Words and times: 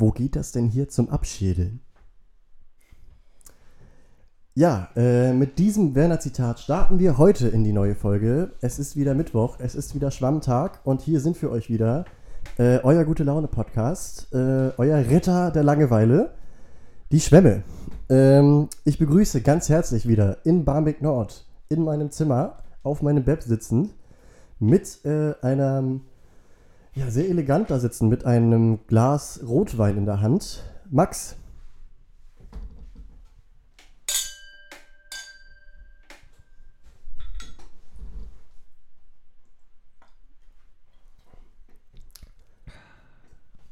Wo 0.00 0.12
geht 0.12 0.36
das 0.36 0.52
denn 0.52 0.68
hier 0.68 0.88
zum 0.88 1.10
Abschädeln? 1.10 1.80
Ja, 4.54 4.90
äh, 4.94 5.32
mit 5.32 5.58
diesem 5.58 5.96
Werner-Zitat 5.96 6.60
starten 6.60 7.00
wir 7.00 7.18
heute 7.18 7.48
in 7.48 7.64
die 7.64 7.72
neue 7.72 7.96
Folge. 7.96 8.52
Es 8.60 8.78
ist 8.78 8.94
wieder 8.94 9.14
Mittwoch, 9.14 9.56
es 9.58 9.74
ist 9.74 9.96
wieder 9.96 10.12
Schwammtag 10.12 10.78
und 10.84 11.00
hier 11.00 11.18
sind 11.18 11.36
für 11.36 11.50
euch 11.50 11.68
wieder 11.68 12.04
äh, 12.58 12.78
euer 12.84 13.04
gute 13.04 13.24
Laune-Podcast, 13.24 14.32
äh, 14.32 14.70
euer 14.78 14.98
Ritter 15.10 15.50
der 15.50 15.64
Langeweile, 15.64 16.32
die 17.10 17.20
Schwämme. 17.20 17.64
Ähm, 18.08 18.68
ich 18.84 19.00
begrüße 19.00 19.40
ganz 19.40 19.68
herzlich 19.68 20.06
wieder 20.06 20.46
in 20.46 20.64
Barmbek 20.64 21.02
Nord, 21.02 21.44
in 21.68 21.82
meinem 21.82 22.12
Zimmer, 22.12 22.58
auf 22.84 23.02
meinem 23.02 23.24
Bett 23.24 23.42
sitzend, 23.42 23.96
mit 24.60 25.04
äh, 25.04 25.34
einem, 25.42 26.02
ja, 26.98 27.12
sehr 27.12 27.28
elegant 27.28 27.70
da 27.70 27.78
sitzen, 27.78 28.08
mit 28.08 28.24
einem 28.24 28.80
Glas 28.88 29.40
Rotwein 29.46 29.98
in 29.98 30.04
der 30.04 30.20
Hand. 30.20 30.64
Max. 30.90 31.36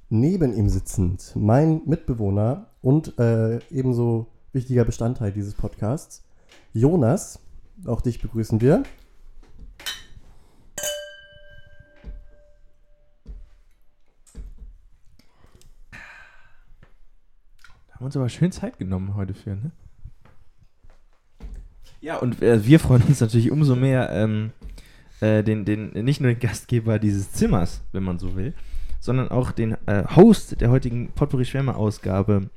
Neben 0.09 0.57
ihm 0.57 0.69
sitzend 0.69 1.33
mein 1.35 1.83
Mitbewohner 1.85 2.69
und 2.81 3.19
äh, 3.19 3.59
ebenso 3.71 4.29
wichtiger 4.53 4.85
Bestandteil 4.85 5.33
dieses 5.33 5.55
Podcasts, 5.55 6.23
Jonas. 6.73 7.41
Auch 7.87 8.01
dich 8.03 8.23
begrüßen 8.23 8.61
wir. 8.61 8.85
Haben 17.97 18.05
uns 18.05 18.17
aber 18.17 18.29
schön 18.29 18.53
Zeit 18.53 18.79
genommen 18.79 19.15
heute 19.15 19.33
für, 19.33 19.51
ne? 19.51 19.71
Ja, 22.03 22.19
und 22.19 22.43
äh, 22.43 22.65
wir 22.67 22.79
freuen 22.79 23.03
uns 23.03 23.21
natürlich 23.21 23.51
umso 23.51 23.75
mehr, 23.75 24.11
ähm, 24.13 24.53
äh, 25.21 25.43
den, 25.43 25.65
den, 25.65 25.93
nicht 26.05 26.21
nur 26.21 26.31
den 26.31 26.39
Gastgeber 26.39 26.99
dieses 26.99 27.33
Zimmers, 27.33 27.81
wenn 27.93 28.03
man 28.03 28.19
so 28.19 28.37
will, 28.37 28.53
sondern 29.01 29.29
auch 29.29 29.51
den 29.51 29.79
äh, 29.87 30.05
Host 30.15 30.61
der 30.61 30.71
heutigen 30.71 31.09
Potpourri 31.13 31.47
Schwärme 31.47 31.75
Ausgabe 31.75 32.51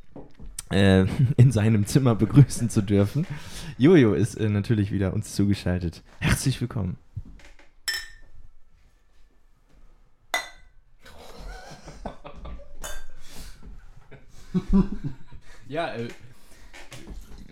äh, 0.72 1.06
in 1.38 1.54
seinem 1.54 1.86
Zimmer 1.86 2.16
begrüßen 2.16 2.70
zu 2.70 2.82
dürfen. 2.82 3.26
Jojo 3.78 4.14
ist 4.14 4.36
äh, 4.36 4.50
natürlich 4.50 4.92
wieder 4.92 5.14
uns 5.14 5.34
zugeschaltet. 5.36 6.04
Herzlich 6.20 6.60
willkommen. 6.60 6.98
Ja, 15.70 15.94
äh, 15.94 16.08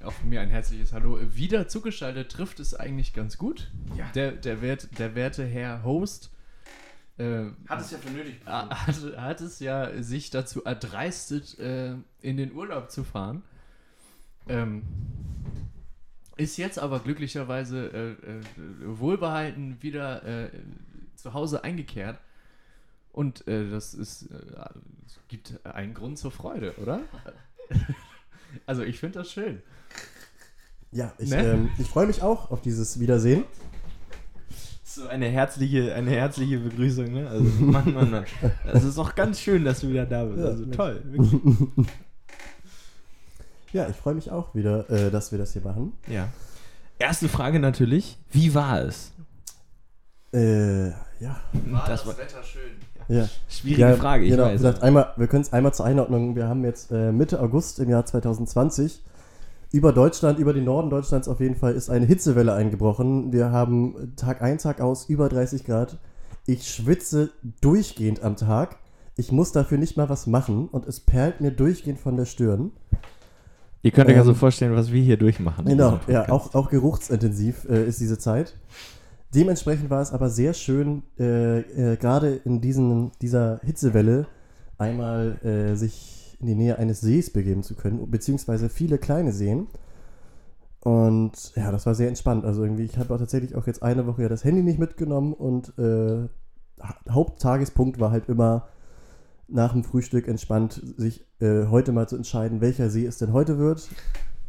auch 0.04 0.12
von 0.12 0.30
mir 0.30 0.42
ein 0.42 0.50
herzliches 0.50 0.92
Hallo. 0.92 1.20
Wieder 1.36 1.68
zugeschaltet 1.68 2.32
trifft 2.32 2.60
es 2.60 2.73
eigentlich 2.73 3.14
ganz 3.14 3.38
gut. 3.38 3.70
Ja. 3.96 4.10
Der, 4.16 4.32
der, 4.32 4.64
Wert, 4.64 4.90
der 4.98 5.14
werte 5.14 5.46
Herr 5.46 5.84
Host 5.84 6.32
äh, 7.20 7.45
Hat 7.70 7.80
es 7.80 7.92
ja 7.92 8.00
für 8.00 8.10
nötig. 8.10 8.40
hat, 8.44 9.18
hat 9.18 9.42
es 9.42 9.60
ja 9.60 10.02
sich 10.02 10.32
dazu 10.32 10.64
erdreistet, 10.64 11.60
äh, 11.60 11.94
in 12.22 12.38
den 12.38 12.54
Urlaub 12.54 12.90
zu 12.90 13.04
fahren. 13.04 13.44
Ähm, 14.48 14.82
ist 16.38 16.58
jetzt 16.58 16.80
aber 16.80 17.02
glücklicherweise 17.02 17.88
äh, 17.94 18.32
äh, 18.32 18.44
wohlbehalten 18.98 19.84
wieder 19.84 20.23
äh, 20.23 20.50
zu 21.14 21.36
Hause 21.36 21.64
eingekehrt. 21.64 22.20
Und 23.12 23.48
äh, 23.48 23.70
das 23.70 23.94
ist, 23.94 24.32
äh, 24.32 24.70
gibt 25.28 25.64
einen 25.68 25.94
Grund 25.94 26.18
zur 26.18 26.32
Freude, 26.32 26.73
oder? 26.78 27.02
also 28.66 28.84
ich 28.84 29.00
finde 29.00 29.20
das 29.20 29.31
schön. 29.31 29.62
Ja, 30.92 31.14
ich, 31.17 31.30
Ne? 31.30 31.38
ähm, 31.44 31.70
ich 31.77 31.88
freue 31.88 32.08
mich 32.08 32.21
auch 32.21 32.49
auf 32.52 32.61
dieses 32.61 32.99
Wiedersehen. 32.99 33.44
So 34.83 35.08
eine 35.08 35.27
herzliche, 35.27 35.94
eine 35.94 36.11
herzliche 36.11 36.58
Begrüßung, 36.60 37.11
ne? 37.11 37.30
Also, 37.30 37.44
Mann, 37.60 37.94
Mann, 37.94 38.10
Mann. 38.10 38.26
Es 38.66 38.83
ist 38.83 38.98
auch 38.98 39.14
ganz 39.14 39.39
schön, 39.39 39.64
dass 39.66 39.82
du 39.82 39.89
wieder 39.89 40.05
da 40.05 40.23
bist. 40.26 40.39
Ja, 40.39 40.45
Also 40.45 40.64
Mensch. 40.64 40.76
toll. 40.76 41.02
Wirklich. 41.05 41.88
Ja, 43.73 43.88
ich 43.89 43.95
freue 43.95 44.16
mich 44.16 44.32
auch 44.32 44.55
wieder, 44.55 44.89
äh, 44.89 45.11
dass 45.11 45.32
wir 45.32 45.38
das 45.39 45.54
hier 45.54 45.61
machen. 45.61 45.94
Ja. 46.08 46.30
Erste 47.00 47.27
Frage 47.30 47.60
natürlich: 47.60 48.17
Wie 48.32 48.55
war 48.55 48.82
es? 48.82 49.11
Äh, 50.33 50.89
ja. 51.20 51.42
das 51.86 52.05
war 52.08 52.17
Wetter 52.17 52.44
schön? 52.44 52.71
Ja. 53.08 53.28
schwierige 53.50 53.82
ja, 53.82 53.94
Frage, 53.95 54.26
ich 54.26 54.32
genau, 54.32 54.44
weiß. 54.45 54.60
Vielleicht 54.60 54.84
einmal, 54.84 55.14
wir 55.16 55.28
können 55.28 55.44
es 55.44 55.54
einmal 55.54 55.73
zur 55.73 55.86
Einordnung. 55.86 56.36
Wir 56.36 56.48
haben 56.48 56.64
jetzt 56.64 56.92
äh, 56.92 57.12
Mitte 57.12 57.40
August 57.40 57.80
im 57.80 57.90
Jahr 57.90 58.06
2020. 58.06 59.04
Über 59.72 59.92
Deutschland, 59.92 60.40
über 60.40 60.54
den 60.54 60.64
Norden 60.64 60.90
Deutschlands 60.90 61.28
auf 61.28 61.42
jeden 61.42 61.56
Fall 61.56 61.73
ist 61.73 61.90
eine 61.90 62.06
Hitzewelle 62.06 62.54
eingebrochen. 62.54 63.34
Wir 63.34 63.52
haben 63.52 64.14
Tag 64.16 64.42
ein, 64.42 64.58
Tag 64.58 64.80
aus 64.80 65.10
über 65.10 65.28
30 65.28 65.66
Grad. 65.66 65.98
Ich 66.45 66.70
schwitze 66.70 67.32
durchgehend 67.60 68.23
am 68.23 68.38
Tag. 68.38 68.78
Ich 69.18 69.32
muss 69.32 69.52
dafür 69.52 69.78
nicht 69.78 69.98
mal 69.98 70.08
was 70.10 70.28
machen 70.28 70.70
und 70.70 70.88
es 70.88 71.00
perlt 71.02 71.42
mir 71.42 71.52
durchgehend 71.52 72.00
von 72.00 72.16
der 72.16 72.26
Stirn. 72.26 72.72
Ihr 73.82 73.92
könnt 73.92 74.08
euch 74.08 74.14
ähm, 74.14 74.20
also 74.20 74.34
vorstellen, 74.34 74.76
was 74.76 74.92
wir 74.92 75.02
hier 75.02 75.18
durchmachen. 75.18 75.66
Genau, 75.66 76.00
ja, 76.08 76.30
auch, 76.30 76.54
auch 76.56 76.70
geruchsintensiv 76.70 77.66
äh, 77.70 77.86
ist 77.86 78.00
diese 78.00 78.18
Zeit. 78.18 78.56
Dementsprechend 79.33 79.89
war 79.89 80.02
es 80.02 80.14
aber 80.14 80.30
sehr 80.30 80.54
schön, 80.54 81.04
äh, 81.20 81.60
äh, 81.60 81.98
gerade 81.98 82.33
in 82.36 82.61
diesen, 82.61 83.11
dieser 83.21 83.60
Hitzewelle 83.64 84.27
einmal 84.77 85.38
äh, 85.43 85.76
sich 85.76 86.38
in 86.39 86.48
die 86.48 86.55
Nähe 86.55 86.77
eines 86.77 87.02
Sees 87.02 87.32
begeben 87.32 87.64
zu 87.64 87.76
können, 87.76 88.10
beziehungsweise 88.10 88.70
viele 88.70 88.98
kleine 88.98 89.32
Seen. 89.32 89.67
Und 90.82 91.54
ja, 91.55 91.71
das 91.71 91.86
war 91.86 91.95
sehr 91.95 92.08
entspannt. 92.08 92.45
Also 92.45 92.64
irgendwie, 92.64 92.83
ich 92.86 92.98
habe 92.98 93.17
tatsächlich 93.17 93.55
auch 93.55 93.67
jetzt 93.67 93.83
eine 93.83 94.08
Woche 94.08 94.21
ja 94.21 94.30
das 94.30 94.43
Handy 94.43 94.64
nicht 94.64 94.80
mitgenommen 94.80 95.33
und 95.33 95.77
äh, 95.77 96.27
Ha- 96.80 96.99
Haupttagespunkt 97.09 97.99
war 97.99 98.11
halt 98.11 98.30
immer 98.30 98.67
nach 99.48 99.73
dem 99.73 99.83
Frühstück 99.83 100.27
entspannt, 100.27 100.82
sich 100.98 101.26
äh, 101.39 101.65
heute 101.65 101.92
mal 101.92 102.08
zu 102.08 102.15
entscheiden, 102.15 102.61
welcher 102.61 102.89
See 102.89 103.05
es 103.05 103.17
denn 103.17 103.33
heute 103.33 103.58
wird 103.58 103.89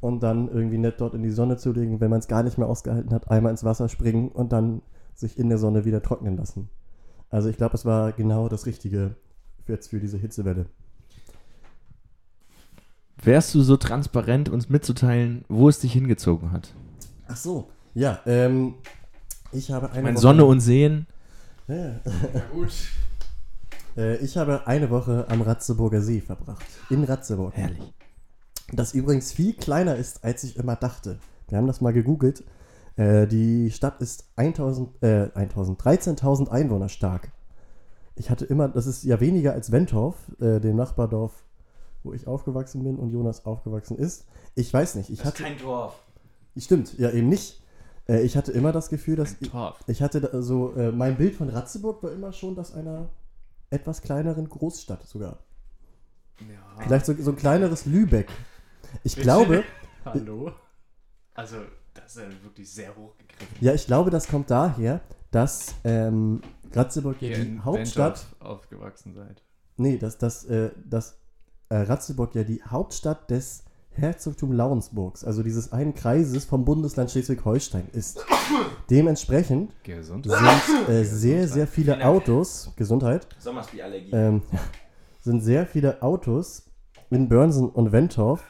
und 0.01 0.23
dann 0.23 0.49
irgendwie 0.49 0.79
nett 0.79 1.01
dort 1.01 1.15
in 1.15 1.23
die 1.23 1.31
Sonne 1.31 1.57
zu 1.57 1.73
legen, 1.73 2.01
wenn 2.01 2.11
man 2.11 2.21
es 2.21 2.29
gar 2.29 2.43
nicht 2.43 2.59
mehr 2.59 2.69
ausgehalten 2.69 3.13
hat, 3.13 3.31
einmal 3.31 3.51
ins 3.51 3.65
Wasser 3.65 3.89
springen 3.89 4.29
und 4.29 4.53
dann 4.53 4.83
sich 5.15 5.39
in 5.39 5.49
der 5.49 5.59
Sonne 5.59 5.85
wieder 5.85 6.03
trocknen 6.03 6.37
lassen. 6.37 6.69
Also 7.31 7.49
ich 7.49 7.57
glaube, 7.57 7.75
es 7.75 7.85
war 7.85 8.13
genau 8.13 8.49
das 8.49 8.67
Richtige 8.67 9.17
für 9.65 9.73
jetzt 9.73 9.89
für 9.89 10.01
diese 10.01 10.17
Hitzewelle. 10.19 10.67
Wärst 13.23 13.55
du 13.55 13.63
so 13.63 13.77
transparent, 13.77 14.49
uns 14.49 14.69
mitzuteilen, 14.69 15.45
wo 15.49 15.69
es 15.69 15.81
dich 15.81 15.93
hingezogen 15.93 16.53
hat? 16.53 16.73
Ach 17.27 17.37
so, 17.37 17.69
ja, 17.95 18.21
ähm, 18.27 18.75
ich 19.53 19.71
habe 19.73 19.91
eine 19.91 20.03
Meine 20.03 20.15
Woche, 20.15 20.23
Sonne 20.23 20.45
und 20.45 20.61
Seen. 20.61 21.07
Ja, 21.67 21.75
Ja, 21.77 22.01
gut. 22.53 22.73
äh, 23.97 24.17
ich 24.19 24.37
habe 24.37 24.67
eine 24.67 24.89
Woche 24.89 25.27
am 25.29 25.43
Ratzeburger 25.43 26.01
See 26.01 26.21
verbracht. 26.21 26.65
In 26.91 27.03
Ratzeburg. 27.05 27.55
Herrlich. 27.57 27.93
Das 28.73 28.95
übrigens 28.95 29.33
viel 29.33 29.55
kleiner 29.55 29.97
ist, 29.97 30.25
als 30.25 30.45
ich 30.45 30.57
immer 30.57 30.77
dachte. 30.77 31.19
Wir 31.49 31.59
haben 31.59 31.67
das 31.67 31.81
mal 31.81 31.93
gegoogelt. 31.93 32.45
Äh, 32.97 33.27
die 33.27 33.71
Stadt 33.71 34.01
ist 34.01 34.29
1000, 34.37 35.03
äh, 35.03 35.31
1000, 35.35 35.81
13.000 35.81 36.49
Einwohner 36.51 36.89
stark. 36.89 37.33
Ich 38.17 38.31
hatte 38.31 38.45
immer, 38.45 38.69
das 38.69 38.87
ist 38.87 39.05
ja 39.05 39.21
weniger 39.21 39.53
als 39.53 39.71
Wentorf, 39.71 40.17
äh, 40.41 40.61
dem 40.61 40.77
Nachbardorf, 40.77 41.45
wo 42.03 42.13
ich 42.13 42.27
aufgewachsen 42.27 42.83
bin 42.83 42.97
und 42.97 43.11
Jonas 43.11 43.47
aufgewachsen 43.47 43.97
ist. 43.97 44.27
Ich 44.55 44.73
weiß 44.75 44.97
nicht, 44.97 45.09
ich 45.11 45.25
hatte, 45.25 45.45
Dorf. 45.63 45.95
stimmt, 46.57 46.99
ja 46.99 47.11
eben 47.11 47.29
nicht. 47.29 47.63
Äh, 48.09 48.23
ich 48.23 48.37
hatte 48.37 48.53
immer 48.53 48.73
das 48.73 48.89
Gefühl, 48.91 49.17
dass 49.17 49.41
Ein 49.41 49.51
Torf. 49.51 49.79
ich 49.87 50.03
hatte 50.03 50.21
da 50.21 50.43
so, 50.43 50.75
äh, 50.75 50.91
mein 50.91 51.17
Bild 51.17 51.37
von 51.37 51.49
Ratzeburg 51.49 52.03
war 52.03 52.11
immer 52.11 52.33
schon 52.33 52.57
das 52.57 52.75
einer 52.75 53.09
etwas 53.71 54.03
kleineren 54.03 54.49
Großstadt 54.49 55.07
sogar. 55.07 55.39
Ja. 56.41 56.83
Vielleicht 56.85 57.07
so, 57.07 57.15
so 57.15 57.31
ein 57.31 57.37
kleineres 57.37 57.87
Lübeck. 57.87 58.29
Ich 59.03 59.15
Bitte? 59.15 59.25
glaube, 59.25 59.65
Hallo? 60.05 60.53
Also, 61.35 61.57
das 61.95 62.17
ist 62.17 62.23
ja 62.23 62.29
wirklich 62.43 62.71
sehr 62.71 62.97
hochgegriffen. 62.97 63.57
Ja, 63.61 63.75
ich 63.75 63.87
glaube, 63.87 64.11
das 64.11 64.29
kommt 64.29 64.51
daher, 64.51 65.01
dass 65.31 65.75
ähm, 65.85 66.41
Ratzeburg 66.73 67.21
ja 67.21 67.29
Ihr 67.31 67.37
die 67.37 67.43
in 67.43 67.65
Hauptstadt. 67.65 68.25
Wentorf 68.25 68.41
aufgewachsen 68.41 69.15
seid. 69.15 69.43
Nee, 69.77 69.99
dass, 69.99 70.19
dass, 70.19 70.45
äh, 70.47 70.71
dass 70.85 71.19
äh, 71.69 71.77
Ratzeburg 71.77 72.35
ja 72.35 72.45
die 72.45 72.63
Hauptstadt 72.63 73.31
des 73.31 73.65
Herzogtum 73.93 74.53
Lauensburgs, 74.53 75.25
also 75.25 75.43
dieses 75.43 75.73
einen 75.73 75.95
Kreises 75.95 76.45
vom 76.45 76.65
Bundesland 76.65 77.11
Schleswig-Holstein 77.11 77.89
ist. 77.93 78.25
Dementsprechend 78.91 79.73
Gesund. 79.83 80.27
sind 80.27 80.89
äh, 80.89 81.05
sehr, 81.05 81.49
sehr 81.49 81.67
viele. 81.67 82.05
Autos, 82.05 82.73
Gesundheit, 82.77 83.27
ähm, 84.13 84.43
sind 85.21 85.41
sehr 85.41 85.67
viele 85.67 86.01
Autos 86.03 86.71
in 87.11 87.29
Börnsen 87.29 87.69
und 87.69 87.93
Wentorf 87.93 88.45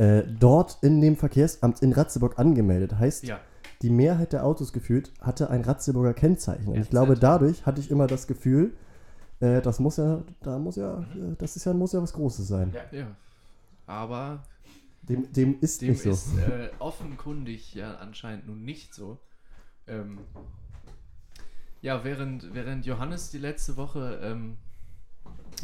äh, 0.00 0.22
dort 0.38 0.78
in 0.82 1.00
dem 1.00 1.16
Verkehrsamt 1.16 1.82
in 1.82 1.92
Ratzeburg 1.92 2.38
angemeldet. 2.38 2.98
Heißt, 2.98 3.24
Ja. 3.24 3.38
die 3.82 3.90
Mehrheit 3.90 4.32
der 4.32 4.44
Autos 4.46 4.72
gefühlt 4.72 5.12
hatte 5.20 5.50
ein 5.50 5.62
Ratzeburger 5.62 6.14
Kennzeichen. 6.14 6.68
Und 6.68 6.80
ich 6.80 6.90
glaube, 6.90 7.14
dadurch 7.16 7.66
hatte 7.66 7.80
ich 7.80 7.90
immer 7.90 8.06
das 8.06 8.26
Gefühl, 8.26 8.72
Äh, 9.42 9.62
das 9.62 9.78
muss 9.80 9.96
ja, 9.96 10.22
da 10.42 10.58
muss 10.58 10.76
ja, 10.76 10.98
äh, 11.00 11.34
das 11.38 11.56
ist 11.56 11.64
ja, 11.64 11.72
muss 11.72 11.92
ja 11.94 12.02
was 12.02 12.12
Großes 12.12 12.46
sein. 12.46 12.74
Ja. 12.92 12.98
Ja. 12.98 13.06
Aber 13.86 14.42
Dem, 15.08 15.32
dem 15.32 15.56
ist 15.62 15.80
dem 15.80 15.92
nicht 15.92 16.02
so. 16.02 16.10
ist 16.10 16.36
äh, 16.36 16.68
offenkundig 16.78 17.74
ja 17.74 17.94
anscheinend 17.96 18.46
nun 18.46 18.62
nicht 18.64 18.92
so. 18.94 19.16
Ähm, 19.86 20.18
ja, 21.80 22.04
während, 22.04 22.52
während 22.54 22.84
Johannes 22.84 23.30
die 23.30 23.38
letzte 23.38 23.78
Woche 23.78 24.20
ähm, 24.22 24.58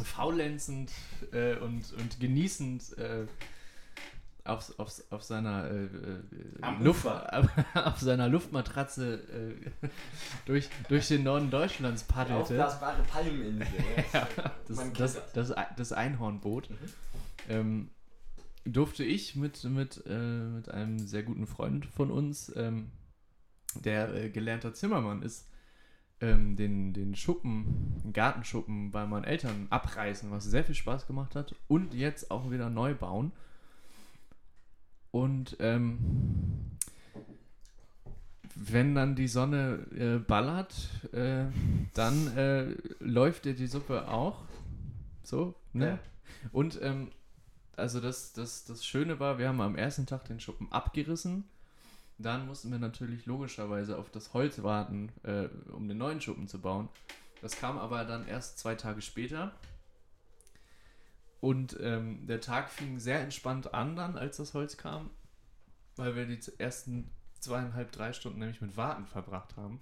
faulenzend 0.03 0.91
äh, 1.31 1.55
und, 1.57 1.93
und 1.99 2.19
genießend 2.19 2.97
äh, 2.97 3.25
auf, 4.47 4.77
auf, 4.79 5.01
auf 5.09 5.23
seiner 5.23 5.69
äh, 5.69 5.85
äh, 5.85 5.89
Luft, 6.79 7.05
auf 7.75 7.99
seiner 7.99 8.27
Luftmatratze 8.27 9.15
äh, 9.15 9.87
durch, 10.45 10.69
durch 10.89 11.07
den 11.07 11.23
Norden 11.23 11.49
Deutschlands 11.49 12.03
paddelte. 12.03 12.55
Palmeninsel. 13.11 13.67
Ja, 14.13 14.27
das, 14.67 14.93
das, 14.93 15.33
das. 15.33 15.53
das, 15.75 15.91
Einhornboot. 15.91 16.69
Ähm, 17.49 17.89
durfte 18.65 19.03
ich 19.03 19.35
mit, 19.35 19.63
mit, 19.63 20.03
äh, 20.07 20.17
mit 20.17 20.69
einem 20.69 20.99
sehr 20.99 21.23
guten 21.23 21.47
Freund 21.47 21.85
von 21.85 22.11
uns, 22.11 22.51
ähm, 22.55 22.91
der 23.75 24.13
äh, 24.13 24.29
gelernter 24.29 24.73
Zimmermann 24.73 25.21
ist, 25.21 25.47
ähm, 26.19 26.55
den, 26.55 26.93
den 26.93 27.15
Schuppen, 27.15 28.01
den 28.03 28.13
Gartenschuppen 28.13 28.91
bei 28.91 29.05
meinen 29.05 29.23
Eltern 29.23 29.67
abreißen, 29.69 30.31
was 30.31 30.45
sehr 30.45 30.63
viel 30.63 30.75
Spaß 30.75 31.07
gemacht 31.07 31.35
hat 31.35 31.55
und 31.67 31.93
jetzt 31.93 32.31
auch 32.31 32.49
wieder 32.49 32.69
neu 32.69 32.95
bauen. 32.95 33.31
Und 35.11 35.57
ähm, 35.59 35.97
wenn 38.55 38.95
dann 38.95 39.15
die 39.15 39.27
Sonne 39.27 39.85
äh, 39.95 40.17
ballert, 40.19 40.73
äh, 41.13 41.45
dann 41.93 42.35
äh, 42.35 42.75
läuft 42.99 43.45
dir 43.45 43.53
die 43.53 43.67
Suppe 43.67 44.07
auch. 44.07 44.43
So, 45.23 45.55
ne? 45.73 45.87
Ja. 45.87 45.99
Und 46.51 46.79
ähm, 46.81 47.11
also 47.75 47.99
das, 47.99 48.33
das, 48.33 48.65
das 48.65 48.85
Schöne 48.85 49.19
war, 49.19 49.37
wir 49.37 49.47
haben 49.47 49.61
am 49.61 49.75
ersten 49.75 50.05
Tag 50.05 50.25
den 50.25 50.39
Schuppen 50.39 50.71
abgerissen. 50.71 51.45
Dann 52.17 52.47
mussten 52.47 52.71
wir 52.71 52.79
natürlich 52.79 53.27
logischerweise 53.27 53.97
auf 53.97 54.09
das 54.09 54.33
Holz 54.33 54.63
warten, 54.63 55.09
äh, 55.23 55.47
um 55.71 55.87
den 55.87 55.99
neuen 55.99 56.19
Schuppen 56.19 56.47
zu 56.47 56.59
bauen. 56.59 56.89
Das 57.41 57.59
kam 57.59 57.77
aber 57.77 58.03
dann 58.05 58.27
erst 58.27 58.57
zwei 58.57 58.73
Tage 58.73 59.01
später. 59.01 59.51
Und 61.39 61.77
ähm, 61.79 62.25
der 62.25 62.41
Tag 62.41 62.69
fing 62.69 62.99
sehr 62.99 63.19
entspannt 63.19 63.73
an 63.73 63.95
dann, 63.95 64.17
als 64.17 64.37
das 64.37 64.53
Holz 64.53 64.77
kam, 64.77 65.11
weil 65.95 66.15
wir 66.15 66.25
die 66.25 66.39
ersten 66.57 67.11
zweieinhalb, 67.39 67.91
drei 67.91 68.13
Stunden 68.13 68.39
nämlich 68.39 68.61
mit 68.61 68.75
Warten 68.77 69.05
verbracht 69.05 69.55
haben. 69.55 69.81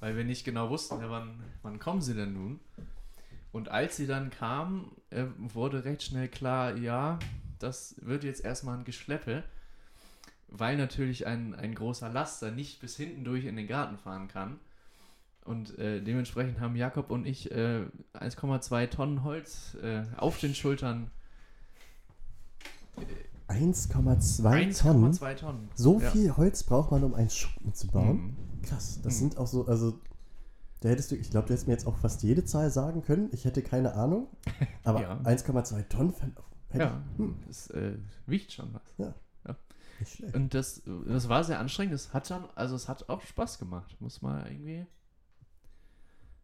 Weil 0.00 0.16
wir 0.16 0.24
nicht 0.24 0.44
genau 0.44 0.70
wussten, 0.70 1.00
ja, 1.00 1.10
wann, 1.10 1.42
wann 1.62 1.78
kommen 1.78 2.02
sie 2.02 2.14
denn 2.14 2.32
nun? 2.32 2.60
Und 3.52 3.70
als 3.70 3.96
sie 3.96 4.06
dann 4.06 4.30
kamen, 4.30 4.90
äh, 5.10 5.24
wurde 5.38 5.84
recht 5.84 6.02
schnell 6.02 6.28
klar, 6.28 6.76
ja, 6.76 7.18
das 7.58 7.94
wird 8.00 8.24
jetzt 8.24 8.44
erstmal 8.44 8.76
ein 8.76 8.84
Geschleppe, 8.84 9.44
weil 10.48 10.76
natürlich 10.76 11.26
ein, 11.26 11.54
ein 11.54 11.74
großer 11.74 12.10
Laster 12.10 12.50
nicht 12.50 12.80
bis 12.80 12.96
hinten 12.96 13.24
durch 13.24 13.44
in 13.44 13.56
den 13.56 13.66
Garten 13.66 13.96
fahren 13.96 14.28
kann. 14.28 14.60
Und 15.46 15.78
äh, 15.78 16.02
dementsprechend 16.02 16.60
haben 16.60 16.74
Jakob 16.76 17.10
und 17.10 17.26
ich 17.26 17.50
äh, 17.52 17.84
1,2 18.14 18.88
Tonnen 18.90 19.22
Holz 19.24 19.76
äh, 19.82 20.02
auf 20.16 20.38
den 20.40 20.54
Schultern. 20.54 21.10
1,2 23.48 24.78
Tonnen. 24.82 25.12
1,2 25.12 25.34
Tonnen. 25.36 25.68
So 25.74 26.00
Ja. 26.00 26.10
viel 26.10 26.36
Holz 26.36 26.64
braucht 26.64 26.90
man, 26.90 27.04
um 27.04 27.14
einen 27.14 27.30
Schuppen 27.30 27.72
zu 27.74 27.86
bauen. 27.88 28.16
Mhm. 28.16 28.62
Krass, 28.62 29.00
das 29.02 29.14
Mhm. 29.14 29.18
sind 29.18 29.38
auch 29.38 29.46
so, 29.46 29.66
also 29.66 30.00
da 30.80 30.88
hättest 30.88 31.10
du, 31.12 31.16
ich 31.16 31.30
glaube, 31.30 31.46
du 31.46 31.52
hättest 31.52 31.68
mir 31.68 31.74
jetzt 31.74 31.86
auch 31.86 31.96
fast 31.96 32.22
jede 32.22 32.44
Zahl 32.44 32.70
sagen 32.70 33.02
können. 33.02 33.28
Ich 33.32 33.44
hätte 33.44 33.62
keine 33.62 33.94
Ahnung. 33.94 34.28
Aber 34.84 35.00
Ja. 35.00 35.20
1,2 35.24 35.88
Tonnen 35.88 36.12
hätte 36.70 36.84
Ja, 36.84 37.02
ich, 37.12 37.18
hm, 37.18 37.36
das 37.46 37.70
äh, 37.70 37.96
wiegt 38.26 38.52
schon 38.52 38.74
was. 38.74 39.14
schlecht. 40.08 40.34
Und 40.34 40.52
das, 40.52 40.82
das 41.06 41.28
war 41.28 41.42
sehr 41.44 41.58
anstrengend. 41.58 41.94
Es 41.94 42.12
hat 42.12 42.28
dann, 42.30 42.44
also 42.54 42.74
es 42.76 42.88
hat 42.88 43.08
auch 43.08 43.22
Spaß 43.22 43.58
gemacht. 43.58 43.96
Muss 44.00 44.20
man 44.20 44.44
irgendwie. 44.46 44.86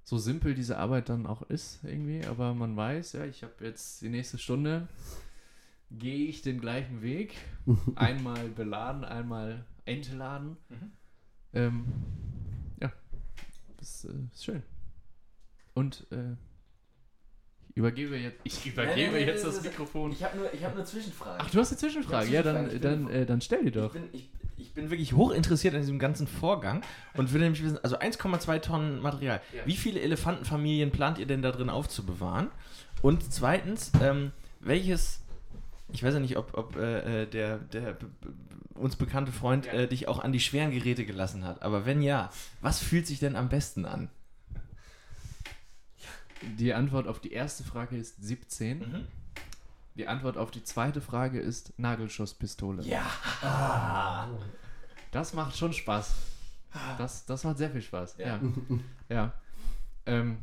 So 0.04 0.18
simpel 0.18 0.54
diese 0.54 0.78
Arbeit 0.78 1.08
dann 1.08 1.26
auch 1.26 1.42
ist, 1.42 1.80
irgendwie, 1.84 2.24
aber 2.24 2.54
man 2.54 2.76
weiß, 2.76 3.12
ja, 3.12 3.24
ich 3.24 3.42
habe 3.42 3.52
jetzt 3.64 4.02
die 4.02 4.08
nächste 4.08 4.36
Stunde, 4.36 4.88
gehe 5.90 6.26
ich 6.26 6.42
den 6.42 6.60
gleichen 6.60 7.02
Weg. 7.02 7.34
Einmal 7.94 8.48
beladen, 8.48 9.04
einmal 9.04 9.64
entladen. 9.84 10.56
Mhm. 10.68 10.92
Ähm, 11.54 11.84
ja, 12.80 12.92
das 13.76 14.04
äh, 14.04 14.12
ist 14.32 14.44
schön. 14.44 14.62
Und 15.74 16.06
äh, 16.10 16.32
ich 17.70 17.76
übergebe 17.76 18.16
jetzt, 18.16 18.40
ich 18.44 18.66
übergebe 18.66 18.94
Nein, 18.94 19.04
nein, 19.04 19.12
nein, 19.12 19.28
jetzt 19.28 19.44
das 19.44 19.56
das 19.56 19.64
Mikrofon. 19.64 20.12
Ich 20.12 20.22
habe 20.22 20.36
nur, 20.36 20.52
ich 20.52 20.62
hab 20.62 20.74
nur 20.74 20.84
Zwischenfragen. 20.84 21.38
Ach, 21.40 21.50
du 21.50 21.58
hast 21.58 21.70
eine 21.70 21.78
Zwischenfrage. 21.78 22.30
Ja, 22.30 22.42
dann, 22.42 22.80
dann, 22.80 23.08
äh, 23.08 23.24
dann 23.24 23.40
stell 23.40 23.64
die 23.64 23.70
doch. 23.70 23.94
Ich 23.94 24.00
bin, 24.00 24.10
ich, 24.12 24.30
ich 24.56 24.72
bin 24.74 24.90
wirklich 24.90 25.12
hochinteressiert 25.12 25.74
an 25.74 25.80
diesem 25.80 25.98
ganzen 25.98 26.26
Vorgang 26.26 26.82
und 27.14 27.32
will 27.32 27.40
nämlich 27.40 27.62
wissen, 27.62 27.78
also 27.82 27.98
1,2 27.98 28.60
Tonnen 28.60 29.00
Material. 29.00 29.40
Ja. 29.54 29.66
Wie 29.66 29.76
viele 29.76 30.00
Elefantenfamilien 30.00 30.90
plant 30.90 31.18
ihr 31.18 31.26
denn 31.26 31.42
da 31.42 31.50
drin 31.52 31.70
aufzubewahren? 31.70 32.48
Und 33.02 33.32
zweitens, 33.32 33.92
ähm, 34.00 34.32
welches, 34.60 35.20
ich 35.92 36.02
weiß 36.02 36.14
ja 36.14 36.20
nicht, 36.20 36.36
ob, 36.36 36.56
ob 36.56 36.76
äh, 36.76 37.22
äh, 37.22 37.26
der, 37.26 37.58
der 37.58 37.96
uns 38.74 38.96
bekannte 38.96 39.32
Freund 39.32 39.66
Ja. 39.66 39.72
äh, 39.72 39.88
dich 39.88 40.08
auch 40.08 40.18
an 40.20 40.32
die 40.32 40.40
schweren 40.40 40.70
Geräte 40.70 41.04
gelassen 41.04 41.44
hat, 41.44 41.62
aber 41.62 41.84
wenn 41.86 42.02
ja, 42.02 42.30
was 42.60 42.78
fühlt 42.78 43.06
sich 43.06 43.18
denn 43.18 43.36
am 43.36 43.48
besten 43.48 43.84
an? 43.84 44.08
Die 46.58 46.74
Antwort 46.74 47.06
auf 47.06 47.20
die 47.20 47.32
erste 47.32 47.62
Frage 47.62 47.96
ist 47.96 48.22
17. 48.22 49.06
Die 49.94 50.08
Antwort 50.08 50.38
auf 50.38 50.50
die 50.50 50.64
zweite 50.64 51.00
Frage 51.00 51.40
ist 51.40 51.78
Nagelschusspistole. 51.78 52.82
Ja. 52.84 54.28
Das 55.10 55.34
macht 55.34 55.56
schon 55.56 55.72
Spaß. 55.72 56.14
Das, 56.96 57.26
das 57.26 57.44
macht 57.44 57.58
sehr 57.58 57.70
viel 57.70 57.82
Spaß. 57.82 58.16
Ja. 58.18 58.26
Ja. 58.26 58.40
ja. 59.08 59.32
Ähm, 60.06 60.38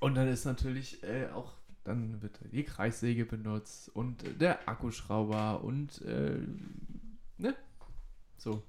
und 0.00 0.14
dann 0.14 0.28
ist 0.28 0.44
natürlich 0.44 1.02
äh, 1.02 1.28
auch, 1.30 1.54
dann 1.82 2.22
wird 2.22 2.38
die 2.52 2.62
Kreissäge 2.62 3.24
benutzt 3.24 3.88
und 3.88 4.22
äh, 4.22 4.32
der 4.34 4.68
Akkuschrauber 4.68 5.64
und 5.64 6.00
äh, 6.02 6.38
ne? 7.38 7.54
So. 8.36 8.62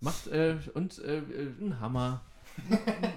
Macht 0.00 0.28
äh, 0.28 0.56
und 0.74 0.98
äh, 1.00 1.18
äh, 1.18 1.52
ein 1.60 1.78
Hammer. 1.80 2.22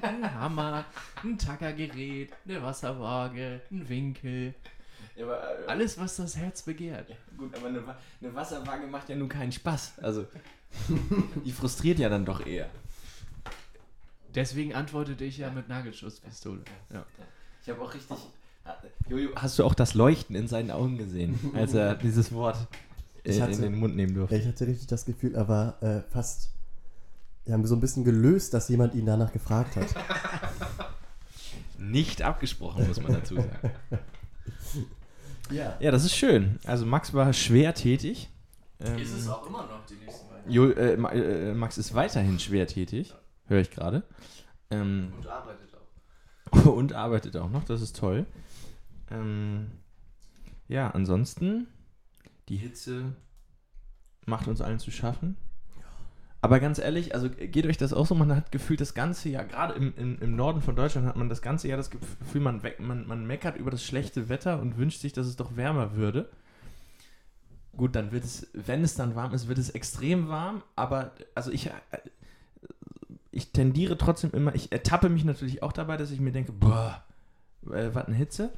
ein 0.01 0.33
Hammer, 0.33 0.85
ein 1.23 1.37
Tackergerät, 1.37 2.33
eine 2.45 2.61
Wasserwaage, 2.61 3.61
ein 3.71 3.87
Winkel. 3.87 4.53
Ja, 5.15 5.25
aber, 5.25 5.59
äh, 5.59 5.67
Alles, 5.67 5.97
was 5.97 6.15
das 6.15 6.35
Herz 6.37 6.61
begehrt. 6.63 7.09
Ja, 7.09 7.15
gut, 7.37 7.55
aber 7.55 7.67
eine, 7.67 7.83
eine 8.21 8.33
Wasserwaage 8.35 8.87
macht 8.87 9.09
ja 9.09 9.15
nun 9.15 9.29
keinen 9.29 9.51
Spaß. 9.51 9.93
Also, 10.01 10.25
die 11.45 11.51
frustriert 11.51 11.99
ja 11.99 12.09
dann 12.09 12.25
doch 12.25 12.45
eher. 12.45 12.69
Deswegen 14.33 14.73
antwortete 14.73 15.23
ich 15.25 15.37
ja 15.37 15.51
mit 15.51 15.69
Nagelschusspistole. 15.69 16.61
Ja. 16.91 17.05
Ich 17.61 17.69
habe 17.69 17.81
auch 17.81 17.93
richtig. 17.93 18.17
Jojo, 19.09 19.29
hast 19.35 19.59
du 19.59 19.63
auch 19.65 19.73
das 19.75 19.93
Leuchten 19.93 20.35
in 20.35 20.47
seinen 20.47 20.71
Augen 20.71 20.97
gesehen, 20.97 21.37
als 21.55 21.73
er 21.73 21.95
dieses 21.95 22.31
Wort 22.31 22.57
äh, 23.23 23.29
Ich 23.31 23.41
hatte- 23.41 23.51
in 23.53 23.61
den 23.61 23.75
Mund 23.77 23.95
nehmen 23.95 24.15
durfte? 24.15 24.35
Ich 24.37 24.47
hatte 24.47 24.65
richtig 24.65 24.87
das 24.87 25.05
Gefühl, 25.05 25.35
er 25.35 25.47
war 25.47 25.83
äh, 25.83 26.01
fast, 26.09 26.49
wir 27.45 27.53
haben 27.53 27.65
so 27.67 27.75
ein 27.75 27.81
bisschen 27.81 28.03
gelöst, 28.05 28.53
dass 28.53 28.69
jemand 28.69 28.95
ihn 28.95 29.05
danach 29.05 29.31
gefragt 29.31 29.75
hat. 29.75 29.87
Nicht 31.77 32.21
abgesprochen, 32.21 32.87
muss 32.87 33.01
man 33.01 33.13
dazu 33.13 33.35
sagen. 33.35 33.71
Ja. 35.53 35.77
ja, 35.79 35.91
das 35.91 36.03
ist 36.05 36.15
schön. 36.15 36.59
Also 36.65 36.85
Max 36.85 37.13
war 37.13 37.31
schwer 37.33 37.73
tätig. 37.73 38.29
Ähm, 38.79 38.97
auch 39.29 39.47
immer 39.47 39.63
noch 39.67 39.85
die 39.85 39.95
nächsten 39.95 40.29
beiden. 40.29 40.51
Jo, 40.51 40.69
äh, 40.71 40.97
Ma- 40.97 41.11
äh, 41.11 41.53
Max 41.53 41.77
ist 41.77 41.93
weiterhin 41.93 42.39
schwer 42.39 42.67
tätig, 42.67 43.13
höre 43.45 43.61
ich 43.61 43.71
gerade. 43.71 44.03
Ähm, 44.71 45.13
Und 45.17 45.27
arbeitet 45.27 45.69
auch. 45.75 46.65
und 46.75 46.93
arbeitet 46.93 47.37
auch 47.37 47.49
noch, 47.49 47.63
das 47.63 47.81
ist 47.81 47.95
toll. 47.97 48.25
Ähm, 49.11 49.71
ja, 50.67 50.89
ansonsten, 50.91 51.67
die 52.49 52.57
Hitze 52.57 53.15
macht 54.25 54.47
uns 54.47 54.61
allen 54.61 54.79
zu 54.79 54.91
schaffen. 54.91 55.37
Aber 56.43 56.59
ganz 56.59 56.77
ehrlich, 56.77 57.15
also 57.15 57.29
geht 57.29 57.65
euch 57.65 57.77
das 57.77 57.93
auch 57.93 58.05
so, 58.05 58.15
man 58.15 58.35
hat 58.35 58.51
gefühlt 58.51 58.81
das 58.81 58.93
ganze 58.93 59.29
Jahr, 59.29 59.45
gerade 59.45 59.75
im, 59.75 59.93
im, 59.95 60.19
im 60.19 60.35
Norden 60.35 60.61
von 60.61 60.75
Deutschland 60.75 61.07
hat 61.07 61.15
man 61.15 61.29
das 61.29 61.41
ganze 61.41 61.69
Jahr 61.69 61.77
das 61.77 61.89
Gefühl, 61.89 62.41
man, 62.41 62.61
man, 62.79 63.07
man 63.07 63.25
meckert 63.25 63.55
über 63.55 63.71
das 63.71 63.81
schlechte 63.81 64.27
Wetter 64.27 64.59
und 64.59 64.77
wünscht 64.77 64.99
sich, 64.99 65.13
dass 65.13 65.25
es 65.25 65.37
doch 65.37 65.55
wärmer 65.55 65.95
würde. 65.95 66.29
Gut, 67.77 67.95
dann 67.95 68.11
wird 68.11 68.25
es, 68.25 68.49
wenn 68.51 68.83
es 68.83 68.95
dann 68.95 69.15
warm 69.15 69.33
ist, 69.33 69.47
wird 69.47 69.57
es 69.57 69.69
extrem 69.69 70.27
warm, 70.27 70.63
aber 70.75 71.13
also 71.33 71.49
ich, 71.49 71.67
äh, 71.67 71.71
ich 73.31 73.53
tendiere 73.53 73.97
trotzdem 73.97 74.31
immer, 74.31 74.53
ich 74.53 74.69
ertappe 74.69 75.07
mich 75.07 75.23
natürlich 75.23 75.63
auch 75.63 75.71
dabei, 75.71 75.95
dass 75.95 76.11
ich 76.11 76.19
mir 76.19 76.33
denke, 76.33 76.51
boah, 76.51 77.05
äh, 77.71 77.91
was 77.93 78.07
eine 78.07 78.17
Hitze. 78.17 78.51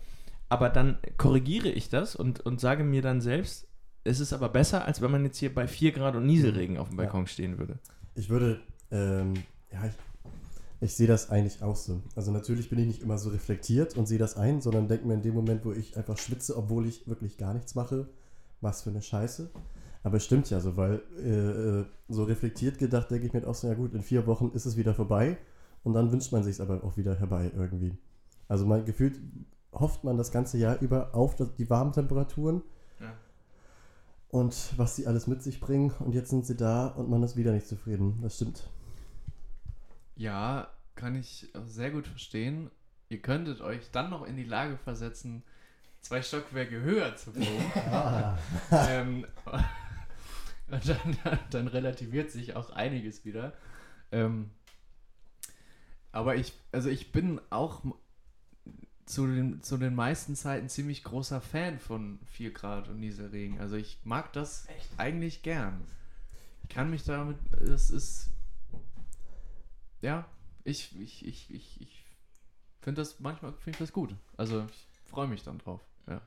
Aber 0.50 0.70
dann 0.70 0.98
korrigiere 1.18 1.70
ich 1.70 1.90
das 1.90 2.16
und, 2.16 2.40
und 2.40 2.60
sage 2.60 2.84
mir 2.84 3.04
dann 3.04 3.22
selbst, 3.22 3.68
es 4.06 4.20
ist 4.20 4.32
aber 4.34 4.50
besser, 4.50 4.86
als 4.86 5.02
wenn 5.02 5.12
man 5.12 5.24
jetzt 5.26 5.38
hier 5.38 5.54
bei 5.54 5.68
4 5.68 5.92
Grad 5.92 6.16
und 6.16 6.26
Nieselregen 6.26 6.78
auf 6.78 6.90
dem 6.90 6.98
Ja. 6.98 7.04
Balkon 7.04 7.28
stehen 7.28 7.58
würde. 7.58 7.80
Ich 8.14 8.30
würde, 8.30 8.62
ähm, 8.92 9.34
ja, 9.72 9.86
ich, 9.86 9.94
Ich 10.82 10.94
sehe 10.94 11.08
das 11.08 11.30
eigentlich 11.30 11.64
auch 11.64 11.76
so. 11.76 12.02
Also 12.16 12.32
natürlich 12.32 12.70
bin 12.70 12.78
ich 12.80 12.86
nicht 12.88 13.02
immer 13.02 13.18
so 13.18 13.30
reflektiert 13.30 13.98
und 13.98 14.08
sehe 14.08 14.20
das 14.20 14.36
ein, 14.36 14.62
sondern 14.62 14.88
denke 14.88 15.08
mir 15.08 15.16
in 15.16 15.22
dem 15.22 15.34
Moment, 15.34 15.66
wo 15.66 15.72
ich 15.72 15.98
einfach 15.98 16.18
schwitze, 16.18 16.56
obwohl 16.58 16.86
ich 16.86 17.08
wirklich 17.08 17.38
gar 17.38 17.54
nichts 17.54 17.76
mache, 17.76 18.08
was 18.62 18.84
für 18.84 18.90
eine 18.90 19.02
Scheiße. 19.02 19.50
Aber 20.04 20.18
es 20.18 20.26
stimmt 20.26 20.50
ja 20.50 20.60
so, 20.60 20.78
weil 20.78 21.02
äh, 21.18 21.80
äh 21.80 21.86
so 22.10 22.26
reflektiert 22.26 22.78
gedacht, 22.78 23.10
denke 23.10 23.26
ich 23.26 23.34
mir 23.34 23.48
auch 23.48 23.56
so, 23.56 23.68
ja 23.68 23.74
gut, 23.74 23.94
in 23.94 24.04
vier 24.04 24.28
Wochen 24.28 24.52
ist 24.54 24.66
es 24.66 24.76
wieder 24.78 24.94
vorbei 24.94 25.38
und 25.84 25.94
dann 25.94 26.12
wünscht 26.12 26.32
man 26.32 26.44
sich 26.44 26.56
es 26.56 26.62
aber 26.62 26.84
auch 26.84 26.98
wieder 26.98 27.16
herbei 27.18 27.52
irgendwie. 27.56 27.98
Also 28.48 28.66
man 28.66 28.86
gefühlt 28.86 29.20
hofft 29.72 30.04
man 30.04 30.18
das 30.18 30.32
ganze 30.32 30.58
Jahr 30.58 30.80
über 30.82 31.16
auf 31.16 31.36
die 31.58 31.70
warmen 31.70 31.94
Temperaturen 31.94 32.62
Ja. 33.00 33.14
Und 34.36 34.74
was 34.76 34.98
sie 34.98 35.08
alles 35.08 35.28
mit 35.28 35.42
sich 35.42 35.62
bringen 35.62 35.92
und 36.00 36.14
jetzt 36.14 36.30
sind 36.30 36.46
sie 36.46 36.58
da 36.58 36.88
und 36.88 37.10
man 37.10 37.24
ist 37.24 37.38
wieder 37.38 37.54
nicht 37.54 37.68
zufrieden. 37.68 38.20
Das 38.22 38.36
stimmt. 38.36 38.70
Ja, 40.18 40.68
kann 40.96 41.16
ich 41.16 41.50
sehr 41.66 41.90
gut 41.90 42.06
verstehen. 42.06 42.70
Ihr 43.08 43.22
könntet 43.22 43.62
euch 43.62 43.92
dann 43.92 44.10
noch 44.10 44.26
in 44.26 44.36
die 44.36 44.44
Lage 44.44 44.76
versetzen, 44.76 45.44
zwei 46.02 46.22
Stockwerke 46.22 46.82
höher 46.82 47.16
zu 47.16 47.34
wohnen. 47.34 47.72
ähm, 48.72 49.26
und 50.70 50.90
dann, 50.90 51.18
dann, 51.24 51.40
dann 51.52 51.68
relativiert 51.70 52.30
sich 52.30 52.58
auch 52.58 52.72
einiges 52.72 53.24
wieder. 53.24 53.54
Ähm, 54.12 54.50
aber 56.12 56.36
ich, 56.36 56.52
also 56.74 56.90
ich 56.90 57.14
bin 57.14 57.40
auch 57.52 57.86
zu 59.06 59.28
den, 59.28 59.62
zu 59.62 59.78
den 59.78 59.94
meisten 59.94 60.36
Zeiten 60.36 60.68
ziemlich 60.68 61.04
großer 61.04 61.40
Fan 61.40 61.80
von 61.80 62.20
4 62.32 62.52
Grad 62.52 62.90
und 62.90 63.00
Nieselregen. 63.00 63.60
Also 63.60 63.76
ich 63.76 64.00
mag 64.04 64.34
das 64.34 64.68
eigentlich 64.98 65.44
gern. 65.44 65.82
Ich 66.64 66.70
kann 66.70 66.90
mich 66.90 67.04
damit, 67.04 67.38
es 67.62 67.92
ist, 67.92 68.32
ja, 70.02 70.26
ich, 70.64 71.00
ich, 71.00 71.26
ich, 71.26 71.54
ich, 71.54 71.82
ich 71.82 72.06
finde 72.82 73.02
das 73.02 73.20
manchmal, 73.20 73.54
finde 73.54 73.72
ich 73.72 73.78
das 73.78 73.94
gut. 73.94 74.16
Also 74.38 74.66
ich 74.66 74.88
freue 75.10 75.28
mich 75.28 75.44
dann 75.44 75.60
drauf. 75.60 75.82
Ja. 76.08 76.22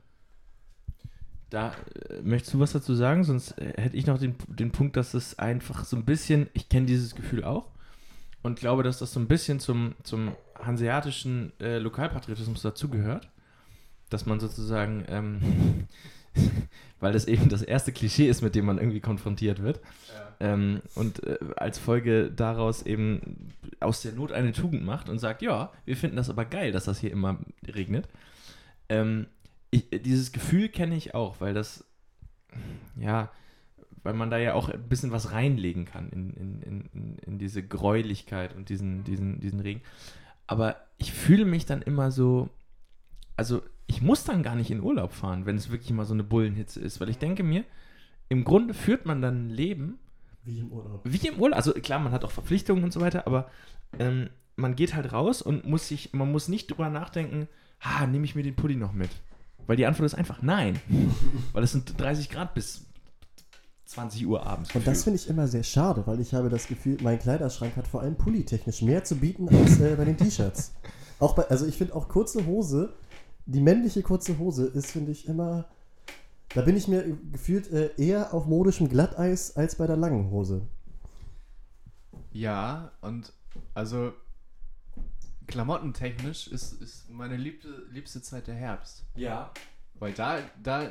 Da 1.49 1.73
äh, 2.09 2.21
möchtest 2.21 2.53
du 2.53 2.59
was 2.59 2.71
dazu 2.71 2.95
sagen? 2.95 3.25
Sonst 3.25 3.57
äh, 3.57 3.73
hätte 3.75 3.97
ich 3.97 4.05
noch 4.05 4.19
den, 4.19 4.35
den 4.47 4.71
Punkt, 4.71 4.95
dass 4.95 5.13
es 5.13 5.37
einfach 5.37 5.83
so 5.83 5.97
ein 5.97 6.05
bisschen, 6.05 6.47
ich 6.53 6.69
kenne 6.69 6.85
dieses 6.85 7.15
Gefühl 7.15 7.43
auch 7.43 7.71
und 8.41 8.59
glaube, 8.59 8.83
dass 8.83 8.99
das 8.99 9.13
so 9.13 9.19
ein 9.19 9.27
bisschen 9.27 9.59
zum, 9.59 9.95
zum 10.03 10.35
hanseatischen 10.57 11.53
äh, 11.59 11.77
Lokalpatriotismus 11.77 12.61
dazugehört, 12.61 13.29
dass 14.09 14.25
man 14.25 14.39
sozusagen, 14.39 15.05
ähm, 15.07 15.87
weil 16.99 17.13
das 17.13 17.25
eben 17.25 17.49
das 17.49 17.61
erste 17.61 17.91
Klischee 17.91 18.27
ist, 18.27 18.41
mit 18.41 18.55
dem 18.55 18.65
man 18.65 18.77
irgendwie 18.77 19.01
konfrontiert 19.01 19.61
wird, 19.61 19.81
ähm, 20.39 20.81
und 20.95 21.23
äh, 21.23 21.37
als 21.57 21.79
Folge 21.79 22.31
daraus 22.31 22.83
eben 22.83 23.51
aus 23.79 24.01
der 24.01 24.13
Not 24.13 24.31
eine 24.31 24.53
Tugend 24.53 24.85
macht 24.85 25.09
und 25.09 25.19
sagt, 25.19 25.41
ja, 25.41 25.71
wir 25.85 25.97
finden 25.97 26.15
das 26.15 26.29
aber 26.29 26.45
geil, 26.45 26.71
dass 26.71 26.85
das 26.85 26.99
hier 26.99 27.11
immer 27.11 27.39
regnet. 27.67 28.07
Ähm, 28.87 29.27
ich, 29.69 29.89
dieses 29.89 30.31
Gefühl 30.31 30.69
kenne 30.69 30.95
ich 30.95 31.13
auch, 31.13 31.41
weil 31.41 31.53
das, 31.53 31.83
ja, 32.95 33.31
weil 34.03 34.13
man 34.13 34.29
da 34.29 34.37
ja 34.37 34.53
auch 34.53 34.69
ein 34.69 34.83
bisschen 34.89 35.11
was 35.11 35.31
reinlegen 35.31 35.85
kann 35.85 36.09
in, 36.09 36.29
in, 36.31 36.61
in- 36.93 37.17
in, 37.25 37.37
diese 37.39 37.63
Gräulichkeit 37.65 38.55
und 38.55 38.69
diesen, 38.69 39.03
diesen, 39.03 39.39
diesen 39.39 39.59
Regen. 39.59 39.81
Aber 40.47 40.77
ich 40.97 41.11
fühle 41.13 41.45
mich 41.45 41.65
dann 41.65 41.81
immer 41.81 42.11
so, 42.11 42.49
also 43.37 43.61
ich 43.87 44.01
muss 44.01 44.23
dann 44.23 44.43
gar 44.43 44.55
nicht 44.55 44.71
in 44.71 44.81
Urlaub 44.81 45.13
fahren, 45.13 45.45
wenn 45.45 45.55
es 45.57 45.69
wirklich 45.71 45.91
mal 45.91 46.05
so 46.05 46.13
eine 46.13 46.23
Bullenhitze 46.23 46.79
ist, 46.79 46.99
weil 46.99 47.09
ich 47.09 47.17
denke 47.17 47.43
mir, 47.43 47.63
im 48.29 48.43
Grunde 48.43 48.73
führt 48.73 49.05
man 49.05 49.21
dann 49.21 49.47
ein 49.47 49.49
Leben, 49.49 49.97
Wie 50.43 50.59
im 50.59 50.71
Urlaub. 50.71 51.01
wie 51.03 51.27
im 51.27 51.39
Urlaub, 51.39 51.57
also 51.57 51.73
klar, 51.73 51.99
man 51.99 52.11
hat 52.11 52.23
auch 52.23 52.31
Verpflichtungen 52.31 52.83
und 52.83 52.93
so 52.93 53.01
weiter, 53.01 53.25
aber 53.27 53.49
ähm, 53.97 54.29
man 54.55 54.75
geht 54.75 54.93
halt 54.93 55.11
raus 55.13 55.41
und 55.41 55.65
muss 55.65 55.87
sich, 55.87 56.13
man 56.13 56.31
muss 56.31 56.47
nicht 56.47 56.67
drüber 56.69 56.89
nachdenken, 56.89 57.47
ha, 57.81 58.05
nehme 58.07 58.25
ich 58.25 58.35
mir 58.35 58.43
den 58.43 58.55
Pulli 58.55 58.75
noch 58.75 58.91
mit? 58.93 59.09
Weil 59.67 59.77
die 59.77 59.85
Antwort 59.85 60.05
ist 60.07 60.15
einfach 60.15 60.41
nein. 60.41 60.79
Weil 61.53 61.63
es 61.63 61.71
sind 61.71 61.99
30 61.99 62.29
Grad 62.29 62.53
bis 62.55 62.85
20 63.89 64.27
Uhr 64.27 64.45
abends. 64.45 64.73
Und 64.75 64.85
das 64.85 65.03
finde 65.03 65.17
ich 65.17 65.27
immer 65.27 65.47
sehr 65.47 65.63
schade, 65.63 66.05
weil 66.05 66.19
ich 66.19 66.35
habe 66.35 66.49
das 66.49 66.67
Gefühl, 66.67 66.97
mein 67.01 67.17
Kleiderschrank 67.17 67.75
hat 67.75 67.87
vor 67.87 68.01
allem 68.01 68.15
pullitechnisch 68.15 68.83
mehr 68.83 69.03
zu 69.03 69.15
bieten 69.15 69.49
als 69.49 69.79
äh, 69.79 69.95
bei 69.95 70.05
den 70.05 70.15
T-Shirts. 70.15 70.73
Auch 71.19 71.33
bei, 71.33 71.43
also 71.47 71.65
ich 71.65 71.75
finde 71.75 71.95
auch 71.95 72.07
kurze 72.07 72.45
Hose, 72.45 72.93
die 73.45 73.59
männliche 73.59 74.03
kurze 74.03 74.37
Hose 74.37 74.67
ist, 74.67 74.91
finde 74.91 75.11
ich, 75.11 75.27
immer. 75.27 75.65
Da 76.55 76.61
bin 76.61 76.77
ich 76.77 76.87
mir 76.87 77.03
gefühlt 77.33 77.69
äh, 77.73 77.91
eher 77.97 78.33
auf 78.33 78.45
modischem 78.45 78.87
Glatteis 78.87 79.57
als 79.57 79.75
bei 79.75 79.85
der 79.85 79.97
langen 79.97 80.31
Hose. 80.31 80.61
Ja, 82.31 82.93
und 83.01 83.33
also 83.73 84.13
klamottentechnisch 85.47 86.47
ist, 86.47 86.81
ist 86.81 87.09
meine 87.09 87.35
liebste, 87.35 87.83
liebste 87.91 88.21
Zeit 88.21 88.47
der 88.47 88.55
Herbst. 88.55 89.03
ja. 89.15 89.51
Weil 89.99 90.13
da, 90.13 90.39
da, 90.63 90.89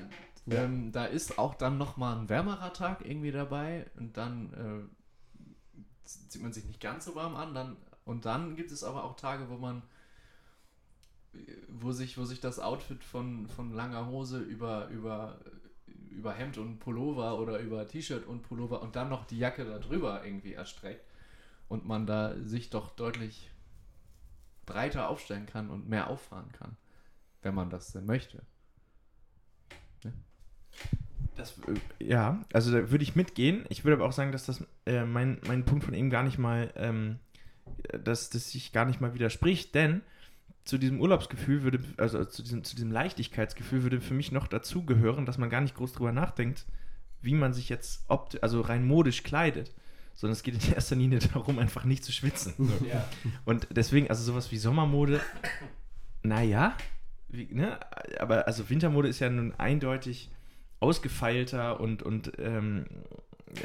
Ja. 0.50 0.64
ähm, 0.64 0.92
da 0.92 1.04
ist 1.04 1.38
auch 1.38 1.54
dann 1.54 1.78
nochmal 1.78 2.18
ein 2.18 2.28
wärmerer 2.28 2.72
Tag 2.72 3.04
irgendwie 3.04 3.32
dabei 3.32 3.90
und 3.96 4.16
dann 4.16 4.52
äh, 4.54 6.06
zieht 6.06 6.42
man 6.42 6.52
sich 6.52 6.64
nicht 6.64 6.80
ganz 6.80 7.04
so 7.04 7.14
warm 7.14 7.36
an. 7.36 7.54
Dann, 7.54 7.76
und 8.04 8.24
dann 8.24 8.56
gibt 8.56 8.70
es 8.70 8.82
aber 8.84 9.04
auch 9.04 9.16
Tage, 9.16 9.48
wo 9.48 9.56
man 9.56 9.82
wo 11.68 11.92
sich, 11.92 12.18
wo 12.18 12.24
sich 12.24 12.40
das 12.40 12.58
Outfit 12.58 13.04
von, 13.04 13.46
von 13.48 13.72
langer 13.72 14.06
Hose 14.06 14.40
über, 14.40 14.88
über, 14.88 15.38
über 16.10 16.32
Hemd 16.32 16.58
und 16.58 16.78
Pullover 16.78 17.38
oder 17.38 17.58
über 17.58 17.86
T-Shirt 17.86 18.26
und 18.26 18.42
Pullover 18.42 18.82
und 18.82 18.96
dann 18.96 19.08
noch 19.08 19.24
die 19.26 19.38
Jacke 19.38 19.64
da 19.64 19.78
drüber 19.78 20.24
irgendwie 20.24 20.54
erstreckt 20.54 21.04
und 21.68 21.86
man 21.86 22.06
da 22.06 22.34
sich 22.44 22.70
doch 22.70 22.90
deutlich 22.90 23.50
breiter 24.66 25.08
aufstellen 25.08 25.46
kann 25.46 25.70
und 25.70 25.88
mehr 25.88 26.08
auffahren 26.08 26.52
kann, 26.52 26.76
wenn 27.42 27.54
man 27.54 27.70
das 27.70 27.92
denn 27.92 28.06
möchte. 28.06 28.42
Das, 31.36 31.54
äh, 31.66 32.04
ja, 32.04 32.44
also 32.52 32.72
da 32.72 32.90
würde 32.90 33.04
ich 33.04 33.16
mitgehen. 33.16 33.64
Ich 33.68 33.84
würde 33.84 33.96
aber 33.96 34.06
auch 34.06 34.12
sagen, 34.12 34.32
dass 34.32 34.46
das 34.46 34.64
äh, 34.86 35.04
mein, 35.04 35.38
mein 35.46 35.64
Punkt 35.64 35.84
von 35.84 35.94
eben 35.94 36.10
gar 36.10 36.22
nicht 36.22 36.38
mal, 36.38 36.72
ähm, 36.76 37.18
dass 38.02 38.30
das 38.30 38.50
sich 38.50 38.72
gar 38.72 38.84
nicht 38.84 39.00
mal 39.00 39.14
widerspricht, 39.14 39.74
denn 39.74 40.02
zu 40.64 40.76
diesem 40.76 41.00
Urlaubsgefühl 41.00 41.62
würde, 41.62 41.80
also 41.96 42.24
zu 42.26 42.42
diesem, 42.42 42.62
zu 42.62 42.76
diesem 42.76 42.92
Leichtigkeitsgefühl 42.92 43.84
würde 43.84 44.02
für 44.02 44.12
mich 44.12 44.32
noch 44.32 44.46
dazu 44.46 44.84
gehören, 44.84 45.24
dass 45.24 45.38
man 45.38 45.48
gar 45.48 45.62
nicht 45.62 45.74
groß 45.74 45.94
drüber 45.94 46.12
nachdenkt, 46.12 46.66
wie 47.22 47.34
man 47.34 47.54
sich 47.54 47.70
jetzt 47.70 48.04
opt 48.08 48.42
also 48.42 48.60
rein 48.60 48.86
modisch 48.86 49.22
kleidet. 49.22 49.72
Sondern 50.14 50.32
es 50.32 50.42
geht 50.42 50.62
in 50.62 50.74
erster 50.74 50.96
Linie 50.96 51.20
darum, 51.32 51.58
einfach 51.58 51.84
nicht 51.84 52.04
zu 52.04 52.12
schwitzen. 52.12 52.54
So. 52.58 52.72
Und 53.44 53.68
deswegen, 53.70 54.10
also 54.10 54.22
sowas 54.24 54.50
wie 54.50 54.58
Sommermode, 54.58 55.20
naja, 56.22 56.76
wie, 57.28 57.48
ne? 57.54 57.78
aber 58.18 58.46
also 58.46 58.68
Wintermode 58.68 59.08
ist 59.08 59.20
ja 59.20 59.30
nun 59.30 59.54
eindeutig 59.54 60.30
ausgefeilter 60.80 61.80
und, 61.80 62.02
und 62.02 62.32
ähm, 62.38 62.86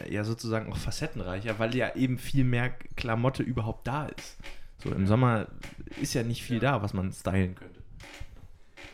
ja 0.09 0.23
sozusagen 0.23 0.71
auch 0.71 0.77
facettenreicher, 0.77 1.59
weil 1.59 1.75
ja 1.75 1.95
eben 1.95 2.17
viel 2.17 2.43
mehr 2.43 2.69
Klamotte 2.95 3.43
überhaupt 3.43 3.87
da 3.87 4.07
ist. 4.07 4.37
So 4.83 4.91
im 4.91 5.07
Sommer 5.07 5.47
ist 6.01 6.13
ja 6.13 6.23
nicht 6.23 6.43
viel 6.43 6.59
da, 6.59 6.81
was 6.81 6.93
man 6.93 7.11
stylen 7.11 7.55
könnte. 7.55 7.81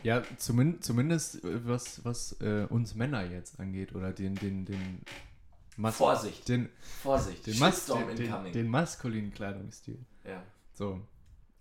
Ja, 0.02 0.22
zumin 0.38 0.80
zumindest 0.80 1.44
äh, 1.44 1.66
was, 1.66 2.04
was 2.04 2.40
äh, 2.40 2.66
uns 2.68 2.94
Männer 2.94 3.24
jetzt 3.24 3.60
angeht 3.60 3.94
oder 3.94 4.12
den, 4.12 4.34
den, 4.34 4.64
den 4.64 5.00
Mas 5.76 5.96
Vorsicht. 5.96 6.48
Den, 6.48 6.68
Vorsicht, 7.02 7.46
den, 7.46 7.58
Mas 7.58 7.86
den, 7.86 8.16
den, 8.16 8.52
den 8.52 8.68
maskulinen 8.68 9.32
Kleidungsstil. 9.32 9.98
ja. 10.24 10.42
So. 10.74 11.00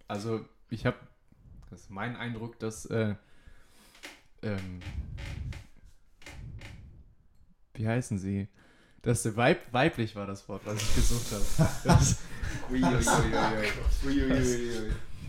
Also, 0.07 0.45
ich 0.69 0.85
habe, 0.85 0.97
das 1.69 1.81
ist 1.81 1.91
mein 1.91 2.15
Eindruck, 2.15 2.57
dass, 2.59 2.85
äh, 2.85 3.15
ähm, 4.41 4.79
wie 7.79 7.87
heißen 7.87 8.19
sie? 8.19 8.47
Der 9.03 9.15
Weib, 9.37 9.59
weiblich 9.71 10.15
war 10.15 10.27
das 10.27 10.47
Wort, 10.49 10.61
was 10.65 10.81
ich 10.81 10.95
gesucht 10.95 11.31
habe. 11.31 11.69
Das, 11.85 12.17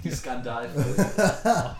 Die 0.02 0.10
Skandal. 0.10 0.68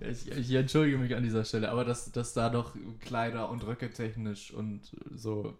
ich, 0.00 0.30
ich 0.30 0.52
entschuldige 0.52 0.98
mich 0.98 1.14
an 1.16 1.24
dieser 1.24 1.44
Stelle, 1.44 1.70
aber 1.70 1.84
dass, 1.84 2.12
dass 2.12 2.34
da 2.34 2.50
doch 2.50 2.76
Kleider 3.00 3.50
und 3.50 3.66
Röcke 3.66 3.90
technisch 3.90 4.52
und 4.52 4.96
so 5.12 5.58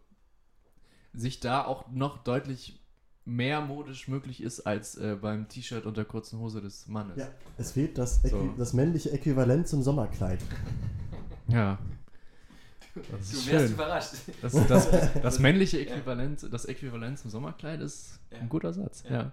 sich 1.13 1.41
da 1.41 1.65
auch 1.65 1.91
noch 1.91 2.19
deutlich 2.23 2.81
mehr 3.25 3.61
modisch 3.61 4.07
möglich 4.09 4.43
ist 4.43 4.61
als 4.61 4.97
äh, 4.97 5.17
beim 5.21 5.49
T-Shirt 5.49 5.87
und 5.87 5.97
der 5.97 6.05
kurzen 6.05 6.39
Hose 6.39 6.61
des 6.61 6.87
Mannes. 6.89 7.17
Ja, 7.17 7.29
es 7.57 7.73
fehlt 7.73 7.97
das, 7.97 8.23
Äqui 8.25 8.31
So. 8.31 8.55
das 8.59 8.75
männliche 8.75 9.11
Äquivalent 9.13 9.67
zum 9.67 9.83
Sommerkleid. 9.83 10.41
Ja. 11.49 11.79
Das 12.95 13.31
Du 13.31 13.37
wärst 13.51 13.67
schön. 13.67 13.73
überrascht. 13.75 14.11
Das, 14.43 14.53
das, 14.69 14.89
das 15.23 15.39
männliche 15.41 15.81
Äquivalent, 15.81 16.47
das 16.53 16.65
Äquivalent 16.67 17.19
zum 17.19 17.31
Sommerkleid 17.31 17.81
ist 17.81 18.21
Ja. 18.31 18.39
ein 18.39 18.49
guter 18.49 18.73
Satz. 18.73 19.05
Ja. 19.09 19.17
Ja. 19.17 19.33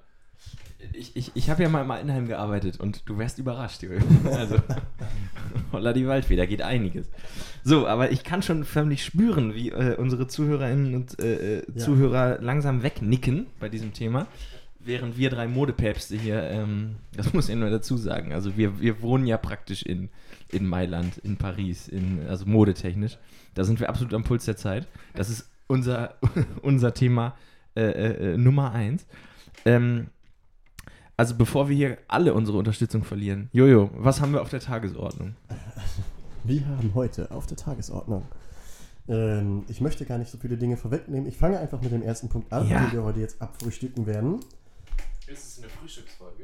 Ich, 0.94 1.15
ich, 1.15 1.32
ich 1.36 1.50
habe 1.51 1.62
ja 1.62 1.70
mal 1.70 1.82
im 1.84 1.91
Altenheim 1.91 2.27
gearbeitet 2.27 2.80
und 2.80 3.08
du 3.08 3.20
wärst 3.20 3.38
überrascht, 3.38 3.84
Jürgen. 3.84 4.25
Also, 4.27 4.56
holla 5.72 5.94
die 5.94 6.08
Waldfee, 6.08 6.36
da 6.36 6.48
geht 6.48 6.63
einiges. 6.63 7.08
So, 7.63 7.86
aber 7.88 8.12
ich 8.12 8.24
kann 8.24 8.41
schon 8.41 8.63
förmlich 8.63 9.03
spüren, 9.06 9.53
wie 9.53 9.70
äh, 9.70 9.96
unsere 9.98 10.25
Zuhörerinnen 10.27 10.96
und 10.96 11.20
äh, 11.20 11.60
äh, 11.60 11.63
Ja. 11.75 11.77
Zuhörer 11.86 12.39
langsam 12.41 12.82
wegnicken 12.82 13.46
bei 13.60 13.70
diesem 13.70 13.94
Thema, 13.94 14.25
während 14.80 15.15
wir 15.18 15.30
drei 15.30 15.48
Modepäpste 15.48 16.15
hier, 16.18 16.41
ähm, 16.41 16.96
das 17.15 17.32
muss 17.34 17.48
ich 17.48 17.56
nur 17.56 17.70
dazu 17.70 17.96
sagen, 17.98 18.34
also 18.34 18.58
wir, 18.58 18.82
wir 18.82 19.03
wohnen 19.03 19.27
ja 19.27 19.38
praktisch 19.38 19.84
in, 19.84 20.10
in 20.51 20.67
Mailand, 20.67 21.17
in 21.20 21.38
Paris, 21.38 21.88
in, 21.88 22.25
also 22.27 22.46
modetechnisch. 22.46 23.17
Da 23.53 23.63
sind 23.63 23.79
wir 23.79 23.89
absolut 23.89 24.13
am 24.13 24.24
Puls 24.24 24.46
der 24.46 24.58
Zeit. 24.58 24.88
Das 25.13 25.29
ist 25.29 25.50
unser, 25.67 26.15
unser 26.62 26.93
Thema 26.93 27.36
äh, 27.75 27.81
äh, 27.84 28.34
äh, 28.34 28.38
Nummer 28.38 28.72
eins. 28.72 29.05
Ähm, 29.65 30.08
also 31.17 31.36
bevor 31.36 31.70
wir 31.70 31.75
hier 31.75 31.98
alle 32.08 32.34
unsere 32.34 32.58
Unterstützung 32.58 33.03
verlieren, 33.03 33.50
Jojo, 33.53 33.89
was 33.93 34.22
haben 34.22 34.34
wir 34.34 34.41
auf 34.41 34.50
der 34.50 34.60
Tagesordnung? 34.60 35.36
Wir 36.43 36.65
haben 36.65 36.96
heute 36.96 37.29
auf 37.29 37.46
der 37.46 37.55
Tagesordnung. 37.55 38.25
Ähm, 39.08 39.63
ich 39.67 39.79
möchte 39.79 40.05
gar 40.05 40.17
nicht 40.17 40.31
so 40.31 40.39
viele 40.39 40.58
Dinge 40.58 40.75
vorwegnehmen. 40.75 41.27
Ich 41.29 41.38
fange 41.38 41.60
einfach 41.60 41.79
mit 41.81 41.91
dem 41.91 42.01
ersten 42.01 42.29
Punkt 42.29 42.51
an, 42.51 42.67
Ja. 42.67 42.79
den 42.79 42.93
wir 42.93 43.03
heute 43.03 43.20
jetzt 43.20 43.39
abfrühstücken 43.39 44.08
werden. 44.08 44.39
Ist 45.27 45.46
es 45.46 45.60
eine 45.60 45.70
Frühstücksfolge? 45.70 46.40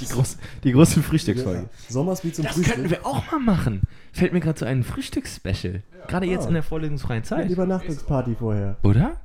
Die, 0.00 0.06
groß, 0.06 0.36
die 0.64 0.72
große 0.72 1.02
Frühstücksfolge. 1.02 1.62
Ja. 1.62 1.68
Sommersby 1.88 2.32
zum 2.32 2.44
Das 2.44 2.54
Frühstück. 2.54 2.74
könnten 2.74 2.90
wir 2.90 3.06
auch 3.06 3.30
mal 3.32 3.38
machen. 3.40 3.82
Fällt 4.12 4.32
mir 4.32 4.40
gerade 4.40 4.58
so 4.58 4.66
ein 4.66 4.82
Frühstücksspecial. 4.82 5.82
Gerade 6.08 6.26
jetzt 6.26 6.44
Ah. 6.44 6.48
in 6.48 6.54
der 6.54 6.62
vorlesungsfreien 6.62 7.24
Zeit. 7.24 7.50
Übernachtungsparty 7.50 8.34
vorher. 8.38 8.76
Oder? 8.82 9.16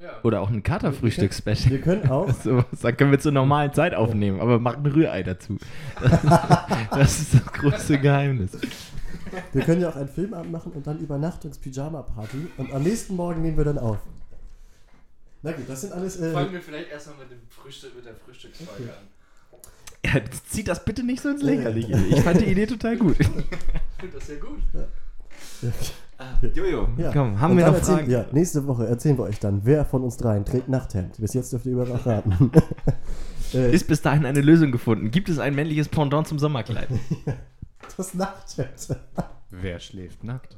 Ja. 0.00 0.10
Oder 0.22 0.40
auch 0.42 0.50
ein 0.50 0.62
Katerfrühstücksspecial. 0.62 1.70
Wir 1.72 1.80
können 1.80 2.08
auch, 2.10 2.28
So, 2.44 2.64
das 2.80 2.96
können 2.96 3.10
wir 3.10 3.18
zur 3.18 3.32
normalen 3.32 3.72
Zeit 3.72 3.94
aufnehmen, 3.94 4.40
aber 4.40 4.58
macht 4.58 4.78
ein 4.78 4.86
Rührei 4.86 5.22
dazu. 5.22 5.56
Das 6.90 7.18
ist 7.20 7.34
das 7.34 7.46
große 7.46 7.98
Geheimnis. 7.98 8.52
wir 9.52 9.62
können 9.62 9.80
ja 9.80 9.88
auch 9.88 9.96
einen 9.96 10.08
Filmabend 10.08 10.52
machen 10.52 10.72
und 10.72 10.86
dann 10.86 10.98
Übernachtungs-Pyjama-Party 11.00 12.46
und 12.58 12.72
am 12.72 12.82
nächsten 12.82 13.16
Morgen 13.16 13.42
nehmen 13.42 13.56
wir 13.56 13.64
dann 13.64 13.78
auf. 13.78 13.98
Na 15.42 15.52
gut, 15.52 15.68
das 15.68 15.80
sind 15.82 15.92
alles. 15.92 16.20
Äh, 16.20 16.32
Fangen 16.32 16.52
wir 16.52 16.60
vielleicht 16.60 16.90
erstmal 16.90 17.18
mit, 17.18 17.30
dem 17.32 17.38
Frühstück, 17.50 17.94
mit 17.96 18.06
der 18.06 18.14
Frühstücksfolge 18.14 18.84
an. 18.90 19.08
Ja, 20.04 20.12
zieht 20.50 20.68
das 20.68 20.84
bitte 20.84 21.02
nicht 21.02 21.22
so 21.22 21.30
ins 21.30 21.42
Lächerliche. 21.42 21.96
Ich 22.10 22.20
fand 22.20 22.40
die 22.40 22.44
Idee 22.46 22.66
total 22.66 22.96
gut. 22.96 23.16
Ich 23.96 24.10
finde 24.10 24.18
das 24.18 24.28
ja 24.28 24.34
gut. 24.36 24.62
Jojo, 26.54 26.88
ja. 26.98 27.10
komm, 27.12 27.40
haben 27.40 27.52
Und 27.52 27.58
wir 27.58 27.66
noch 27.66 27.74
erzählen- 27.74 27.98
Fragen? 27.98 28.10
Ja, 28.10 28.26
nächste 28.32 28.66
Woche 28.66 28.86
erzählen 28.86 29.16
wir 29.16 29.24
euch 29.24 29.40
dann, 29.40 29.62
wer 29.64 29.84
von 29.86 30.02
uns 30.04 30.16
dreien 30.18 30.44
trägt 30.44 30.68
Nachthemd. 30.68 31.16
Bis 31.18 31.32
jetzt 31.32 31.52
dürft 31.52 31.64
ihr 31.66 31.72
überall 31.72 31.92
raten. 31.92 32.50
äh, 33.54 33.74
Ist 33.74 33.88
bis 33.88 34.02
dahin 34.02 34.26
eine 34.26 34.42
Lösung 34.42 34.72
gefunden? 34.72 35.10
Gibt 35.10 35.28
es 35.30 35.38
ein 35.38 35.54
männliches 35.54 35.88
Pendant 35.88 36.28
zum 36.28 36.38
Sommerkleid? 36.38 36.88
das 37.96 38.12
Nachthemd. 38.14 38.88
Wer 39.50 39.78
schläft 39.80 40.22
nackt? 40.22 40.54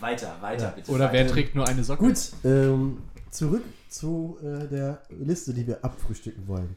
Weiter, 0.00 0.36
weiter, 0.40 0.72
bitte. 0.74 0.90
Oder 0.90 1.12
wer 1.12 1.26
trägt 1.28 1.54
nur 1.54 1.68
eine 1.68 1.84
Socke? 1.84 2.04
Gut, 2.06 2.32
ähm, 2.44 2.98
zurück 3.30 3.62
zu 3.94 4.38
äh, 4.42 4.66
der 4.66 5.02
Liste, 5.10 5.54
die 5.54 5.66
wir 5.66 5.84
abfrühstücken 5.84 6.48
wollen. 6.48 6.76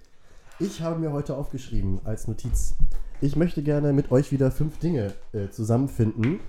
Ich 0.59 0.81
habe 0.81 0.99
mir 0.99 1.11
heute 1.11 1.35
aufgeschrieben 1.35 1.99
als 2.03 2.27
Notiz. 2.27 2.75
Ich 3.21 3.35
möchte 3.35 3.63
gerne 3.63 3.93
mit 3.93 4.11
euch 4.11 4.31
wieder 4.31 4.51
fünf 4.51 4.77
Dinge 4.79 5.13
äh, 5.33 5.49
zusammenfinden 5.49 6.39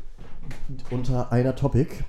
unter 0.90 1.32
einer 1.32 1.56
Topic. 1.56 2.04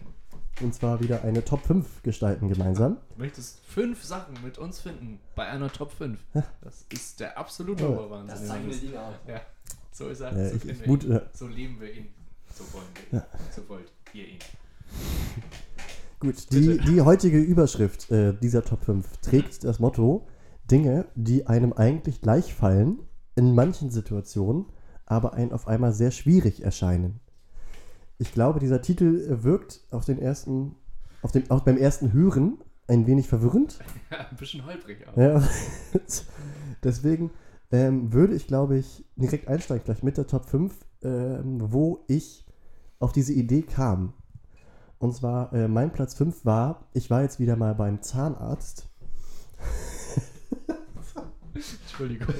Und 0.61 0.75
zwar 0.75 0.99
wieder 0.99 1.23
eine 1.23 1.45
Top 1.45 1.65
5 1.65 2.03
gestalten 2.03 2.49
gemeinsam. 2.49 2.97
Du 3.15 3.21
möchtest 3.21 3.61
fünf 3.65 4.03
Sachen 4.03 4.35
mit 4.43 4.57
uns 4.57 4.81
finden 4.81 5.21
bei 5.33 5.47
einer 5.47 5.71
Top 5.71 5.93
5. 5.93 6.19
Das 6.61 6.85
ist 6.91 7.21
der 7.21 7.37
absolute 7.37 7.83
Ja. 7.83 7.89
Oberwahnsinn. 7.89 8.69
Ding 8.81 8.97
aus. 8.97 9.13
Ja, 9.25 9.41
so 9.93 10.09
ist 10.09 10.19
er. 10.19 10.33
Äh, 10.33 10.49
so, 10.49 10.55
ich, 10.57 10.65
ich, 10.65 10.85
ihn. 10.85 11.11
äh, 11.11 11.21
so 11.31 11.47
lieben 11.47 11.79
wir 11.79 11.93
ihn. 11.93 12.09
So 12.53 12.65
wollen 12.73 12.87
wir 13.09 13.19
ihn. 13.19 13.25
So 13.55 13.69
wollt 13.69 13.89
ihr 14.11 14.27
ihn. 14.27 14.39
Gut, 16.19 16.35
die, 16.51 16.77
die 16.77 17.01
heutige 17.01 17.39
Überschrift 17.39 18.11
äh, 18.11 18.33
dieser 18.33 18.63
Top 18.63 18.83
5 18.83 19.17
trägt 19.17 19.63
das 19.63 19.79
Motto: 19.79 20.27
Dinge, 20.69 21.05
die 21.15 21.47
einem 21.47 21.73
eigentlich 21.73 22.21
gleich 22.21 22.53
fallen, 22.53 22.99
in 23.35 23.55
manchen 23.55 23.89
Situationen, 23.89 24.65
aber 25.05 25.33
einem 25.33 25.51
auf 25.51 25.67
einmal 25.67 25.93
sehr 25.93 26.11
schwierig 26.11 26.63
erscheinen. 26.63 27.19
Ich 28.17 28.33
glaube, 28.33 28.59
dieser 28.59 28.81
Titel 28.81 29.43
wirkt 29.43 29.81
auf 29.91 30.05
den 30.05 30.19
ersten, 30.19 30.75
auf 31.21 31.31
dem, 31.31 31.49
auch 31.49 31.61
beim 31.61 31.77
ersten 31.77 32.11
Hören 32.11 32.57
ein 32.87 33.07
wenig 33.07 33.27
verwirrend. 33.27 33.79
Ja, 34.11 34.17
ein 34.29 34.35
bisschen 34.35 34.65
holprig 34.65 35.07
auch. 35.07 35.15
Ja. 35.15 35.41
Deswegen 36.83 37.31
ähm, 37.71 38.11
würde 38.11 38.35
ich, 38.35 38.47
glaube 38.47 38.77
ich, 38.77 39.05
direkt 39.15 39.47
einsteigen, 39.47 39.85
gleich 39.85 40.03
mit 40.03 40.17
der 40.17 40.27
Top 40.27 40.45
5, 40.45 40.73
ähm, 41.03 41.71
wo 41.71 42.03
ich 42.07 42.45
auf 42.99 43.11
diese 43.11 43.33
Idee 43.33 43.61
kam. 43.61 44.13
Und 44.99 45.15
zwar, 45.15 45.51
äh, 45.53 45.67
mein 45.67 45.91
Platz 45.91 46.13
5 46.15 46.45
war, 46.45 46.85
ich 46.93 47.09
war 47.09 47.21
jetzt 47.21 47.39
wieder 47.39 47.55
mal 47.55 47.73
beim 47.73 48.01
Zahnarzt. 48.01 48.87
Entschuldigung. 51.53 52.33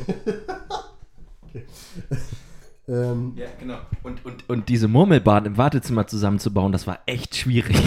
Ähm, 2.87 3.33
Ja, 3.35 3.47
genau. 3.59 3.77
Und, 4.03 4.25
und, 4.25 4.49
und 4.49 4.69
diese 4.69 4.87
Murmelbahn 4.87 5.45
im 5.45 5.57
Wartezimmer 5.57 6.07
zusammenzubauen, 6.07 6.71
das 6.71 6.85
war 6.87 6.99
echt 7.05 7.35
schwierig. 7.35 7.77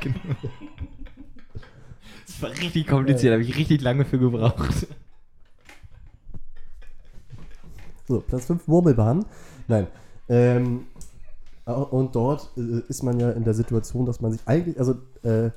genau. 0.00 0.18
Das 2.26 2.42
war 2.42 2.50
richtig 2.50 2.86
kompliziert, 2.86 3.30
da 3.30 3.36
habe 3.36 3.44
ich 3.44 3.56
richtig 3.56 3.80
lange 3.80 4.04
für 4.04 4.18
gebraucht. 4.18 4.86
So, 8.06 8.20
Platz 8.20 8.44
5 8.44 8.66
Murmelbahn. 8.66 9.24
Nein. 9.68 9.86
Ähm, 10.28 10.86
und 11.72 12.14
dort 12.14 12.52
äh, 12.56 12.80
ist 12.88 13.02
man 13.02 13.18
ja 13.18 13.30
in 13.30 13.44
der 13.44 13.54
Situation, 13.54 14.06
dass 14.06 14.20
man 14.20 14.32
sich 14.32 14.40
eigentlich, 14.46 14.78
also 14.78 14.94
äh, 15.22 15.50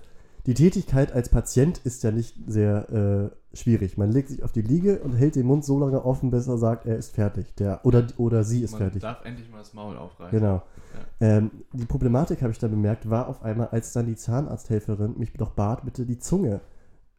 die 0.46 0.54
Tätigkeit 0.54 1.12
als 1.12 1.30
Patient 1.30 1.80
ist 1.84 2.04
ja 2.04 2.12
nicht 2.12 2.36
sehr 2.48 3.32
äh, 3.54 3.56
schwierig. 3.56 3.98
Man 3.98 4.12
legt 4.12 4.30
sich 4.30 4.44
auf 4.44 4.52
die 4.52 4.62
Liege 4.62 5.00
und 5.00 5.14
hält 5.14 5.36
den 5.36 5.46
Mund 5.46 5.64
so 5.64 5.78
lange 5.78 6.04
offen, 6.04 6.32
bis 6.32 6.48
er 6.48 6.58
sagt, 6.58 6.86
er 6.86 6.98
ist 6.98 7.14
fertig. 7.14 7.54
Der, 7.56 7.86
oder, 7.86 8.08
oder 8.18 8.44
sie 8.44 8.64
ist 8.64 8.72
Man 8.72 8.82
fertig. 8.82 9.02
darf 9.02 9.24
endlich 9.26 9.52
mal 9.52 9.60
das 9.60 9.74
Maul 9.74 9.98
aufreißen. 9.98 10.40
Genau. 10.40 10.64
Ähm, 11.20 11.52
die 11.74 11.86
Problematik, 11.86 12.42
habe 12.42 12.52
ich 12.52 12.58
dann 12.58 12.72
bemerkt, 12.72 13.10
war 13.10 13.28
auf 13.28 13.44
einmal, 13.44 13.68
als 13.68 13.94
dann 13.94 14.08
die 14.08 14.16
Zahnarzthelferin 14.16 15.20
mich 15.20 15.34
doch 15.34 15.52
bat, 15.52 15.86
bitte 15.86 16.06
die 16.06 16.18
Zunge 16.18 16.62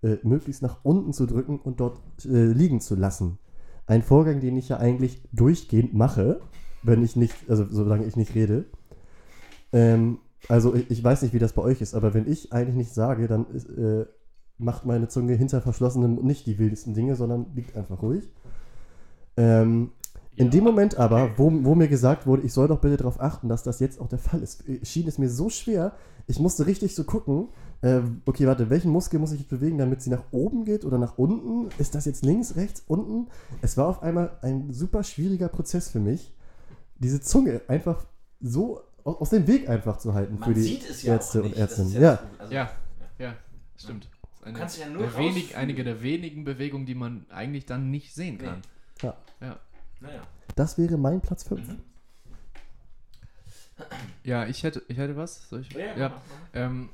äh, 0.02 0.16
möglichst 0.22 0.62
nach 0.62 0.78
unten 0.82 1.12
zu 1.12 1.26
drücken 1.26 1.60
und 1.60 1.78
dort 1.78 2.00
äh, 2.24 2.46
liegen 2.46 2.80
zu 2.80 2.96
lassen. 2.96 3.38
Ein 3.86 4.02
Vorgang, 4.02 4.40
den 4.40 4.56
ich 4.56 4.70
ja 4.70 4.78
eigentlich 4.78 5.22
durchgehend 5.32 5.94
mache, 5.94 6.40
wenn 6.82 7.02
ich 7.02 7.16
nicht, 7.16 7.34
also 7.48 7.66
solange 7.68 8.06
ich 8.06 8.16
nicht 8.16 8.34
rede. 8.34 8.64
Ähm, 9.72 10.18
also 10.48 10.74
ich, 10.74 10.90
ich 10.90 11.04
weiß 11.04 11.22
nicht, 11.22 11.34
wie 11.34 11.38
das 11.38 11.52
bei 11.52 11.62
euch 11.62 11.80
ist, 11.80 11.94
aber 11.94 12.14
wenn 12.14 12.26
ich 12.30 12.52
eigentlich 12.52 12.76
nicht 12.76 12.94
sage, 12.94 13.28
dann 13.28 13.46
äh, 13.54 14.06
macht 14.58 14.84
meine 14.86 15.08
Zunge 15.08 15.34
hinter 15.34 15.60
verschlossenem 15.60 16.16
nicht 16.16 16.46
die 16.46 16.58
wildesten 16.58 16.94
Dinge, 16.94 17.16
sondern 17.16 17.46
liegt 17.54 17.76
einfach 17.76 18.02
ruhig. 18.02 18.30
Ähm, 19.36 19.92
in 20.36 20.46
Ja. 20.46 20.50
dem 20.52 20.64
Moment 20.64 20.96
aber, 20.96 21.32
wo, 21.36 21.50
wo 21.64 21.74
mir 21.74 21.88
gesagt 21.88 22.26
wurde, 22.26 22.42
ich 22.42 22.52
soll 22.52 22.68
doch 22.68 22.80
bitte 22.80 22.96
darauf 22.96 23.20
achten, 23.20 23.48
dass 23.48 23.62
das 23.62 23.80
jetzt 23.80 24.00
auch 24.00 24.08
der 24.08 24.18
Fall 24.18 24.42
ist, 24.42 24.68
äh, 24.68 24.84
schien 24.84 25.06
es 25.08 25.18
mir 25.18 25.28
so 25.28 25.50
schwer, 25.50 25.92
ich 26.26 26.38
musste 26.38 26.66
richtig 26.66 26.94
so 26.94 27.04
gucken, 27.04 27.48
äh, 27.82 28.00
okay, 28.26 28.46
warte, 28.46 28.70
welchen 28.70 28.90
Muskel 28.90 29.18
muss 29.18 29.32
ich 29.32 29.40
jetzt 29.40 29.48
bewegen, 29.48 29.78
damit 29.78 30.02
sie 30.02 30.10
nach 30.10 30.24
oben 30.30 30.64
geht 30.64 30.84
oder 30.84 30.98
nach 30.98 31.18
unten? 31.18 31.68
Ist 31.78 31.94
das 31.94 32.04
jetzt 32.04 32.24
links, 32.24 32.56
rechts, 32.56 32.84
unten? 32.86 33.28
Es 33.62 33.76
war 33.76 33.88
auf 33.88 34.02
einmal 34.02 34.38
ein 34.42 34.72
super 34.72 35.02
schwieriger 35.02 35.48
Prozess 35.48 35.88
für 35.88 36.00
mich, 36.00 36.34
diese 36.98 37.20
Zunge 37.20 37.62
einfach 37.68 38.04
so 38.40 38.80
aus 39.04 39.30
dem 39.30 39.46
Weg 39.46 39.68
einfach 39.68 39.98
zu 39.98 40.14
halten 40.14 40.38
für 40.42 40.54
die 40.54 40.80
Ärzte 41.04 41.42
und 41.42 41.56
Ärztinnen. 41.56 41.92
Ja, 42.00 42.18
Ja, 42.50 42.70
ja, 43.18 43.34
stimmt. 43.76 44.08
Eine 44.42 44.58
kannst 44.58 44.78
ja 44.78 44.88
nur 44.88 45.02
der 45.02 45.16
wenig, 45.18 45.56
einige 45.56 45.84
der 45.84 46.02
wenigen 46.02 46.44
Bewegungen, 46.44 46.86
die 46.86 46.94
man 46.94 47.26
eigentlich 47.30 47.66
dann 47.66 47.90
nicht 47.90 48.14
sehen 48.14 48.38
kann. 48.38 48.62
ja. 49.02 49.14
Ja. 49.40 49.58
Naja. 50.00 50.22
Das 50.56 50.78
wäre 50.78 50.96
mein 50.96 51.20
Platz 51.20 51.44
5. 51.44 51.62
Ja, 54.24 54.46
ich 54.46 54.62
hätte, 54.62 54.82
ich 54.88 54.98
hätte 54.98 55.16
was. 55.16 55.48
Soll 55.48 55.60
ich? 55.60 55.72
Ja, 55.72 55.96
ja. 55.96 56.22
Ähm, 56.52 56.90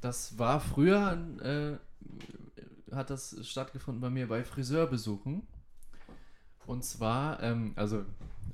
das 0.00 0.38
war 0.38 0.60
früher, 0.60 1.18
äh, 1.42 2.94
hat 2.94 3.10
das 3.10 3.36
stattgefunden 3.42 4.00
bei 4.00 4.10
mir 4.10 4.28
bei 4.28 4.44
Friseurbesuchen. 4.44 5.46
Und 6.66 6.84
zwar, 6.84 7.42
ähm, 7.42 7.72
also 7.76 8.04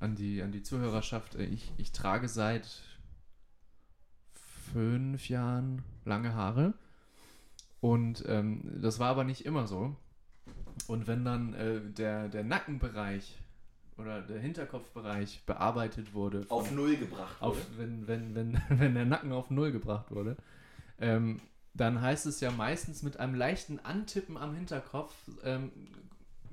an 0.00 0.14
die, 0.14 0.42
an 0.42 0.52
die 0.52 0.62
Zuhörerschaft, 0.62 1.34
äh, 1.34 1.44
ich, 1.44 1.72
ich 1.76 1.92
trage 1.92 2.28
seit 2.28 2.82
fünf 4.72 5.28
Jahren 5.28 5.82
lange 6.04 6.34
Haare. 6.34 6.74
Und 7.80 8.24
ähm, 8.26 8.62
das 8.82 8.98
war 8.98 9.08
aber 9.10 9.24
nicht 9.24 9.44
immer 9.46 9.66
so. 9.66 9.94
Und 10.86 11.06
wenn 11.06 11.24
dann 11.24 11.54
äh, 11.54 11.80
der, 11.80 12.28
der 12.28 12.44
Nackenbereich 12.44 13.36
oder 13.96 14.20
der 14.22 14.40
Hinterkopfbereich 14.40 15.42
bearbeitet 15.46 16.14
wurde, 16.14 16.42
von- 16.44 16.56
Auf 16.58 16.70
Null 16.72 16.96
gebracht. 16.96 17.36
auf, 17.40 17.56
wenn, 17.76 18.06
wenn, 18.06 18.34
wenn, 18.34 18.60
wenn 18.68 18.94
der 18.94 19.04
Nacken 19.04 19.32
auf 19.32 19.50
Null 19.50 19.72
gebracht 19.72 20.10
wurde, 20.10 20.36
ähm, 21.00 21.40
dann 21.74 22.00
heißt 22.00 22.26
es 22.26 22.40
ja 22.40 22.50
meistens 22.50 23.02
mit 23.02 23.18
einem 23.18 23.34
leichten 23.34 23.78
Antippen 23.80 24.36
am 24.36 24.54
Hinterkopf, 24.54 25.14
ähm, 25.44 25.70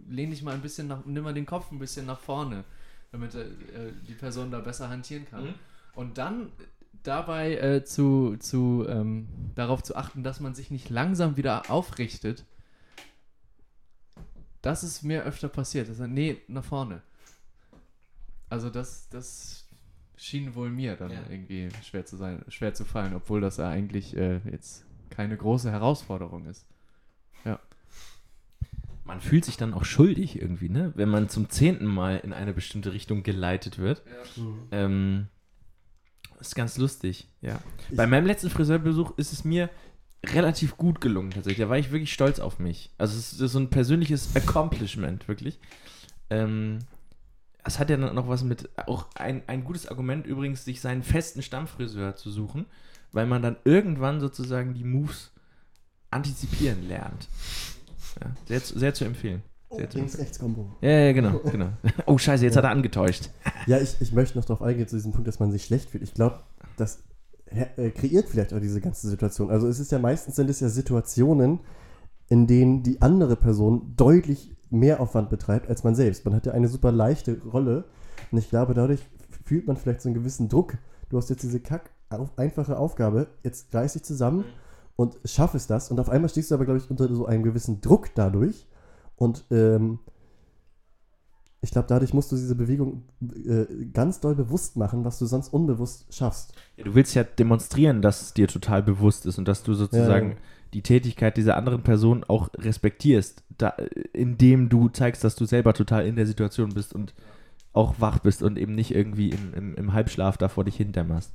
lehne 0.07 0.33
ich 0.33 0.43
mal 0.43 0.53
ein 0.53 0.61
bisschen 0.61 0.87
nach, 0.87 1.05
nimm 1.05 1.23
mal 1.23 1.33
den 1.33 1.45
Kopf 1.47 1.71
ein 1.71 1.79
bisschen 1.79 2.05
nach 2.05 2.19
vorne, 2.19 2.63
damit 3.11 3.33
äh, 3.33 3.43
äh, 3.45 3.93
die 4.07 4.13
Person 4.13 4.51
da 4.51 4.59
besser 4.59 4.89
hantieren 4.89 5.25
kann. 5.27 5.45
Mhm. 5.45 5.53
Und 5.95 6.17
dann 6.19 6.51
dabei 7.07 7.55
äh, 7.57 7.83
zu, 7.85 8.37
zu 8.37 8.85
ähm, 8.87 9.27
darauf 9.55 9.83
zu 9.83 9.95
achten, 9.95 10.23
dass 10.23 10.39
man 10.39 10.55
sich 10.55 10.71
nicht 10.71 10.89
langsam 10.89 11.37
wieder 11.37 11.69
aufrichtet, 11.71 12.45
das 14.61 14.83
ist 14.83 15.03
mir 15.03 15.23
öfter 15.23 15.47
passiert. 15.47 15.89
Das, 15.89 15.99
nee, 15.99 16.37
nach 16.47 16.63
vorne. 16.63 17.01
Also 18.49 18.69
das, 18.69 19.07
das 19.09 19.67
schien 20.17 20.55
wohl 20.55 20.69
mir 20.69 20.95
dann 20.95 21.11
Ja. 21.11 21.23
irgendwie 21.29 21.69
schwer 21.83 22.05
zu 22.05 22.17
sein, 22.17 22.43
schwer 22.47 22.73
zu 22.73 22.85
fallen, 22.85 23.13
obwohl 23.15 23.41
das 23.41 23.57
ja 23.57 23.69
eigentlich 23.69 24.15
äh, 24.15 24.39
jetzt 24.49 24.85
keine 25.09 25.37
große 25.37 25.71
Herausforderung 25.71 26.45
ist. 26.47 26.65
Man 29.07 29.21
fühlt 29.21 29.45
sich 29.45 29.55
dann 29.55 29.75
auch 29.75 29.85
schuldig 29.85 30.41
irgendwie, 30.41 30.67
ne? 30.67 30.91
Wenn 30.95 31.09
man 31.09 31.29
zum 31.29 31.47
zehnten 31.51 31.85
Mal 31.85 32.17
in 32.23 32.33
eine 32.33 32.53
bestimmte 32.53 32.91
Richtung 32.91 33.21
geleitet 33.21 33.77
wird. 33.77 34.01
Ähm, 34.71 35.27
ist 36.39 36.55
ganz 36.55 36.77
lustig, 36.77 37.27
ja. 37.41 37.59
Ich- 37.89 37.97
Bei 37.97 38.07
meinem 38.07 38.25
letzten 38.25 38.49
Friseurbesuch 38.49 39.17
ist 39.17 39.33
es 39.33 39.43
mir 39.43 39.69
relativ 40.25 40.77
gut 40.77 41.01
gelungen, 41.01 41.31
tatsächlich. 41.31 41.63
Da 41.65 41.69
war 41.69 41.77
ich 41.77 41.91
wirklich 41.91 42.11
stolz 42.13 42.39
auf 42.39 42.57
mich. 42.59 42.89
Also 42.97 43.17
es 43.17 43.33
ist 43.33 43.51
so 43.51 43.59
ein 43.59 43.69
persönliches 43.69 44.35
Accomplishment, 44.35 45.27
wirklich. 45.27 45.59
Ähm, 46.29 46.79
es 47.63 47.79
hat 47.79 47.89
ja 47.89 47.97
noch 47.97 48.27
was 48.27 48.43
mit, 48.43 48.69
auch 48.87 49.07
ein, 49.15 49.43
ein 49.47 49.63
gutes 49.63 49.87
Argument 49.87 50.25
übrigens, 50.25 50.65
sich 50.65 50.81
seinen 50.81 51.03
festen 51.03 51.41
Stammfriseur 51.41 52.15
zu 52.15 52.31
suchen, 52.31 52.65
weil 53.11 53.25
man 53.27 53.41
dann 53.41 53.57
irgendwann 53.65 54.19
sozusagen 54.19 54.73
die 54.73 54.83
Moves 54.83 55.31
antizipieren 56.11 56.87
lernt. 56.87 57.27
Ja, 58.21 58.31
sehr, 58.47 58.59
sehr 58.61 58.93
zu 58.93 59.05
empfehlen. 59.05 59.43
Oh, 59.69 59.79
Links-Rechts-Kombo. 59.79 60.67
Ja, 60.81 60.89
ja, 60.89 61.11
genau, 61.13 61.39
genau. 61.39 61.69
Oh, 62.05 62.17
scheiße, 62.17 62.43
jetzt 62.45 62.55
Ja. 62.55 62.59
hat 62.61 62.69
er 62.69 62.71
angetäuscht. 62.71 63.29
Ja, 63.67 63.77
ich, 63.79 63.95
ich 63.99 64.11
möchte 64.13 64.37
noch 64.37 64.45
darauf 64.45 64.61
eingehen, 64.61 64.87
zu 64.87 64.95
diesem 64.95 65.11
Punkt, 65.11 65.27
dass 65.27 65.39
man 65.39 65.51
sich 65.51 65.65
schlecht 65.65 65.89
fühlt. 65.89 66.03
Ich 66.03 66.13
glaube, 66.13 66.39
das 66.77 67.03
äh, 67.47 67.89
kreiert 67.89 68.29
vielleicht 68.29 68.53
auch 68.53 68.59
diese 68.59 68.79
ganze 68.81 69.07
Situation. 69.09 69.49
Also 69.49 69.67
es 69.67 69.79
ist 69.79 69.91
ja 69.91 69.99
meistens 69.99 70.35
sind 70.35 70.49
es 70.49 70.59
ja 70.59 70.69
Situationen, 70.69 71.59
in 72.29 72.47
denen 72.47 72.83
die 72.83 73.01
andere 73.01 73.35
Person 73.35 73.93
deutlich 73.97 74.51
mehr 74.69 74.99
Aufwand 74.99 75.29
betreibt 75.29 75.69
als 75.69 75.83
man 75.83 75.95
selbst. 75.95 76.25
Man 76.25 76.33
hat 76.35 76.45
ja 76.45 76.53
eine 76.53 76.67
super 76.67 76.91
leichte 76.91 77.41
Rolle 77.43 77.85
und 78.31 78.37
ich 78.37 78.49
glaube, 78.49 78.73
dadurch 78.73 79.01
fühlt 79.45 79.67
man 79.67 79.77
vielleicht 79.77 80.01
so 80.01 80.09
einen 80.09 80.15
gewissen 80.15 80.49
Druck. 80.49 80.77
Du 81.09 81.17
hast 81.17 81.29
jetzt 81.29 81.43
diese 81.43 81.59
kack 81.59 81.91
auf, 82.09 82.29
einfache 82.37 82.77
Aufgabe, 82.77 83.27
jetzt 83.43 83.73
reiß 83.73 83.93
dich 83.93 84.03
zusammen 84.03 84.43
und 84.95 85.17
schaff 85.25 85.53
es 85.53 85.67
das 85.67 85.91
und 85.91 85.99
auf 85.99 86.09
einmal 86.09 86.29
stehst 86.29 86.49
du 86.51 86.55
aber, 86.55 86.65
glaube 86.65 86.79
ich, 86.79 86.89
unter 86.89 87.13
so 87.13 87.25
einem 87.25 87.43
gewissen 87.43 87.81
Druck 87.81 88.09
dadurch 88.15 88.65
und 89.17 89.45
ähm, 89.51 89.99
ich 91.61 91.71
glaube, 91.71 91.87
dadurch 91.87 92.13
musst 92.13 92.31
du 92.31 92.35
diese 92.35 92.55
Bewegung 92.55 93.03
äh, 93.21 93.65
ganz 93.91 94.19
doll 94.19 94.35
bewusst 94.35 94.77
machen, 94.77 95.03
was 95.03 95.17
du 95.17 95.25
sonst 95.25 95.49
unbewusst 95.49 96.13
schaffst. 96.13 96.53
Ja, 96.77 96.83
du 96.83 96.93
willst 96.93 97.15
ja 97.15 97.23
demonstrieren, 97.23 98.01
dass 98.01 98.21
es 98.21 98.33
dir 98.33 98.47
total 98.47 98.83
bewusst 98.83 99.25
ist 99.25 99.39
und 99.39 99.47
dass 99.47 99.63
du 99.63 99.73
sozusagen 99.73 100.31
Ja, 100.31 100.37
die 100.73 100.81
Tätigkeit 100.81 101.37
dieser 101.37 101.57
anderen 101.57 101.81
Person 101.81 102.23
auch 102.23 102.49
respektierst, 102.55 103.43
da, 103.57 103.69
indem 104.13 104.69
du 104.69 104.89
zeigst, 104.89 105.23
dass 105.23 105.35
du 105.35 105.45
selber 105.45 105.73
total 105.73 106.05
in 106.05 106.17
der 106.17 106.27
Situation 106.27 106.69
bist 106.69 106.93
und 106.93 107.15
auch 107.73 107.95
wach 107.99 108.19
bist 108.19 108.43
und 108.43 108.57
eben 108.57 108.75
nicht 108.75 108.93
irgendwie 108.93 109.29
im, 109.29 109.53
im, 109.53 109.75
im 109.75 109.93
Halbschlaf 109.93 110.37
da 110.37 110.49
vor 110.49 110.65
dich 110.65 110.75
hindämmerst. 110.75 111.33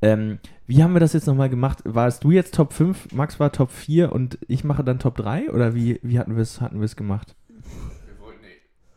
Ähm, 0.00 0.38
wie 0.66 0.82
haben 0.82 0.92
wir 0.92 1.00
das 1.00 1.12
jetzt 1.12 1.26
nochmal 1.26 1.48
gemacht? 1.48 1.80
Warst 1.84 2.22
du 2.24 2.30
jetzt 2.30 2.54
Top 2.54 2.72
5, 2.72 3.12
Max 3.12 3.40
war 3.40 3.50
Top 3.50 3.70
4 3.70 4.12
und 4.12 4.38
ich 4.46 4.62
mache 4.64 4.84
dann 4.84 4.98
Top 4.98 5.16
3? 5.16 5.50
Oder 5.50 5.74
wie, 5.74 5.98
wie 6.02 6.18
hatten 6.18 6.36
wir 6.36 6.42
es 6.42 6.60
hatten 6.60 6.80
wir's 6.80 6.94
gemacht? 6.96 7.34
Wir 7.48 8.24
wollten 8.24 8.44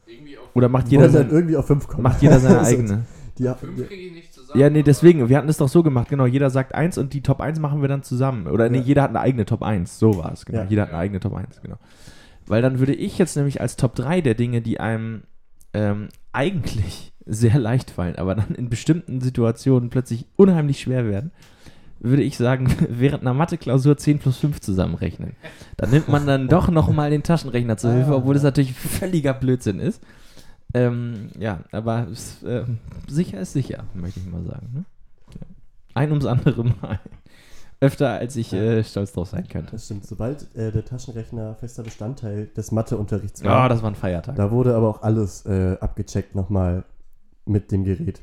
irgendwie 0.06 0.38
auf 0.38 0.56
Oder 0.56 0.70
macht 0.70 0.90
jeder, 0.90 1.10
sein, 1.10 1.30
irgendwie 1.32 1.58
auf 1.58 1.66
5 1.68 1.88
kommen. 1.88 2.04
macht 2.04 2.22
jeder 2.22 2.40
seine 2.40 2.60
So, 2.66 2.66
eigene? 2.66 3.06
Die, 3.38 3.46
fünf 3.46 3.88
kriege 3.88 3.96
ich 4.08 4.14
nicht 4.14 4.34
zusammen. 4.34 4.60
Ja, 4.60 4.70
nee, 4.70 4.84
deswegen, 4.84 5.28
wir 5.30 5.38
hatten 5.38 5.50
es 5.50 5.58
doch 5.58 5.70
so 5.70 5.82
gemacht, 5.82 6.10
genau, 6.10 6.26
jeder 6.26 6.50
sagt 6.50 6.76
eins 6.76 6.98
und 6.98 7.14
die 7.14 7.22
Top 7.22 7.40
1 7.42 7.60
machen 7.60 7.82
wir 7.82 7.88
dann 7.88 8.04
zusammen. 8.04 8.46
Oder 8.46 8.70
nee, 8.70 8.78
Ja. 8.80 8.84
jeder 8.84 9.02
hat 9.04 9.10
eine 9.10 9.22
eigene 9.22 9.46
Top 9.46 9.64
1, 9.64 9.98
so 9.98 10.18
war 10.18 10.32
es, 10.34 10.46
genau. 10.46 10.60
Ja. 10.60 10.66
Jeder 10.66 10.82
hat 10.84 10.90
eine 10.90 11.00
eigene 11.00 11.20
Top 11.22 11.34
1, 11.34 11.62
genau. 11.62 11.78
Weil 12.46 12.62
dann 12.62 12.80
würde 12.80 12.94
ich 12.94 13.18
jetzt 13.18 13.36
nämlich 13.38 13.62
als 13.62 13.78
Top 13.78 13.96
3 13.96 14.22
der 14.22 14.36
Dinge, 14.36 14.62
die 14.62 14.80
einem 14.80 15.24
ähm, 15.74 16.10
eigentlich 16.34 17.11
sehr 17.26 17.60
leicht 17.60 17.92
fallen, 17.92 18.16
aber 18.16 18.36
dann 18.36 18.56
in 18.56 18.70
bestimmten 18.70 19.22
Situationen 19.22 19.90
plötzlich 19.90 20.26
unheimlich 20.36 20.80
schwer 20.82 21.06
werden, 21.06 21.32
würde 22.00 22.24
ich 22.24 22.38
sagen, 22.38 22.68
während 22.90 23.22
einer 23.22 23.34
Mathe-Klausur 23.34 23.98
10 23.98 24.20
plus 24.20 24.38
5 24.40 24.60
zusammenrechnen. 24.60 25.34
Da 25.78 25.88
nimmt 25.88 26.08
man 26.08 26.26
dann 26.26 26.48
doch 26.48 26.70
nochmal 26.70 27.10
den 27.12 27.24
Taschenrechner 27.24 27.78
zur 27.78 27.94
Hilfe, 27.94 28.12
Ah. 28.12 28.16
obwohl 28.16 28.34
das 28.34 28.44
natürlich 28.44 28.74
völliger 28.74 29.34
Blödsinn 29.34 29.80
ist. 29.80 30.02
Ähm, 30.74 31.28
ja, 31.38 31.60
aber 31.72 32.08
ähm, 32.46 32.78
sicher 33.08 33.40
ist 33.42 33.54
sicher, 33.54 33.84
möchte 33.94 34.20
ich 34.22 34.26
mal 34.32 34.44
sagen. 34.46 34.70
Ne? 34.74 34.86
Ein 35.94 36.10
ums 36.12 36.26
andere 36.26 36.64
Mal. 36.64 37.00
Öfter, 37.82 38.12
als 38.12 38.36
ich 38.36 38.54
äh, 38.54 38.84
stolz 38.84 39.12
drauf 39.12 39.30
sein 39.30 39.48
könnte. 39.48 39.72
das 39.72 39.86
stimmt. 39.86 40.06
Sobald 40.06 40.56
äh, 40.56 40.72
der 40.72 40.86
Taschenrechner 40.86 41.56
fester 41.56 41.82
Bestandteil 41.84 42.46
des 42.56 42.72
Matheunterrichts 42.72 43.42
Ja, 43.42 43.50
war, 43.50 43.70
das 43.70 43.82
war 43.82 43.90
ein 43.90 43.96
Feiertag. 43.96 44.36
da 44.36 44.52
wurde 44.52 44.76
aber 44.76 44.88
auch 44.88 45.02
alles 45.02 45.46
äh, 45.48 45.78
abgecheckt 45.82 46.36
nochmal 46.36 46.84
mit 47.46 47.72
dem 47.72 47.84
Gerät. 47.84 48.22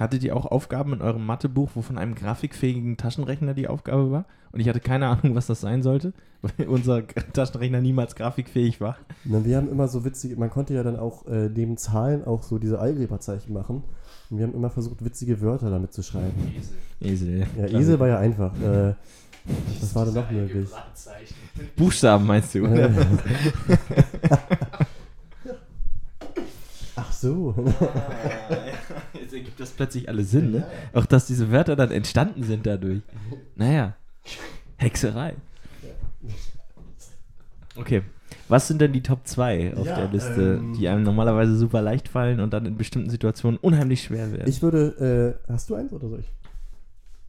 Hattet 0.00 0.22
ihr 0.22 0.36
auch 0.36 0.46
Aufgaben 0.46 0.92
in 0.92 1.02
eurem 1.02 1.26
Mathebuch, 1.26 1.70
wo 1.74 1.82
von 1.82 1.98
einem 1.98 2.14
grafikfähigen 2.14 2.96
Taschenrechner 2.96 3.54
die 3.54 3.68
Aufgabe 3.68 4.10
war? 4.10 4.26
Und 4.52 4.60
ich 4.60 4.68
hatte 4.68 4.80
keine 4.80 5.08
Ahnung, 5.08 5.34
was 5.34 5.46
das 5.46 5.60
sein 5.60 5.82
sollte, 5.82 6.12
weil 6.42 6.68
unser 6.68 7.06
Taschenrechner 7.06 7.80
niemals 7.80 8.14
grafikfähig 8.14 8.80
war. 8.80 8.96
Na, 9.24 9.44
wir 9.44 9.56
haben 9.56 9.68
immer 9.68 9.88
so 9.88 10.04
witzige, 10.04 10.36
man 10.36 10.50
konnte 10.50 10.74
ja 10.74 10.82
dann 10.82 10.96
auch 10.96 11.26
äh, 11.26 11.48
neben 11.48 11.76
Zahlen 11.76 12.24
auch 12.24 12.42
so 12.42 12.58
diese 12.58 12.78
Algebra-Zeichen 12.78 13.52
machen. 13.52 13.82
Und 14.30 14.38
wir 14.38 14.46
haben 14.46 14.54
immer 14.54 14.70
versucht, 14.70 15.04
witzige 15.04 15.40
Wörter 15.40 15.70
damit 15.70 15.92
zu 15.92 16.02
schreiben. 16.02 16.54
Esel. 17.00 17.46
Ja, 17.56 17.66
Esel 17.66 17.98
war 17.98 18.08
ja 18.08 18.18
einfach. 18.18 18.54
Äh, 18.60 18.94
was 19.80 19.94
war 19.94 20.04
denn 20.04 20.14
noch 20.14 20.30
möglich? 20.30 20.68
Buchstaben 21.76 22.26
meinst 22.26 22.54
du? 22.54 22.66
Äh, 22.66 22.90
So. 27.20 27.54
Jetzt 29.12 29.32
ergibt 29.34 29.58
das 29.60 29.70
plötzlich 29.70 30.08
alles 30.08 30.30
Sinn, 30.30 30.52
ne? 30.52 30.66
Auch 30.92 31.06
dass 31.06 31.26
diese 31.26 31.50
Wörter 31.50 31.76
dann 31.76 31.90
entstanden 31.90 32.42
sind 32.42 32.66
dadurch. 32.66 33.00
Naja, 33.56 33.94
Hexerei. 34.76 35.34
Okay, 37.76 38.02
was 38.48 38.66
sind 38.66 38.80
denn 38.80 38.92
die 38.92 39.02
Top 39.02 39.20
2 39.26 39.74
auf 39.76 39.86
Ja, 39.86 39.96
der 39.96 40.08
Liste, 40.08 40.56
ähm, 40.60 40.74
die 40.74 40.88
einem 40.88 41.04
normalerweise 41.04 41.56
super 41.56 41.80
leicht 41.80 42.08
fallen 42.08 42.40
und 42.40 42.52
dann 42.52 42.66
in 42.66 42.76
bestimmten 42.76 43.10
Situationen 43.10 43.58
unheimlich 43.58 44.02
schwer 44.02 44.32
werden? 44.32 44.48
Ich 44.48 44.62
würde, 44.62 45.38
äh, 45.48 45.52
hast 45.52 45.70
du 45.70 45.74
eins 45.76 45.92
oder 45.92 46.08
soll 46.08 46.20
ich? 46.20 46.32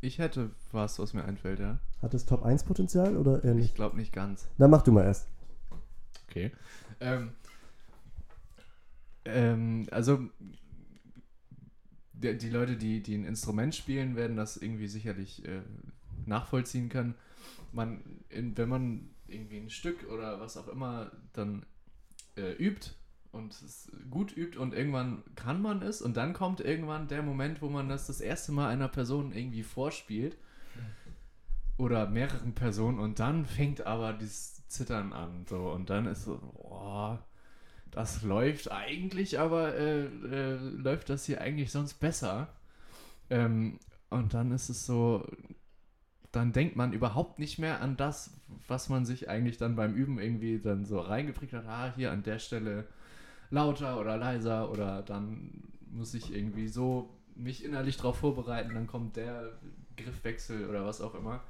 Ich 0.01 0.17
hätte 0.17 0.49
was, 0.71 0.97
was 0.97 1.13
mir 1.13 1.25
einfällt, 1.25 1.59
ja. 1.59 1.77
Hat 2.01 2.13
es 2.13 2.25
Top 2.25 2.43
1 2.43 2.63
Potenzial 2.63 3.17
oder 3.17 3.43
eher 3.43 3.51
Ich 3.51 3.57
nicht? 3.57 3.75
glaube 3.75 3.97
nicht 3.97 4.13
ganz. 4.13 4.47
Na, 4.57 4.67
mach 4.67 4.81
du 4.81 4.91
mal 4.91 5.03
erst. 5.03 5.27
Okay. 6.29 6.51
Ähm, 7.01 7.29
ähm, 9.33 9.87
also 9.91 10.29
die, 12.13 12.37
die 12.37 12.49
Leute, 12.49 12.75
die, 12.75 13.01
die 13.01 13.15
ein 13.15 13.25
Instrument 13.25 13.75
spielen, 13.75 14.15
werden 14.15 14.37
das 14.37 14.57
irgendwie 14.57 14.87
sicherlich 14.87 15.45
äh, 15.45 15.61
nachvollziehen 16.25 16.89
können. 16.89 17.15
Man, 17.71 18.01
in, 18.29 18.57
wenn 18.57 18.69
man 18.69 19.09
irgendwie 19.27 19.57
ein 19.57 19.69
Stück 19.69 20.09
oder 20.11 20.39
was 20.39 20.57
auch 20.57 20.67
immer 20.67 21.11
dann 21.33 21.65
äh, 22.35 22.51
übt 22.53 22.91
und 23.31 23.53
es 23.53 23.91
gut 24.09 24.35
übt 24.35 24.57
und 24.57 24.73
irgendwann 24.73 25.23
kann 25.35 25.61
man 25.61 25.81
es 25.81 26.01
und 26.01 26.17
dann 26.17 26.33
kommt 26.33 26.61
irgendwann 26.61 27.07
der 27.07 27.21
Moment, 27.21 27.61
wo 27.61 27.69
man 27.69 27.87
das 27.87 28.07
das 28.07 28.21
erste 28.21 28.51
Mal 28.51 28.69
einer 28.69 28.87
Person 28.87 29.31
irgendwie 29.31 29.63
vorspielt 29.63 30.37
oder 31.77 32.09
mehreren 32.09 32.53
Personen 32.53 32.99
und 32.99 33.19
dann 33.19 33.45
fängt 33.45 33.85
aber 33.85 34.13
dieses 34.13 34.67
Zittern 34.67 35.13
an 35.13 35.45
so 35.47 35.71
und 35.71 35.89
dann 35.89 36.07
ist 36.07 36.25
so, 36.25 36.37
boah, 36.37 37.23
das 37.91 38.21
läuft 38.23 38.71
eigentlich, 38.71 39.39
aber 39.39 39.75
äh, 39.75 40.05
äh, 40.05 40.55
läuft 40.55 41.09
das 41.09 41.25
hier 41.25 41.41
eigentlich 41.41 41.71
sonst 41.71 41.95
besser? 41.95 42.47
Ähm, 43.29 43.79
und 44.09 44.33
dann 44.33 44.51
ist 44.51 44.69
es 44.69 44.85
so, 44.85 45.25
dann 46.31 46.53
denkt 46.53 46.75
man 46.75 46.93
überhaupt 46.93 47.39
nicht 47.39 47.59
mehr 47.59 47.81
an 47.81 47.97
das, 47.97 48.31
was 48.67 48.89
man 48.89 49.05
sich 49.05 49.29
eigentlich 49.29 49.57
dann 49.57 49.75
beim 49.75 49.93
Üben 49.93 50.19
irgendwie 50.19 50.59
dann 50.59 50.85
so 50.85 50.99
reingeprägt 50.99 51.53
hat. 51.53 51.65
Ah, 51.67 51.93
hier 51.95 52.11
an 52.11 52.23
der 52.23 52.39
Stelle 52.39 52.87
lauter 53.49 53.99
oder 53.99 54.17
leiser 54.17 54.71
oder 54.71 55.01
dann 55.01 55.63
muss 55.91 56.13
ich 56.13 56.33
irgendwie 56.33 56.67
so 56.67 57.17
mich 57.35 57.63
innerlich 57.63 57.97
darauf 57.97 58.17
vorbereiten, 58.17 58.73
dann 58.73 58.87
kommt 58.87 59.15
der 59.15 59.53
Griffwechsel 59.97 60.69
oder 60.69 60.85
was 60.85 61.01
auch 61.01 61.15
immer. 61.15 61.43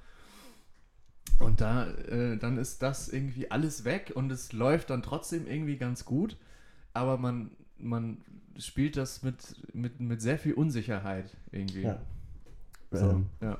Und 1.39 1.61
da, 1.61 1.87
äh, 1.87 2.37
dann 2.37 2.57
ist 2.57 2.81
das 2.81 3.07
irgendwie 3.09 3.49
alles 3.49 3.85
weg 3.85 4.11
und 4.15 4.31
es 4.31 4.51
läuft 4.53 4.89
dann 4.89 5.01
trotzdem 5.01 5.47
irgendwie 5.47 5.77
ganz 5.77 6.05
gut, 6.05 6.37
aber 6.93 7.17
man, 7.17 7.51
man 7.77 8.17
spielt 8.57 8.97
das 8.97 9.23
mit, 9.23 9.35
mit, 9.73 9.99
mit 10.01 10.21
sehr 10.21 10.37
viel 10.37 10.53
Unsicherheit 10.53 11.35
irgendwie. 11.51 11.83
Ja. 11.83 11.97
So, 12.91 13.05
Ähm, 13.05 13.25
ja. 13.41 13.57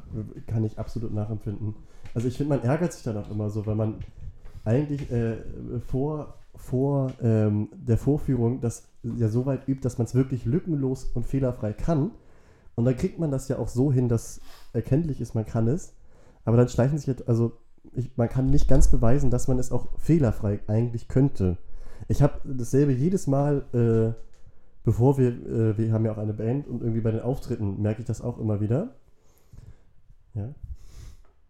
kann 0.47 0.63
ich 0.63 0.77
absolut 0.77 1.13
nachempfinden. 1.13 1.75
Also 2.13 2.27
ich 2.27 2.35
finde, 2.37 2.55
man 2.57 2.63
ärgert 2.65 2.91
sich 2.93 3.03
dann 3.03 3.15
auch 3.17 3.29
immer 3.29 3.49
so, 3.49 3.65
weil 3.65 3.75
man 3.75 3.95
eigentlich 4.65 5.09
äh, 5.11 5.37
vor, 5.87 6.33
vor 6.55 7.13
ähm, 7.21 7.69
der 7.73 7.97
Vorführung 7.97 8.59
das 8.59 8.87
ja 9.03 9.29
so 9.29 9.45
weit 9.45 9.67
übt, 9.67 9.81
dass 9.81 9.97
man 9.97 10.05
es 10.05 10.15
wirklich 10.15 10.45
lückenlos 10.45 11.05
und 11.05 11.25
fehlerfrei 11.25 11.73
kann. 11.73 12.11
Und 12.75 12.85
dann 12.85 12.97
kriegt 12.97 13.19
man 13.19 13.31
das 13.31 13.47
ja 13.47 13.57
auch 13.57 13.67
so 13.67 13.91
hin, 13.93 14.09
dass 14.09 14.41
erkenntlich 14.73 15.21
ist, 15.21 15.35
man 15.35 15.45
kann 15.45 15.67
es. 15.67 15.93
Aber 16.45 16.57
dann 16.57 16.67
schleichen 16.67 16.97
sich, 16.97 17.07
halt- 17.07 17.27
also 17.27 17.53
ich, 17.93 18.11
man 18.17 18.29
kann 18.29 18.47
nicht 18.47 18.67
ganz 18.67 18.87
beweisen, 18.89 19.29
dass 19.31 19.47
man 19.47 19.59
es 19.59 19.71
auch 19.71 19.87
fehlerfrei 19.97 20.59
eigentlich 20.67 21.07
könnte. 21.07 21.57
Ich 22.07 22.21
habe 22.21 22.39
dasselbe 22.45 22.91
jedes 22.93 23.27
Mal, 23.27 23.63
äh, 23.73 24.13
bevor 24.83 25.17
wir, 25.17 25.29
äh, 25.29 25.77
wir 25.77 25.91
haben 25.91 26.05
ja 26.05 26.11
auch 26.13 26.17
eine 26.17 26.33
Band 26.33 26.67
und 26.67 26.81
irgendwie 26.81 27.01
bei 27.01 27.11
den 27.11 27.21
Auftritten 27.21 27.81
merke 27.81 28.01
ich 28.01 28.07
das 28.07 28.21
auch 28.21 28.37
immer 28.39 28.61
wieder. 28.61 28.95
Ja, 30.33 30.49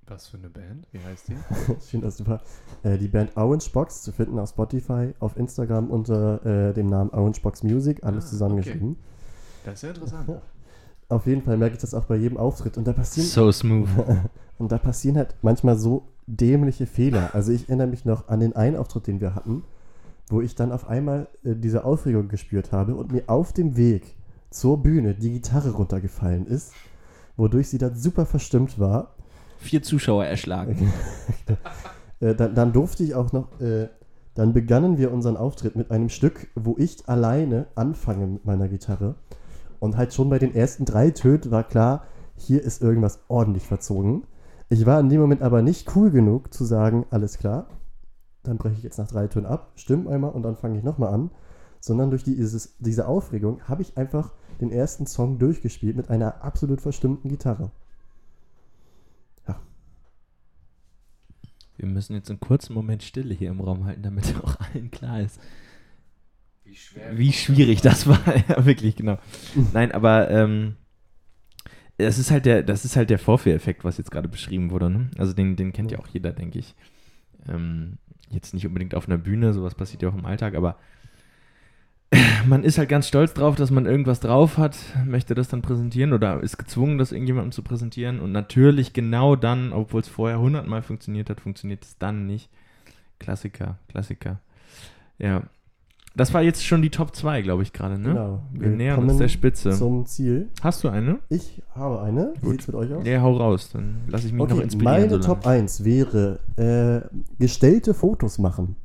Was 0.08 0.28
für 0.28 0.38
eine 0.38 0.50
Band? 0.50 0.88
Wie 0.92 1.00
heißt 1.00 1.28
die? 1.28 1.36
schön, 1.90 2.02
dass 2.02 2.18
du 2.18 2.26
war. 2.26 2.42
Äh, 2.84 2.98
die 2.98 3.08
Band 3.08 3.36
Orange 3.38 3.70
Box 3.72 4.02
zu 4.02 4.12
finden 4.12 4.40
auf 4.40 4.50
Spotify, 4.50 5.14
auf 5.20 5.38
Instagram 5.38 5.92
unter 5.92 6.44
äh, 6.46 6.74
dem 6.74 6.88
Namen 6.90 7.12
Orange 7.12 7.42
Box 7.42 7.62
Music, 7.64 8.04
alles 8.04 8.26
Ah, 8.26 8.30
zusammengeschrieben. 8.30 8.96
Das 9.66 9.76
ist 9.76 9.82
ja 9.84 9.90
interessant. 9.90 10.42
Auf 11.10 11.26
jeden 11.28 11.42
Fall 11.44 11.58
merke 11.58 11.76
ich 11.76 11.82
das 11.82 11.94
auch 11.94 12.06
bei 12.06 12.16
jedem 12.16 12.38
Auftritt 12.38 12.78
und 12.78 12.88
da 12.88 12.94
passieren 12.94 13.28
So 13.28 13.52
smooth. 13.52 13.88
Und 14.58 14.74
da 14.74 14.78
passieren 14.78 15.16
halt 15.16 15.36
manchmal 15.42 15.78
so 15.78 16.04
dämliche 16.30 16.86
Fehler. 16.86 17.32
Also 17.34 17.52
ich 17.52 17.70
erinnere 17.70 17.88
mich 17.88 18.06
noch 18.06 18.28
an 18.28 18.40
den 18.40 18.56
einen 18.56 18.76
Auftritt, 18.76 19.08
den 19.08 19.20
wir 19.20 19.36
hatten, 19.36 19.64
wo 20.30 20.42
ich 20.42 20.56
dann 20.56 20.72
auf 20.72 20.88
einmal 20.88 21.28
äh, 21.44 21.56
diese 21.56 21.84
Aufregung 21.84 22.28
gespürt 22.28 22.72
habe 22.72 22.96
und 22.96 23.12
mir 23.12 23.24
auf 23.28 23.52
dem 23.52 23.76
Weg 23.76 24.16
zur 24.52 24.82
Bühne 24.82 25.16
die 25.16 25.32
Gitarre 25.32 25.72
runtergefallen 25.72 26.46
ist, 26.46 26.74
wodurch 27.38 27.70
sie 27.70 27.78
dann 27.78 27.96
super 27.96 28.26
verstimmt 28.26 28.80
war. 28.80 29.16
Vier 29.58 29.82
Zuschauer 29.82 30.26
erschlagen. 30.26 30.92
Äh, 32.22 32.36
dann, 32.36 32.54
dann 32.54 32.74
durfte 32.74 33.02
ich 33.02 33.16
auch 33.16 33.32
noch, 33.32 33.62
äh, 33.62 33.88
dann 34.36 34.52
begannen 34.52 34.98
wir 34.98 35.14
unseren 35.14 35.38
Auftritt 35.38 35.78
mit 35.78 35.90
einem 35.90 36.10
Stück, 36.10 36.48
wo 36.54 36.76
ich 36.78 37.08
alleine 37.08 37.68
anfange 37.76 38.28
mit 38.28 38.44
meiner 38.44 38.68
Gitarre. 38.68 39.16
Und 39.80 39.96
halt 39.96 40.14
schon 40.14 40.30
bei 40.30 40.38
den 40.38 40.54
ersten 40.54 40.84
drei 40.84 41.12
Tönen 41.12 41.50
war 41.50 41.64
klar, 41.64 42.04
hier 42.36 42.62
ist 42.62 42.82
irgendwas 42.82 43.20
ordentlich 43.30 43.64
verzogen. 43.66 44.24
Ich 44.70 44.86
war 44.86 45.00
in 45.00 45.10
dem 45.10 45.20
Moment 45.20 45.42
aber 45.42 45.62
nicht 45.62 45.96
cool 45.96 46.12
genug 46.12 46.54
zu 46.54 46.64
sagen, 46.64 47.06
alles 47.10 47.38
klar, 47.38 47.68
dann 48.44 48.58
breche 48.58 48.76
ich 48.76 48.84
jetzt 48.84 48.98
nach 49.00 49.08
drei 49.08 49.28
Tönen 49.28 49.48
ab, 49.48 49.72
stimme 49.76 50.10
einmal 50.10 50.32
und 50.32 50.44
dann 50.44 50.56
fange 50.56 50.78
ich 50.78 50.84
nochmal 50.84 51.14
an. 51.14 51.32
Sondern 51.82 52.10
durch 52.10 52.24
dieses, 52.24 52.76
diese 52.80 53.08
Aufregung 53.08 53.62
habe 53.70 53.82
ich 53.82 53.98
einfach 53.98 54.34
den 54.60 54.70
ersten 54.70 55.08
Song 55.08 55.40
durchgespielt 55.40 55.96
mit 55.96 56.10
einer 56.10 56.44
absolut 56.44 56.82
verstimmten 56.82 57.30
Gitarre. 57.30 57.72
Wir 61.80 61.88
müssen 61.88 62.14
jetzt 62.14 62.30
einen 62.30 62.42
kurzen 62.42 62.74
Moment 62.74 63.04
Stille 63.04 63.34
hier 63.34 63.50
im 63.50 63.62
Raum 63.62 63.86
halten, 63.86 64.04
damit 64.04 64.36
auch 64.44 64.58
allen 64.60 64.92
klar 64.92 65.22
ist, 65.22 65.40
Wie 66.66 66.76
schwer. 66.76 67.18
wie 67.18 67.32
schwierig 67.32 67.82
das 67.82 68.06
war. 68.06 68.20
ja, 68.50 68.66
wirklich, 68.66 68.98
genau. 68.98 69.18
Nein, 69.74 69.94
aber 69.94 70.30
ähm, 70.30 70.76
das 72.00 72.18
ist 72.18 72.32
halt 72.32 72.46
der, 72.46 72.64
das 72.64 72.86
ist 72.86 72.96
halt 72.96 73.10
der 73.10 73.20
Vorführeffekt, 73.20 73.84
was 73.84 73.98
jetzt 73.98 74.12
gerade 74.12 74.30
beschrieben 74.30 74.72
wurde. 74.72 74.90
Ne? 74.90 75.12
Also 75.18 75.34
den, 75.34 75.56
den 75.56 75.74
kennt 75.74 75.92
ja 75.92 76.00
auch 76.00 76.08
jeder, 76.08 76.32
denke 76.32 76.58
ich. 76.58 76.74
Ähm, 77.48 77.98
jetzt 78.30 78.54
nicht 78.54 78.66
unbedingt 78.66 78.96
auf 78.96 79.08
einer 79.08 79.18
Bühne, 79.18 79.54
sowas 79.54 79.76
passiert 79.76 80.02
ja 80.02 80.10
auch 80.10 80.18
im 80.18 80.26
Alltag, 80.26 80.56
aber 80.56 80.78
man 82.48 82.64
ist 82.64 82.78
halt 82.78 82.90
ganz 82.90 83.08
stolz 83.08 83.34
drauf, 83.34 83.56
dass 83.56 83.70
man 83.70 83.86
irgendwas 83.86 84.22
drauf 84.22 84.58
hat, 84.58 84.78
möchte 85.06 85.36
das 85.36 85.50
dann 85.50 85.62
präsentieren 85.62 86.14
oder 86.14 86.42
ist 86.42 86.58
gezwungen, 86.58 86.98
das 86.98 87.12
irgendjemandem 87.12 87.52
zu 87.52 87.64
präsentieren. 87.64 88.20
Und 88.20 88.32
natürlich 88.32 88.94
genau 88.94 89.36
dann, 89.36 89.74
obwohl 89.74 90.02
es 90.02 90.08
vorher 90.08 90.40
hundertmal 90.40 90.82
funktioniert 90.82 91.30
hat, 91.30 91.42
funktioniert 91.42 91.84
es 91.84 91.98
dann 91.98 92.26
nicht. 92.26 92.50
Klassiker, 93.20 93.78
Klassiker. 93.90 94.40
Ja. 95.18 95.44
Das 96.20 96.34
war 96.34 96.42
jetzt 96.42 96.66
schon 96.66 96.82
die 96.82 96.90
Top 96.90 97.16
2, 97.16 97.44
glaube 97.44 97.64
ich, 97.64 97.72
gerade, 97.72 97.98
ne? 97.98 98.10
Genau. 98.10 98.42
Wir 98.52 98.68
nähern 98.68 99.00
uns 99.08 99.20
der 99.20 99.30
Spitze. 99.30 99.72
Zum 99.72 100.06
Ziel. 100.06 100.50
Hast 100.62 100.84
du 100.84 100.90
eine? 100.90 101.20
Ich 101.30 101.64
habe 101.74 102.02
eine. 102.02 102.34
Wie 102.36 102.42
Gut. 102.42 102.52
sieht's 102.52 102.68
mit 102.68 102.76
euch 102.76 102.94
aus? 102.94 103.08
Ja, 103.08 103.22
hau 103.22 103.38
raus, 103.38 103.70
dann 103.72 104.02
lasse 104.08 104.28
ich 104.28 104.34
mich 104.34 104.40
noch 104.44 104.52
Okay, 104.52 104.64
inspirieren. 104.64 105.00
meine 105.00 105.10
so 105.10 105.20
Top 105.20 105.46
lange. 105.46 105.60
1 105.60 105.86
wäre 105.86 106.40
äh, 106.58 107.18
gestellte 107.40 107.94
Fotos 107.94 108.38
machen. 108.38 108.76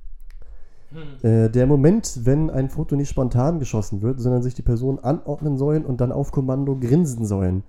Hm. 0.92 1.28
Äh, 1.28 1.50
der 1.50 1.66
Moment, 1.66 2.20
wenn 2.22 2.50
ein 2.50 2.70
Foto 2.70 2.94
nicht 2.94 3.08
spontan 3.08 3.58
geschossen 3.58 4.00
wird, 4.00 4.20
sondern 4.20 4.44
sich 4.44 4.54
die 4.54 4.62
Personen 4.62 5.00
anordnen 5.00 5.58
sollen 5.58 5.84
und 5.84 6.00
dann 6.00 6.12
auf 6.12 6.30
Kommando 6.30 6.76
grinsen 6.76 7.26
sollen. 7.26 7.64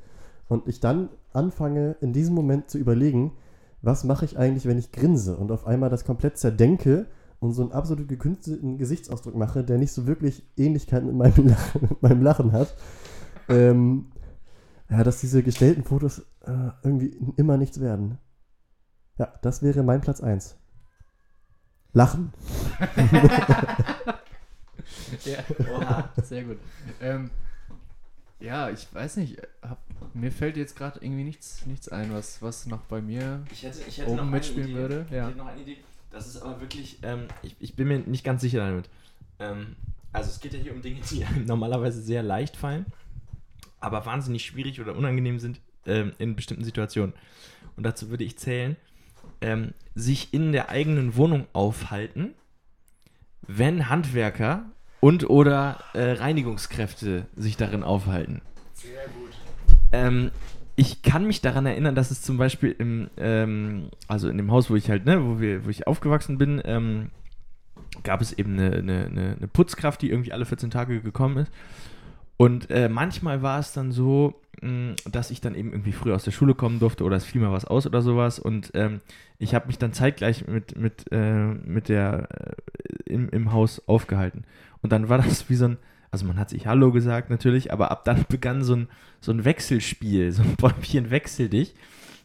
Und 0.47 0.67
ich 0.67 0.79
dann 0.79 1.09
anfange, 1.33 1.95
in 2.01 2.13
diesem 2.13 2.35
Moment 2.35 2.69
zu 2.69 2.77
überlegen, 2.77 3.31
was 3.81 4.03
mache 4.03 4.25
ich 4.25 4.37
eigentlich, 4.37 4.67
wenn 4.67 4.77
ich 4.77 4.91
grinse 4.91 5.35
und 5.35 5.51
auf 5.51 5.65
einmal 5.65 5.89
das 5.89 6.05
komplett 6.05 6.37
zerdenke 6.37 7.07
und 7.39 7.53
so 7.53 7.61
einen 7.61 7.71
absolut 7.71 8.07
gekünstelten 8.07 8.77
Gesichtsausdruck 8.77 9.35
mache, 9.35 9.63
der 9.63 9.77
nicht 9.77 9.91
so 9.91 10.07
wirklich 10.07 10.43
Ähnlichkeit 10.57 11.03
mit 11.03 11.15
meinem 11.15 11.47
Lachen, 11.47 11.81
mit 11.81 12.01
meinem 12.01 12.21
Lachen 12.21 12.51
hat. 12.51 12.75
Ähm, 13.49 14.11
ja, 14.89 15.03
dass 15.03 15.21
diese 15.21 15.43
gestellten 15.43 15.83
Fotos 15.83 16.19
äh, 16.45 16.69
irgendwie 16.83 17.17
immer 17.37 17.57
nichts 17.57 17.79
werden. 17.79 18.17
Ja, 19.17 19.33
das 19.41 19.61
wäre 19.63 19.83
mein 19.83 20.01
Platz 20.01 20.21
1. 20.21 20.57
Lachen. 21.93 22.33
Ja, 25.23 25.39
oha, 25.73 26.09
sehr 26.23 26.43
gut. 26.43 26.57
Ähm, 27.01 27.29
ja, 28.39 28.69
ich 28.69 28.93
weiß 28.93 29.17
nicht, 29.17 29.41
hab, 29.61 29.79
mir 30.13 30.31
fällt 30.31 30.57
jetzt 30.57 30.75
gerade 30.75 30.99
irgendwie 31.03 31.23
nichts, 31.23 31.65
nichts 31.65 31.89
ein, 31.89 32.13
was, 32.13 32.41
was 32.41 32.65
noch 32.65 32.81
bei 32.81 33.01
mir. 33.01 33.43
Ich 33.51 33.63
hätte, 33.63 33.79
ich 33.87 33.97
hätte 33.97 34.11
Oben 34.11 34.29
mitspielen 34.29 34.69
Idee. 34.69 34.79
würde, 34.79 35.05
ja. 35.09 35.23
Ich 35.23 35.27
hätte 35.29 35.37
noch 35.37 35.47
eine 35.47 35.61
Idee. 35.61 35.77
Das 36.15 36.27
ist 36.27 36.41
aber 36.41 36.61
wirklich, 36.61 36.99
ähm, 37.03 37.27
ich, 37.43 37.57
ich 37.59 37.75
bin 37.75 37.89
mir 37.89 37.99
nicht 37.99 38.23
ganz 38.23 38.39
sicher 38.39 38.65
damit. 38.65 38.89
Ähm, 39.37 39.75
also 40.13 40.29
es 40.29 40.39
geht 40.39 40.53
ja 40.53 40.59
hier 40.59 40.73
um 40.73 40.81
Dinge, 40.81 41.01
die 41.11 41.25
normalerweise 41.45 42.01
sehr 42.01 42.23
leicht 42.23 42.55
fallen, 42.55 42.85
aber 43.81 44.05
wahnsinnig 44.05 44.45
schwierig 44.45 44.79
oder 44.79 44.95
unangenehm 44.95 45.39
sind 45.39 45.59
ähm, 45.85 46.13
in 46.17 46.37
bestimmten 46.37 46.63
Situationen. 46.63 47.13
Und 47.75 47.83
dazu 47.83 48.09
würde 48.09 48.23
ich 48.23 48.37
zählen, 48.37 48.77
ähm, 49.41 49.73
sich 49.93 50.33
in 50.33 50.53
der 50.53 50.69
eigenen 50.69 51.17
Wohnung 51.17 51.47
aufhalten, 51.51 52.33
wenn 53.45 53.89
Handwerker 53.89 54.63
und 55.01 55.29
oder 55.29 55.83
äh, 55.93 56.13
Reinigungskräfte 56.13 57.25
sich 57.35 57.57
darin 57.57 57.83
aufhalten. 57.83 58.41
Sehr 58.73 59.03
gut. 59.09 59.31
Ähm, 59.91 60.31
ich 60.75 61.01
kann 61.01 61.25
mich 61.25 61.41
daran 61.41 61.65
erinnern, 61.65 61.95
dass 61.95 62.11
es 62.11 62.21
zum 62.21 62.37
Beispiel 62.37 62.75
im, 62.77 63.09
ähm, 63.17 63.89
also 64.07 64.29
in 64.29 64.37
dem 64.37 64.51
Haus, 64.51 64.69
wo 64.69 64.75
ich 64.75 64.89
halt, 64.89 65.05
ne, 65.05 65.23
wo 65.25 65.39
wir, 65.39 65.65
wo 65.65 65.69
ich 65.69 65.87
aufgewachsen 65.87 66.37
bin, 66.37 66.61
ähm, 66.65 67.11
gab 68.03 68.21
es 68.21 68.33
eben 68.33 68.53
eine, 68.59 68.77
eine, 68.77 69.05
eine 69.05 69.47
Putzkraft, 69.47 70.01
die 70.01 70.09
irgendwie 70.09 70.33
alle 70.33 70.45
14 70.45 70.69
Tage 70.69 71.01
gekommen 71.01 71.37
ist. 71.37 71.51
Und 72.37 72.69
äh, 72.69 72.89
manchmal 72.89 73.41
war 73.41 73.59
es 73.59 73.71
dann 73.71 73.93
so, 73.93 74.41
mh, 74.61 74.95
dass 75.09 75.31
ich 75.31 75.39
dann 75.39 75.55
eben 75.55 75.71
irgendwie 75.71 75.93
früh 75.93 76.13
aus 76.13 76.25
der 76.25 76.31
Schule 76.31 76.53
kommen 76.53 76.79
durfte 76.79 77.05
oder 77.05 77.15
es 77.15 77.23
fiel 77.23 77.39
mal 77.39 77.51
was 77.51 77.65
aus 77.65 77.87
oder 77.87 78.01
sowas. 78.01 78.39
Und 78.39 78.71
ähm, 78.73 78.99
ich 79.39 79.55
habe 79.55 79.67
mich 79.67 79.77
dann 79.77 79.93
zeitgleich 79.93 80.45
mit, 80.45 80.77
mit, 80.77 81.05
äh, 81.11 81.45
mit 81.45 81.87
der 81.87 82.27
äh, 82.31 83.13
im, 83.13 83.29
im 83.29 83.53
Haus 83.53 83.81
aufgehalten. 83.87 84.43
Und 84.81 84.91
dann 84.91 85.07
war 85.07 85.19
das 85.19 85.49
wie 85.49 85.55
so 85.55 85.65
ein, 85.65 85.77
also 86.15 86.25
man 86.25 86.39
hat 86.39 86.49
sich 86.49 86.65
Hallo 86.65 86.93
gesagt 86.93 87.29
natürlich, 87.29 87.73
aber 87.73 87.91
ab 87.91 88.05
dann 88.05 88.23
begann 88.29 88.63
so 88.63 88.73
ein, 88.73 88.87
so 89.19 89.33
ein 89.33 89.43
Wechselspiel, 89.43 90.31
so 90.31 90.43
ein 90.43 90.55
Bäumchen 90.55 91.11
wechsel 91.11 91.49
dich, 91.49 91.75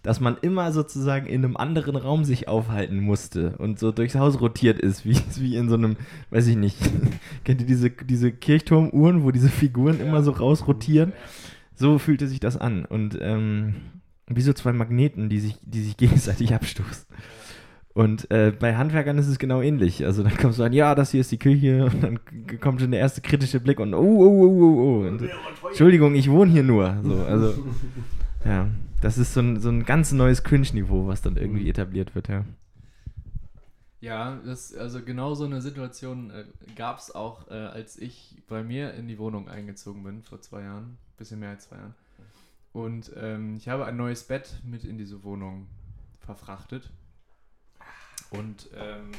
dass 0.04 0.20
man 0.20 0.36
immer 0.42 0.70
sozusagen 0.70 1.26
in 1.26 1.44
einem 1.44 1.56
anderen 1.56 1.96
Raum 1.96 2.24
sich 2.24 2.46
aufhalten 2.46 3.00
musste 3.00 3.56
und 3.58 3.80
so 3.80 3.90
durchs 3.90 4.14
Haus 4.14 4.40
rotiert 4.40 4.78
ist, 4.78 5.04
wie, 5.04 5.20
wie 5.40 5.56
in 5.56 5.68
so 5.68 5.74
einem, 5.74 5.96
weiß 6.30 6.46
ich 6.46 6.56
nicht, 6.56 6.76
kennt 7.44 7.60
ihr 7.60 7.66
diese, 7.66 7.90
diese 7.90 8.30
Kirchturmuhren, 8.30 9.24
wo 9.24 9.32
diese 9.32 9.48
Figuren 9.48 10.00
immer 10.00 10.22
so 10.22 10.30
rausrotieren? 10.30 11.12
So 11.74 11.98
fühlte 11.98 12.28
sich 12.28 12.38
das 12.38 12.56
an 12.56 12.84
und 12.84 13.18
ähm, 13.20 13.74
wie 14.28 14.42
so 14.42 14.52
zwei 14.52 14.72
Magneten, 14.72 15.28
die 15.28 15.40
sich, 15.40 15.56
die 15.62 15.82
sich 15.82 15.96
gegenseitig 15.96 16.54
abstoßen. 16.54 17.06
Und 18.00 18.30
äh, 18.30 18.50
bei 18.58 18.76
Handwerkern 18.76 19.18
ist 19.18 19.26
es 19.26 19.38
genau 19.38 19.60
ähnlich. 19.60 20.06
Also 20.06 20.22
dann 20.22 20.34
kommst 20.38 20.58
du 20.58 20.62
an, 20.62 20.72
ja, 20.72 20.94
das 20.94 21.10
hier 21.10 21.20
ist 21.20 21.32
die 21.32 21.38
Küche 21.38 21.84
und 21.92 22.02
dann 22.02 22.18
kommt 22.58 22.80
schon 22.80 22.92
der 22.92 23.00
erste 23.00 23.20
kritische 23.20 23.60
Blick 23.60 23.78
und 23.78 23.92
oh, 23.92 23.98
oh, 23.98 24.26
oh, 24.26 24.62
oh, 24.62 24.80
oh. 24.80 25.06
Und, 25.06 25.28
Entschuldigung, 25.66 26.14
ich 26.14 26.30
wohne 26.30 26.50
hier 26.50 26.62
nur. 26.62 26.96
So, 27.02 27.22
also, 27.28 27.62
ja, 28.42 28.68
das 29.02 29.18
ist 29.18 29.34
so 29.34 29.40
ein, 29.40 29.60
so 29.60 29.68
ein 29.68 29.84
ganz 29.84 30.12
neues 30.12 30.42
Cringe-Niveau, 30.44 31.08
was 31.08 31.20
dann 31.20 31.36
irgendwie 31.36 31.68
etabliert 31.68 32.14
wird, 32.14 32.28
ja. 32.28 32.46
Ja, 34.00 34.40
das, 34.46 34.74
also 34.74 35.02
genau 35.02 35.34
so 35.34 35.44
eine 35.44 35.60
Situation 35.60 36.30
äh, 36.30 36.44
gab 36.76 37.00
es 37.00 37.14
auch, 37.14 37.50
äh, 37.50 37.52
als 37.52 37.98
ich 37.98 38.34
bei 38.48 38.62
mir 38.62 38.94
in 38.94 39.08
die 39.08 39.18
Wohnung 39.18 39.46
eingezogen 39.46 40.04
bin, 40.04 40.22
vor 40.22 40.40
zwei 40.40 40.62
Jahren, 40.62 40.96
bisschen 41.18 41.40
mehr 41.40 41.50
als 41.50 41.68
zwei 41.68 41.76
Jahren. 41.76 41.94
Und 42.72 43.12
ähm, 43.20 43.56
ich 43.56 43.68
habe 43.68 43.84
ein 43.84 43.98
neues 43.98 44.22
Bett 44.22 44.58
mit 44.64 44.84
in 44.84 44.96
diese 44.96 45.22
Wohnung 45.22 45.66
verfrachtet. 46.20 46.90
Und 48.30 48.68
ähm, 48.74 49.12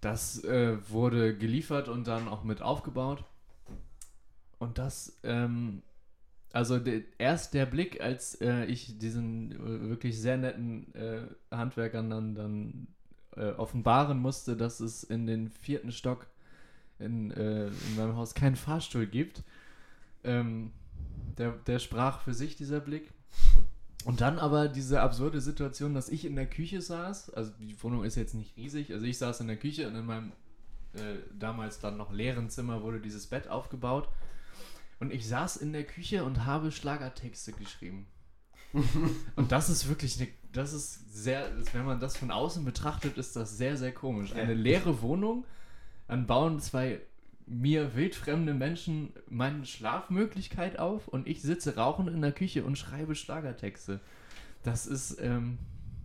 das 0.00 0.42
äh, 0.44 0.76
wurde 0.90 1.36
geliefert 1.36 1.88
und 1.88 2.06
dann 2.06 2.28
auch 2.28 2.44
mit 2.44 2.62
aufgebaut. 2.62 3.24
Und 4.58 4.78
das, 4.78 5.18
ähm, 5.22 5.82
also 6.52 6.78
de, 6.78 7.04
erst 7.18 7.54
der 7.54 7.66
Blick, 7.66 8.00
als 8.00 8.40
äh, 8.40 8.64
ich 8.64 8.98
diesen 8.98 9.52
äh, 9.52 9.88
wirklich 9.88 10.20
sehr 10.20 10.36
netten 10.36 10.94
äh, 10.94 11.22
Handwerkern 11.50 12.10
dann, 12.10 12.34
dann 12.34 12.86
äh, 13.36 13.52
offenbaren 13.52 14.18
musste, 14.18 14.56
dass 14.56 14.80
es 14.80 15.04
in 15.04 15.26
den 15.26 15.48
vierten 15.48 15.92
Stock 15.92 16.26
in, 16.98 17.30
äh, 17.32 17.66
in 17.66 17.96
meinem 17.96 18.16
Haus 18.16 18.34
keinen 18.34 18.56
Fahrstuhl 18.56 19.06
gibt. 19.06 19.42
Ähm, 20.24 20.72
der, 21.38 21.52
der 21.52 21.78
sprach 21.78 22.20
für 22.20 22.34
sich, 22.34 22.56
dieser 22.56 22.80
Blick. 22.80 23.12
Und 24.04 24.20
dann 24.20 24.38
aber 24.38 24.68
diese 24.68 25.00
absurde 25.00 25.40
Situation, 25.40 25.94
dass 25.94 26.08
ich 26.08 26.24
in 26.24 26.36
der 26.36 26.46
Küche 26.46 26.80
saß. 26.80 27.30
Also 27.30 27.52
die 27.60 27.80
Wohnung 27.82 28.04
ist 28.04 28.16
jetzt 28.16 28.34
nicht 28.34 28.56
riesig. 28.56 28.92
Also 28.92 29.06
ich 29.06 29.18
saß 29.18 29.40
in 29.40 29.48
der 29.48 29.56
Küche 29.56 29.86
und 29.86 29.94
in 29.94 30.06
meinem 30.06 30.32
äh, 30.94 31.16
damals 31.38 31.78
dann 31.78 31.96
noch 31.96 32.12
leeren 32.12 32.50
Zimmer 32.50 32.82
wurde 32.82 33.00
dieses 33.00 33.26
Bett 33.26 33.48
aufgebaut. 33.48 34.08
Und 35.00 35.12
ich 35.12 35.26
saß 35.26 35.56
in 35.56 35.72
der 35.72 35.84
Küche 35.84 36.24
und 36.24 36.44
habe 36.44 36.70
Schlagertexte 36.70 37.52
geschrieben. 37.52 38.06
und 39.36 39.52
das 39.52 39.68
ist 39.68 39.88
wirklich 39.88 40.20
eine, 40.20 40.28
das 40.52 40.72
ist 40.72 41.12
sehr, 41.12 41.50
wenn 41.72 41.84
man 41.84 42.00
das 42.00 42.16
von 42.16 42.30
außen 42.30 42.64
betrachtet, 42.64 43.18
ist 43.18 43.36
das 43.36 43.56
sehr, 43.56 43.76
sehr 43.76 43.92
komisch. 43.92 44.32
Eine 44.32 44.54
leere 44.54 45.02
Wohnung, 45.02 45.44
dann 46.08 46.26
bauen 46.26 46.60
zwei 46.60 47.00
mir 47.46 47.94
wildfremde 47.94 48.54
Menschen 48.54 49.10
meine 49.28 49.64
Schlafmöglichkeit 49.64 50.78
auf 50.78 51.08
und 51.08 51.26
ich 51.26 51.42
sitze 51.42 51.76
rauchend 51.76 52.08
in 52.08 52.20
der 52.22 52.32
Küche 52.32 52.64
und 52.64 52.76
schreibe 52.78 53.14
Schlagertexte. 53.14 54.00
Das 54.62 54.86
ist, 54.86 55.18
ähm, 55.20 55.58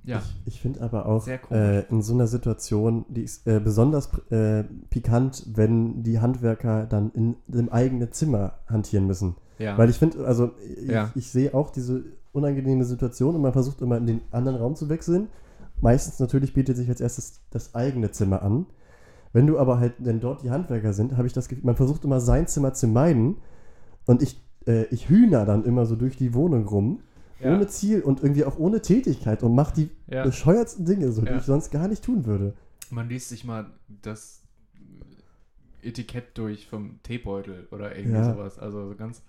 ja. 0.04 0.22
Ich, 0.46 0.56
ich 0.56 0.62
finde 0.62 0.82
aber 0.82 1.06
auch 1.06 1.28
äh, 1.28 1.82
in 1.90 2.02
so 2.02 2.14
einer 2.14 2.28
Situation, 2.28 3.06
die 3.10 3.22
ist 3.24 3.46
äh, 3.46 3.60
besonders 3.60 4.10
äh, 4.32 4.64
pikant, 4.90 5.46
wenn 5.54 6.04
die 6.04 6.20
Handwerker 6.20 6.86
dann 6.86 7.12
in 7.12 7.36
dem 7.48 7.70
eigenen 7.70 8.12
Zimmer 8.12 8.60
hantieren 8.68 9.06
müssen. 9.06 9.36
ja. 9.60 9.78
Weil 9.78 9.90
ich 9.90 9.98
finde, 9.98 10.26
also 10.26 10.52
ich, 10.78 10.88
Ja. 10.90 11.12
ich 11.16 11.30
sehe 11.30 11.54
auch 11.54 11.70
diese 11.72 12.04
unangenehme 12.32 12.86
Situation 12.86 13.36
und 13.36 13.42
man 13.42 13.54
versucht 13.54 13.82
immer 13.82 13.98
in 13.98 14.06
den 14.08 14.22
anderen 14.32 14.58
Raum 14.58 14.76
zu 14.76 14.90
wechseln. 14.90 15.28
Meistens 15.82 16.20
natürlich 16.20 16.54
bietet 16.54 16.78
sich 16.78 16.90
als 16.90 17.02
erstes 17.02 17.42
das 17.52 17.76
eigene 17.76 18.12
Zimmer 18.12 18.42
an. 18.42 18.66
Wenn 19.34 19.46
du 19.48 19.60
aber 19.60 19.80
halt, 19.80 19.94
wenn 20.00 20.20
dort 20.20 20.44
die 20.44 20.50
Handwerker 20.52 20.94
sind, 20.94 21.18
habe 21.18 21.28
ich 21.28 21.34
das 21.34 21.48
Gefühl, 21.48 21.66
man 21.66 21.76
versucht 21.76 22.04
immer 22.04 22.20
sein 22.20 22.48
Zimmer 22.48 22.74
zu 22.74 22.88
meiden 22.88 23.38
und 24.06 24.22
ich, 24.22 24.42
äh, 24.66 24.84
ich 24.86 25.10
hühner 25.10 25.46
dann 25.46 25.64
immer 25.66 25.86
so 25.86 25.96
durch 25.96 26.16
die 26.18 26.34
Wohnung 26.34 26.66
rum, 26.68 27.02
Ja. 27.40 27.54
ohne 27.54 27.68
Ziel 27.68 28.02
und 28.02 28.24
irgendwie 28.24 28.46
auch 28.46 28.58
ohne 28.58 28.82
Tätigkeit 28.82 29.44
und 29.44 29.54
mache 29.54 29.74
die 29.76 29.90
Ja. 30.08 30.24
bescheuertsten 30.24 30.86
Dinge, 30.86 31.12
so, 31.12 31.22
die 31.22 31.28
Ja. 31.28 31.38
ich 31.38 31.44
sonst 31.44 31.70
gar 31.72 31.88
nicht 31.88 32.04
tun 32.04 32.26
würde. 32.26 32.54
Man 32.90 33.10
liest 33.10 33.30
sich 33.30 33.44
mal 33.44 33.68
das 34.02 34.42
Etikett 35.82 36.38
durch 36.38 36.68
vom 36.68 37.00
Teebeutel 37.04 37.68
oder 37.72 37.96
irgendwie 37.96 38.18
Ja. 38.18 38.34
sowas. 38.34 38.58
Also 38.60 38.90
so 38.90 38.96
ganz, 38.96 39.22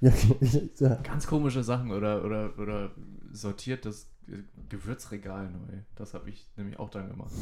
Ja, 0.00 0.10
ja. 0.80 0.96
ganz 0.96 1.26
komische 1.26 1.62
Sachen 1.64 1.90
oder, 1.90 2.24
oder, 2.24 2.58
oder 2.58 2.90
sortiert 3.32 3.86
das 3.86 4.08
Ge- 4.26 4.42
Gewürzregal 4.68 5.50
neu. 5.50 5.78
Das 5.96 6.12
habe 6.14 6.28
ich 6.30 6.46
nämlich 6.56 6.78
auch 6.78 6.90
dann 6.90 7.08
gemacht. 7.08 7.32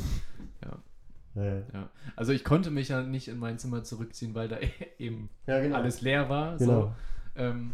Ja, 0.65 0.79
Ja, 1.35 1.45
ja. 1.45 1.63
ja. 1.73 1.91
Also 2.17 2.33
ich 2.33 2.45
konnte 2.45 2.71
mich 2.71 2.89
ja 2.89 3.03
nicht 3.03 3.29
in 3.29 3.39
mein 3.39 3.59
Zimmer 3.59 3.85
zurückziehen, 3.85 4.35
weil 4.35 4.49
da 4.49 4.59
eben 4.99 5.29
ja, 5.47 5.61
genau. 5.61 5.77
alles 5.77 6.01
leer 6.01 6.29
war. 6.29 6.57
genau. 6.57 6.83
So. 6.83 6.95
Ähm, 7.37 7.73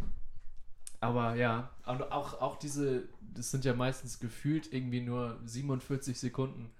aber 1.00 1.34
ja, 1.36 1.70
und 1.86 2.02
auch, 2.10 2.40
auch 2.40 2.56
diese, 2.56 3.04
das 3.34 3.50
sind 3.50 3.64
ja 3.64 3.74
meistens 3.74 4.18
gefühlt 4.18 4.72
irgendwie 4.72 5.00
nur 5.00 5.38
47 5.44 6.18
Sekunden 6.18 6.70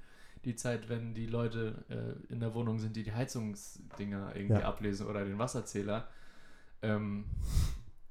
die 0.45 0.55
Zeit, 0.57 0.89
wenn 0.89 1.15
die 1.15 1.27
Leute 1.27 1.85
äh, 1.89 2.33
in 2.33 2.41
der 2.41 2.55
Wohnung 2.55 2.79
sind, 2.79 2.97
die 2.97 3.03
die 3.03 3.13
Heizungsdinger 3.13 4.35
irgendwie 4.35 4.61
Ja. 4.61 4.69
ablesen 4.69 5.07
oder 5.07 5.25
den 5.25 5.39
Wasserzähler. 5.39 6.09
Ähm, 6.83 7.25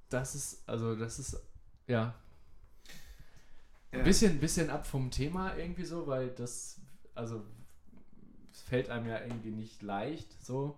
das 0.10 0.36
ist, 0.36 0.68
also 0.70 0.96
das 0.96 1.20
ist, 1.20 1.42
ja, 1.88 2.14
ein 3.92 4.04
bisschen, 4.04 4.40
bisschen 4.40 4.70
ab 4.70 4.86
vom 4.86 5.10
Thema 5.10 5.56
irgendwie 5.56 5.86
so, 5.86 6.06
weil 6.08 6.30
das, 6.30 6.80
also 7.16 7.44
fällt 8.68 8.90
einem 8.90 9.08
ja 9.08 9.20
irgendwie 9.22 9.52
nicht 9.52 9.82
leicht 9.82 10.28
so. 10.46 10.78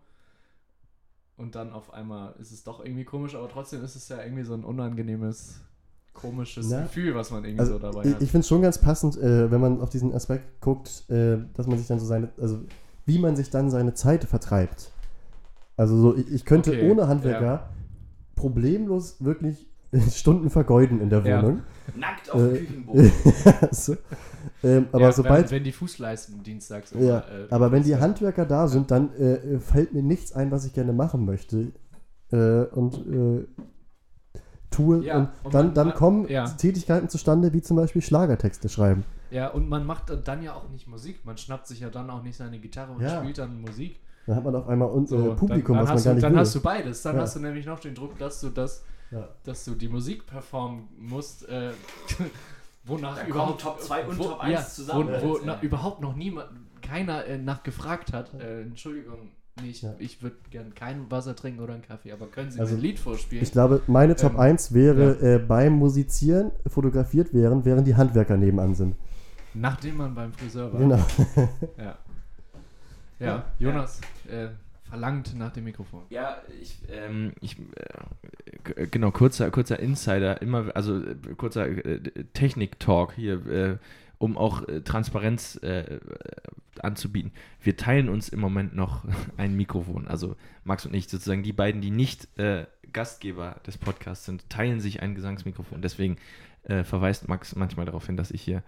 Und 1.38 1.56
dann 1.56 1.72
auf 1.72 1.94
einmal 1.94 2.36
ist 2.40 2.52
es 2.52 2.64
doch 2.64 2.84
irgendwie 2.84 3.06
komisch, 3.06 3.34
aber 3.36 3.48
trotzdem 3.48 3.84
ist 3.84 3.96
es 3.96 4.10
ja 4.10 4.22
irgendwie 4.22 4.44
so 4.44 4.54
ein 4.54 4.64
unangenehmes, 4.66 5.62
komisches 6.14 6.70
Na, 6.70 6.84
Gefühl, 6.84 7.16
was 7.16 7.32
man 7.32 7.46
irgendwie 7.46 7.62
Also, 7.62 7.74
so 7.74 7.80
dabei 7.80 8.04
ich 8.06 8.14
hat. 8.14 8.22
ich 8.22 8.30
finde 8.32 8.42
es 8.42 8.48
schon 8.48 8.62
ganz 8.62 8.78
passend, 8.78 9.18
äh, 9.18 9.50
wenn 9.50 9.62
man 9.62 9.82
auf 9.82 9.90
diesen 9.90 10.14
Aspekt 10.14 10.60
guckt, 10.62 11.10
äh, 11.10 11.38
dass 11.54 11.66
man 11.66 11.78
sich 11.78 11.88
dann 11.88 12.00
so 12.00 12.06
seine, 12.06 12.30
also 12.38 12.60
wie 13.06 13.20
man 13.20 13.36
sich 13.36 13.50
dann 13.50 13.70
seine 13.70 13.94
Zeit 13.94 14.26
vertreibt. 14.26 14.92
Also 15.78 15.98
so, 15.98 16.18
ich, 16.18 16.30
ich 16.30 16.46
könnte 16.46 16.72
Okay, 16.72 16.92
ohne 16.92 17.08
Handwerker 17.08 17.70
problemlos 18.36 19.24
wirklich 19.24 19.69
Stunden 20.12 20.50
vergeuden 20.50 21.02
in 21.02 21.10
der 21.10 21.26
Ja. 21.26 21.42
Wohnung. 21.42 21.62
Nackt 21.96 22.30
auf 22.32 22.40
dem 22.42 22.54
Küchenboden. 22.54 23.12
so. 23.72 23.96
ähm, 24.64 24.88
aber 24.92 25.02
ja, 25.02 25.12
sobald, 25.12 25.46
wenn, 25.50 25.58
wenn 25.58 25.64
die 25.64 25.72
Fußleisten 25.72 26.44
dienstags 26.44 26.94
ja, 26.98 27.20
äh, 27.20 27.48
aber 27.50 27.72
wenn 27.72 27.82
die 27.84 27.94
Hand 27.96 28.04
Handwerker 28.04 28.46
da 28.46 28.68
sind, 28.68 28.92
dann 28.92 29.12
äh, 29.16 29.34
äh, 29.36 29.60
fällt 29.60 29.94
mir 29.94 30.04
nichts 30.04 30.32
ein, 30.34 30.52
was 30.52 30.66
ich 30.66 30.74
gerne 30.74 30.94
machen 30.94 31.26
möchte. 31.26 31.72
Äh, 32.32 32.66
und 32.66 32.94
äh, 33.08 33.48
tue. 34.70 35.04
Ja, 35.04 35.18
und 35.18 35.30
und 35.44 35.54
dann, 35.54 35.66
man- 35.68 35.74
dann 35.76 35.88
man- 35.88 35.96
kommen 35.96 36.28
ja. 36.28 36.46
Tätigkeiten 36.46 37.10
zustande, 37.10 37.54
wie 37.54 37.62
zum 37.62 37.78
Beispiel 37.78 38.02
Schlagertexte 38.02 38.70
schreiben. 38.70 39.04
Ja, 39.32 39.48
und 39.50 39.70
man 39.70 39.86
macht 39.86 40.12
dann 40.26 40.42
ja 40.44 40.54
auch 40.54 40.70
nicht 40.70 40.88
Musik. 40.88 41.26
Man 41.26 41.38
schnappt 41.38 41.68
sich 41.68 41.80
ja 41.82 41.90
dann 41.90 42.10
auch 42.10 42.24
nicht 42.24 42.38
seine 42.38 42.60
Gitarre 42.60 42.92
und 42.94 43.02
Ja. 43.02 43.20
spielt 43.20 43.38
dann 43.38 43.62
Musik. 43.62 44.00
Dann 44.28 44.36
hat 44.36 44.44
man 44.44 44.56
auf 44.56 44.68
einmal 44.68 44.90
un 44.90 45.06
So, 45.08 45.32
äh, 45.32 45.36
Publikum, 45.36 45.76
dann, 45.76 45.86
dann 45.86 45.88
was 45.88 45.88
man 45.88 45.96
hast 45.96 46.04
gar 46.04 46.12
du, 46.12 46.16
nicht 46.16 46.24
Dann 46.24 46.34
will. 46.34 46.40
hast 46.40 46.56
du 46.56 46.62
beides. 46.62 47.02
Dann 47.02 47.16
Ja. 47.16 47.22
hast 47.24 47.36
du 47.36 47.40
nämlich 47.40 47.66
noch 47.66 47.80
den 47.80 47.96
Druck, 47.96 48.18
dass 48.20 48.42
du 48.42 48.50
das, 48.50 48.84
Ja. 49.12 49.28
dass 49.44 49.66
du 49.66 49.76
die 49.76 49.90
Musik 49.90 50.26
performen 50.28 50.88
musst, 50.98 51.48
äh, 51.50 51.72
wonach 52.84 53.16
Da 53.16 53.22
kommen 53.22 53.32
überhaupt 53.32 53.62
Top 53.62 53.82
2 53.82 54.06
und 54.06 54.20
wo, 54.20 54.24
Top 54.26 54.40
1 54.42 54.54
ja, 54.54 54.66
zusammen. 54.68 55.10
Wo, 55.22 55.28
wo 55.30 55.38
Ja. 55.38 55.44
na, 55.46 55.62
überhaupt 55.62 56.02
noch 56.02 56.16
niemand, 56.16 56.50
keiner 56.82 57.26
äh, 57.26 57.38
nach 57.38 57.64
gefragt 57.64 58.14
hat. 58.14 58.34
Äh, 58.40 58.62
Entschuldigung, 58.62 59.32
nee, 59.62 59.70
ich, 59.70 59.82
Ja. 59.82 59.94
ich 60.00 60.22
würde 60.22 60.36
gern 60.50 60.74
kein 60.76 61.10
Wasser 61.12 61.36
trinken 61.36 61.60
oder 61.62 61.74
einen 61.74 61.82
Kaffee, 61.84 62.12
aber 62.12 62.28
können 62.28 62.52
Sie 62.52 62.60
Also, 62.60 62.74
mir 62.76 62.80
ein 62.80 62.84
Lied 62.84 63.00
vorspielen? 63.00 63.44
Ich 63.44 63.52
glaube, 63.52 63.82
meine 63.88 64.16
Top 64.16 64.34
Ähm, 64.34 64.40
1 64.40 64.74
wäre 64.74 65.20
äh, 65.36 65.40
beim 65.40 65.74
Musizieren 65.74 66.52
fotografiert 66.68 67.34
wären, 67.34 67.66
während 67.66 67.88
die 67.88 67.96
Handwerker 67.96 68.38
nebenan 68.38 68.76
sind. 68.76 68.96
Nachdem 69.56 69.98
man 69.98 70.14
beim 70.14 70.32
Friseur 70.34 70.72
war. 70.72 70.80
Genau. 70.80 71.00
Ja. 71.78 71.98
Ja, 73.20 73.46
Jonas 73.60 74.00
äh, 74.30 74.48
verlangt 74.90 75.36
nach 75.36 75.52
dem 75.52 75.66
Mikrofon. 75.66 76.04
Ja, 76.10 76.42
ich, 76.62 76.78
ähm, 76.90 77.34
ich 77.42 77.58
äh, 78.76 78.88
genau, 78.88 79.12
kurzer, 79.12 79.52
kurzer 79.52 79.80
Insider, 79.80 80.42
immer, 80.42 80.76
also 80.76 80.98
äh, 80.98 81.16
kurzer 81.38 81.68
äh, 81.68 82.00
Technik-Talk 82.34 83.14
hier, 83.14 83.46
äh, 83.48 83.78
um 84.18 84.38
auch 84.38 84.68
äh, 84.68 84.82
Transparenz 84.82 85.60
äh, 85.64 85.96
äh, 85.96 86.00
anzubieten. 86.82 87.32
Wir 87.62 87.78
teilen 87.78 88.10
uns 88.10 88.30
im 88.30 88.40
Moment 88.40 88.76
noch 88.76 89.06
ein 89.38 89.56
Mikrofon, 89.56 90.08
also 90.08 90.36
Max 90.64 90.86
und 90.86 90.94
ich, 90.94 91.08
sozusagen 91.08 91.44
die 91.44 91.54
beiden, 91.54 91.82
die 91.82 91.92
nicht 91.92 92.28
äh, 92.38 92.66
Gastgeber 92.92 93.58
des 93.66 93.78
Podcasts 93.78 94.26
sind, 94.26 94.50
teilen 94.50 94.80
sich 94.80 95.02
ein 95.02 95.16
Gesangsmikrofon. 95.16 95.82
Deswegen 95.82 96.18
äh, 96.64 96.84
verweist 96.84 97.28
Max 97.28 97.56
manchmal 97.56 97.86
darauf 97.86 98.06
hin, 98.06 98.18
dass 98.18 98.32
ich 98.32 98.42
hier 98.42 98.64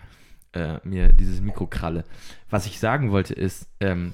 äh, 0.54 0.78
mir 0.84 1.12
dieses 1.14 1.42
Mikro 1.42 1.68
kralle. 1.68 2.04
Was 2.50 2.66
ich 2.66 2.80
sagen 2.80 3.12
wollte 3.12 3.34
ist, 3.34 3.68
ähm, 3.80 4.14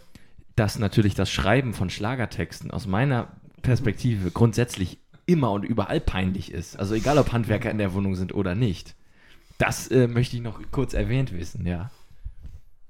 dass 0.57 0.79
natürlich 0.79 1.13
das 1.13 1.31
Schreiben 1.31 1.73
von 1.73 1.89
Schlagertexten 1.89 2.71
aus 2.71 2.87
meiner 2.87 3.29
Perspektive 3.61 4.31
grundsätzlich 4.31 4.97
immer 5.27 5.51
und 5.51 5.63
überall 5.63 6.01
peinlich 6.01 6.51
ist. 6.51 6.79
Also 6.79 6.95
egal, 6.95 7.19
ob 7.19 7.31
Handwerker 7.31 7.69
in 7.69 7.77
der 7.77 7.93
Wohnung 7.93 8.15
sind 8.15 8.33
oder 8.33 8.55
nicht. 8.55 8.95
Das 9.59 9.87
äh, 9.89 10.07
möchte 10.07 10.35
ich 10.35 10.41
noch 10.41 10.59
kurz 10.71 10.93
erwähnt 10.93 11.31
wissen, 11.31 11.65
ja. 11.67 11.91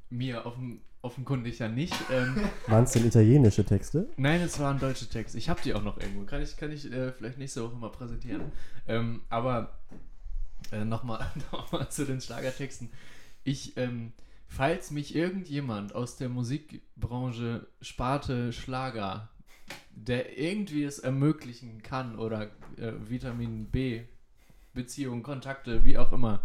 Mir 0.09 0.45
offen, 0.45 0.79
offenkundig 1.01 1.59
ja 1.59 1.67
nicht. 1.67 1.93
Ähm, 2.09 2.37
Waren 2.67 2.85
es 2.85 2.91
denn 2.91 3.05
italienische 3.05 3.65
Texte? 3.65 4.07
nein, 4.15 4.39
es 4.41 4.59
waren 4.59 4.79
deutsche 4.79 5.09
Texte. 5.09 5.37
Ich 5.37 5.49
habe 5.49 5.59
die 5.61 5.73
auch 5.73 5.83
noch 5.83 5.97
irgendwo. 5.99 6.23
Kann 6.23 6.41
ich, 6.41 6.55
kann 6.55 6.71
ich 6.71 6.89
äh, 6.91 7.11
vielleicht 7.11 7.37
nächste 7.37 7.63
Woche 7.63 7.75
mal 7.75 7.91
präsentieren. 7.91 8.43
Ähm, 8.87 9.21
aber 9.29 9.79
äh, 10.71 10.85
nochmal 10.85 11.25
noch 11.51 11.71
mal 11.73 11.89
zu 11.89 12.05
den 12.05 12.21
Schlagertexten. 12.21 12.89
Ich, 13.43 13.75
ähm, 13.75 14.13
falls 14.47 14.91
mich 14.91 15.15
irgendjemand 15.15 15.93
aus 15.93 16.17
der 16.17 16.29
Musikbranche 16.29 17.67
Sparte 17.81 18.53
Schlager, 18.53 19.29
der 19.91 20.37
irgendwie 20.37 20.83
es 20.83 20.99
ermöglichen 20.99 21.83
kann 21.83 22.17
oder 22.17 22.51
äh, 22.77 22.93
Vitamin 23.07 23.65
B, 23.65 24.03
Beziehungen, 24.73 25.23
Kontakte, 25.23 25.83
wie 25.85 25.97
auch 25.97 26.11
immer, 26.11 26.41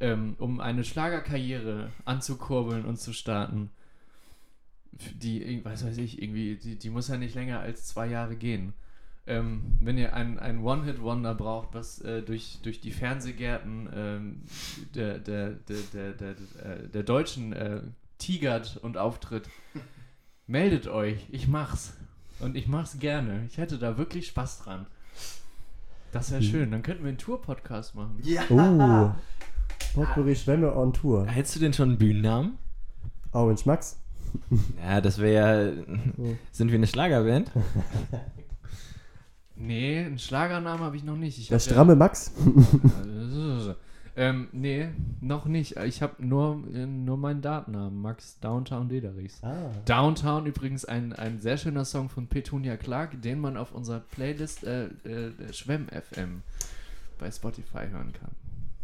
ähm, 0.00 0.36
um 0.38 0.60
eine 0.60 0.84
Schlagerkarriere 0.84 1.92
anzukurbeln 2.04 2.84
und 2.84 2.98
zu 2.98 3.12
starten, 3.12 3.70
die, 4.92 5.60
was 5.64 5.84
weiß 5.84 5.98
ich, 5.98 6.22
irgendwie, 6.22 6.56
die, 6.56 6.76
die 6.76 6.90
muss 6.90 7.08
ja 7.08 7.16
nicht 7.16 7.34
länger 7.34 7.60
als 7.60 7.86
zwei 7.86 8.06
Jahre 8.06 8.36
gehen. 8.36 8.74
Ähm, 9.26 9.78
wenn 9.80 9.96
ihr 9.96 10.12
ein, 10.14 10.38
ein 10.38 10.62
One-Hit-Wonder 10.62 11.34
braucht, 11.34 11.72
was 11.72 11.98
äh, 12.02 12.20
durch, 12.22 12.58
durch 12.62 12.80
die 12.82 12.90
Fernsehgärten 12.90 13.88
ähm, 13.94 14.42
der, 14.94 15.18
der, 15.18 15.50
der, 15.50 15.76
der, 15.94 16.12
der, 16.12 16.34
der, 16.34 16.76
der 16.88 17.02
Deutschen 17.02 17.52
äh, 17.54 17.80
tigert 18.18 18.76
und 18.82 18.98
auftritt, 18.98 19.48
meldet 20.46 20.88
euch. 20.88 21.26
Ich 21.30 21.48
mach's. 21.48 21.94
Und 22.40 22.54
ich 22.56 22.68
mach's 22.68 22.98
gerne. 22.98 23.46
Ich 23.48 23.56
hätte 23.56 23.78
da 23.78 23.96
wirklich 23.96 24.26
Spaß 24.26 24.58
dran. 24.64 24.86
Das 26.12 26.30
wäre 26.30 26.42
Hm. 26.42 26.46
schön. 26.50 26.70
Dann 26.70 26.82
könnten 26.82 27.04
wir 27.04 27.08
einen 27.08 27.18
Tour-Podcast 27.18 27.94
machen. 27.94 28.20
Oh. 28.50 29.12
Potpourri 29.94 30.36
Schwämme 30.36 30.74
on 30.76 30.92
Tour. 30.92 31.26
Hättest 31.26 31.56
du 31.56 31.60
denn 31.60 31.72
schon 31.72 31.90
einen 31.90 31.98
Bühnennamen? 31.98 32.58
Orange 33.32 33.64
Max. 33.66 33.98
Ja, 34.84 35.00
das 35.00 35.18
wäre 35.18 35.74
ja. 35.76 35.84
Sind 36.52 36.68
wir 36.70 36.74
eine 36.76 36.86
Schlagerband? 36.86 37.50
Nee, 39.56 40.04
einen 40.04 40.18
Schlagernamen 40.18 40.84
habe 40.84 40.96
ich 40.96 41.04
noch 41.04 41.16
nicht. 41.16 41.38
Ich 41.38 41.48
Der 41.48 41.58
hab 41.58 41.62
stramme 41.62 41.94
Max. 41.94 42.32
Ja, 42.44 43.74
Ähm, 44.16 44.48
nee, 44.52 44.88
noch 45.20 45.46
nicht. 45.46 45.76
Ich 45.76 46.00
habe 46.00 46.24
nur, 46.24 46.62
äh, 46.72 46.86
nur 46.86 47.16
meinen 47.16 47.42
Datennamen, 47.42 48.00
Max 48.00 48.38
Downtown 48.38 48.88
Dederichs. 48.88 49.42
Ah. 49.42 49.70
Downtown 49.86 50.46
übrigens 50.46 50.84
ein, 50.84 51.12
ein 51.12 51.40
sehr 51.40 51.56
schöner 51.56 51.84
Song 51.84 52.08
von 52.08 52.28
Petunia 52.28 52.76
Clark, 52.76 53.20
den 53.22 53.40
man 53.40 53.56
auf 53.56 53.74
unserer 53.74 54.00
Playlist 54.00 54.64
äh, 54.64 54.84
äh, 54.84 55.52
Schwemm 55.52 55.86
FM 55.88 56.42
bei 57.18 57.30
Spotify 57.30 57.88
hören 57.90 58.12
kann. 58.12 58.30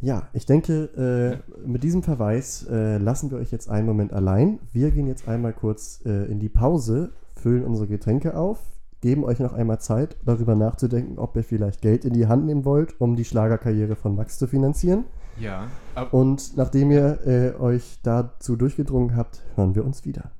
Ja, 0.01 0.29
ich 0.33 0.47
denke, 0.47 1.43
äh, 1.55 1.67
mit 1.67 1.85
diesem 1.85 2.03
Verweis 2.03 2.67
äh, 2.69 2.97
lassen 2.97 3.31
wir 3.31 3.39
euch 3.39 3.53
jetzt 3.53 3.69
einen 3.69 3.87
Moment 3.87 4.13
allein. 4.13 4.59
Wir 4.73 4.91
gehen 4.91 5.07
jetzt 5.07 5.29
einmal 5.29 5.53
kurz 5.53 6.01
äh, 6.07 6.25
in 6.25 6.41
die 6.41 6.49
Pause, 6.49 7.13
füllen 7.37 7.65
unsere 7.65 7.87
Getränke 7.87 8.35
auf, 8.37 8.59
geben 9.01 9.25
euch 9.25 9.39
noch 9.39 9.53
einmal 9.53 9.81
Zeit, 9.81 10.17
darüber 10.25 10.55
nachzudenken, 10.55 11.19
ob 11.19 11.37
ihr 11.37 11.45
vielleicht 11.45 11.81
Geld 11.81 12.05
in 12.05 12.13
die 12.13 12.27
Hand 12.27 12.47
nehmen 12.47 12.65
wollt, 12.65 13.01
um 13.01 13.17
die 13.17 13.25
Schlagerkarriere 13.25 13.97
von 13.97 14.15
Max 14.15 14.39
zu 14.39 14.47
finanzieren. 14.47 15.05
Ja, 15.39 15.69
Und 16.11 16.57
nachdem 16.57 16.91
ihr 16.91 17.27
äh, 17.27 17.61
euch 17.61 17.99
dazu 18.03 18.57
durchgedrungen 18.57 19.17
habt, 19.17 19.43
hören 19.57 19.75
wir 19.75 19.85
uns 19.85 20.05
wieder. 20.05 20.31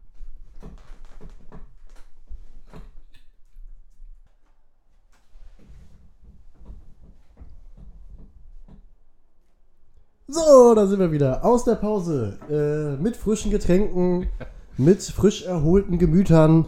So, 10.33 10.75
da 10.75 10.87
sind 10.87 11.01
wir 11.01 11.11
wieder 11.11 11.45
aus 11.45 11.65
der 11.65 11.75
Pause 11.75 12.39
äh, 12.49 13.03
mit 13.03 13.17
frischen 13.17 13.51
Getränken, 13.51 14.29
mit 14.77 15.03
frisch 15.03 15.45
erholten 15.45 15.99
Gemütern. 15.99 16.67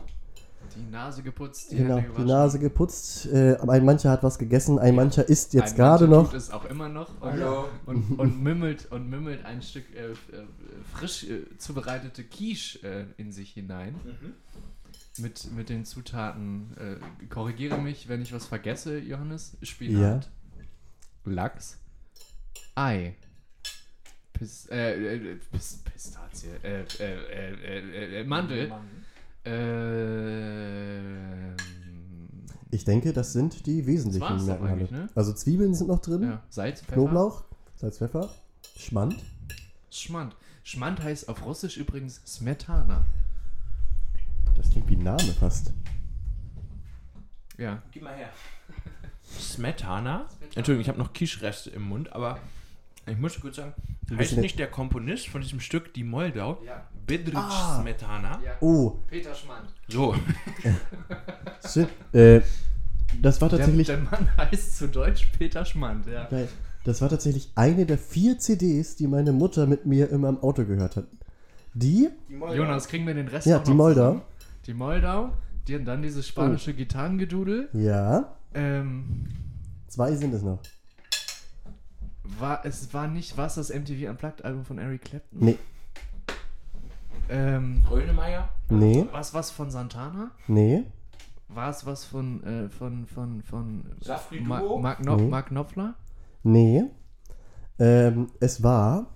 Die 0.75 0.91
Nase 0.91 1.23
geputzt, 1.23 1.73
die 1.73 1.77
Genau, 1.77 2.01
die. 2.01 2.23
Nase 2.25 2.59
geputzt. 2.59 3.27
Äh, 3.27 3.57
ein 3.57 3.85
mancher 3.85 4.11
hat 4.11 4.23
was 4.23 4.39
gegessen, 4.39 4.79
ein 4.79 4.95
mancher 4.95 5.29
isst 5.29 5.55
jetzt 5.55 5.73
Ein 5.73 5.77
gerade 5.77 6.09
noch. 6.09 6.31
Tut 6.31 6.39
es 6.39 6.51
auch 6.51 6.65
immer 6.67 6.89
noch. 6.89 7.21
Und, 7.21 7.33
Hallo. 7.33 7.69
Und, 7.87 8.11
und, 8.19 8.43
mümmelt, 8.43 8.91
und 8.91 9.09
mümmelt 9.09 9.45
ein 9.45 9.63
Stück 9.63 9.85
äh, 9.95 10.13
äh, 10.13 10.15
frisch 10.93 11.25
äh, 11.25 11.57
zubereitete 11.59 12.25
Quiche 12.25 12.87
äh, 12.87 13.05
in 13.17 13.33
sich 13.33 13.51
hinein. 13.51 13.95
Mit, 15.19 15.53
mit 15.55 15.69
den 15.69 15.85
Zutaten. 15.85 16.75
Äh, 16.79 17.27
korrigiere 17.27 17.79
mich, 17.79 18.09
wenn 18.09 18.23
ich 18.23 18.33
was 18.33 18.47
vergesse, 18.47 18.99
Johannes. 18.99 19.57
Spinat. 19.63 20.31
Lachs. 21.25 21.79
Ei. 22.75 23.15
Pis, 24.33 24.67
äh, 24.71 25.17
äh, 25.17 25.37
Pis, 25.53 25.79
Pistazie. 25.85 26.49
Äh, 26.63 26.85
äh, 26.99 28.25
äh, 29.45 31.53
Ich 32.71 32.85
denke, 32.85 33.13
das 33.13 33.33
sind 33.33 33.67
die 33.67 33.87
wesentlichen 33.87 34.47
Merkmale. 34.47 34.89
ne? 34.91 35.09
Also 35.15 35.33
Zwiebeln 35.33 35.75
sind 35.75 35.89
noch 35.89 36.01
drin, 36.01 36.23
ja, 36.23 36.43
Salz, 36.49 36.81
Pfeffer. 36.81 36.95
Knoblauch, 36.95 37.45
Salz, 37.77 37.99
Pfeffer, 37.99 38.31
Schmand. 38.77 39.17
Schmand. 39.91 40.37
Schmand 40.65 41.03
heißt 41.03 41.29
auf 41.29 41.45
Russisch 41.45 41.77
übrigens 41.77 42.23
Smetana. 42.27 43.05
Das 44.57 44.71
klingt 44.71 44.89
wie 44.89 44.97
ein 44.97 45.03
Name 45.03 45.33
fast. 45.39 45.73
Ja. 47.59 47.83
Gib 47.91 48.03
mal 48.03 48.15
her. 48.15 48.29
Smetana? 49.39 50.27
Entschuldigung, 50.55 50.81
ich 50.83 50.89
habe 50.89 50.99
noch 50.99 51.13
Kischreste 51.13 51.71
im 51.71 51.83
Mund, 51.83 52.13
aber 52.13 52.39
ich 53.07 53.19
muss 53.19 53.39
kurz 53.41 53.57
sagen, 53.57 53.75
heißt 54.15 54.37
nicht 54.39 54.59
der 54.59 54.71
Komponist 54.71 55.29
von 55.29 55.43
diesem 55.43 55.61
Stück 55.61 55.93
Die 55.95 56.05
Moldau, 56.05 56.63
Ja. 56.65 56.87
Bedrich 57.07 57.35
Ah. 57.37 57.81
Smetana? 57.81 58.41
Oh, 58.61 58.99
Peter 59.09 59.35
Schmand. 59.35 59.69
So, 59.89 60.15
shit. 61.69 61.89
Äh, 62.13 62.41
das 63.21 63.41
war 63.41 63.49
Der, 63.49 63.59
tatsächlich. 63.59 63.87
der 63.89 63.99
Mann 63.99 64.29
heißt 64.37 64.77
zu 64.79 64.89
Deutsch 64.89 65.29
Peter 65.39 65.65
Schmand, 65.65 66.07
ja. 66.07 66.25
Geil. 66.29 66.49
Das 66.85 67.01
war 67.01 67.09
tatsächlich 67.09 67.51
eine 67.55 67.87
der 67.87 67.99
vier 67.99 68.39
CDs, 68.39 68.97
die 68.97 69.07
meine 69.07 69.33
Mutter 69.33 69.67
mit 69.67 69.87
mir 69.87 70.11
immer 70.11 70.29
im 70.29 70.39
Auto 70.43 70.65
gehört 70.65 70.97
hat. 70.97 71.05
Die, 71.75 72.09
Jonas, 72.29 72.89
kriegen 72.89 73.07
wir 73.07 73.15
den 73.15 73.29
Rest 73.29 73.47
ja, 73.47 73.59
die 73.59 73.73
Moldau. 73.73 73.95
zusammen? 74.13 74.23
Die 74.67 74.75
Moldau, 74.75 75.33
die, 75.69 75.77
und 75.77 75.85
dann 75.85 76.03
dieses 76.03 76.27
spanische 76.27 76.71
Oh. 76.73 76.75
Gitarrengedudel. 76.75 77.69
Ja, 77.73 78.37
Ähm, 78.55 79.27
zwei 79.89 80.15
sind 80.17 80.35
es 80.35 80.43
noch. 80.43 80.59
war, 82.39 82.65
es 82.65 82.93
war 82.93 83.09
nicht, 83.09 83.37
was 83.37 83.55
das 83.57 83.71
MTV 83.71 84.11
Unplugged 84.11 84.45
Album 84.45 84.65
von 84.65 84.79
Eric 84.79 85.03
Clapton? 85.03 85.39
Nee, 85.45 85.59
Ähm, 87.33 87.83
Grönemeyer? 87.89 88.49
nee, 88.69 89.07
was 89.13 89.33
was 89.35 89.51
von 89.51 89.71
Santana? 89.71 90.31
nee, 90.49 90.85
War 91.49 91.71
es 91.71 91.85
was 91.87 92.05
von, 92.05 92.43
äh, 92.45 92.69
von, 92.69 93.07
von, 93.07 93.43
von 93.43 93.85
Safri 94.01 94.41
Ma 94.41 94.61
Duo? 94.61 94.79
Mark, 94.79 94.99
Knop 94.99 95.21
Nee. 95.21 95.29
Mark 95.29 95.47
Knopfler? 95.49 95.95
nee. 96.43 96.85
Ähm, 97.79 98.29
es 98.41 98.63
war 98.63 99.07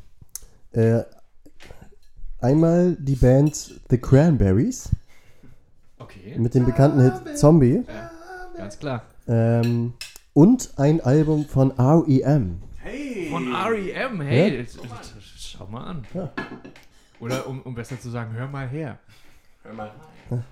äh, 0.72 1.02
einmal 2.40 2.96
die 2.98 3.14
Band 3.16 3.80
The 3.90 3.98
Cranberries 3.98 4.88
Okay. 5.98 6.34
mit 6.38 6.54
dem 6.54 6.64
bekannten 6.66 7.00
Hit 7.00 7.38
Zombie 7.38 7.84
Ja, 7.86 8.10
ganz 8.56 8.78
klar. 8.78 9.02
ähm, 9.28 9.92
und 10.32 10.72
ein 10.76 11.00
Album 11.00 11.44
von 11.46 11.76
R.E.M. 11.78 12.62
Hey! 12.78 13.28
Von 13.30 13.52
REM, 13.54 14.20
hey, 14.20 14.60
Ja? 14.60 14.66
schau 15.36 15.66
mal 15.66 15.84
an. 15.84 16.04
Ja. 16.14 16.30
Oder 17.20 17.46
um, 17.46 17.62
um 17.62 17.74
besser 17.74 17.98
zu 17.98 18.10
sagen, 18.10 18.32
hör 18.34 18.48
mal 18.48 18.68
her. 18.68 18.98
Hör 19.62 19.72
mal 19.74 19.88
rein. 20.30 20.44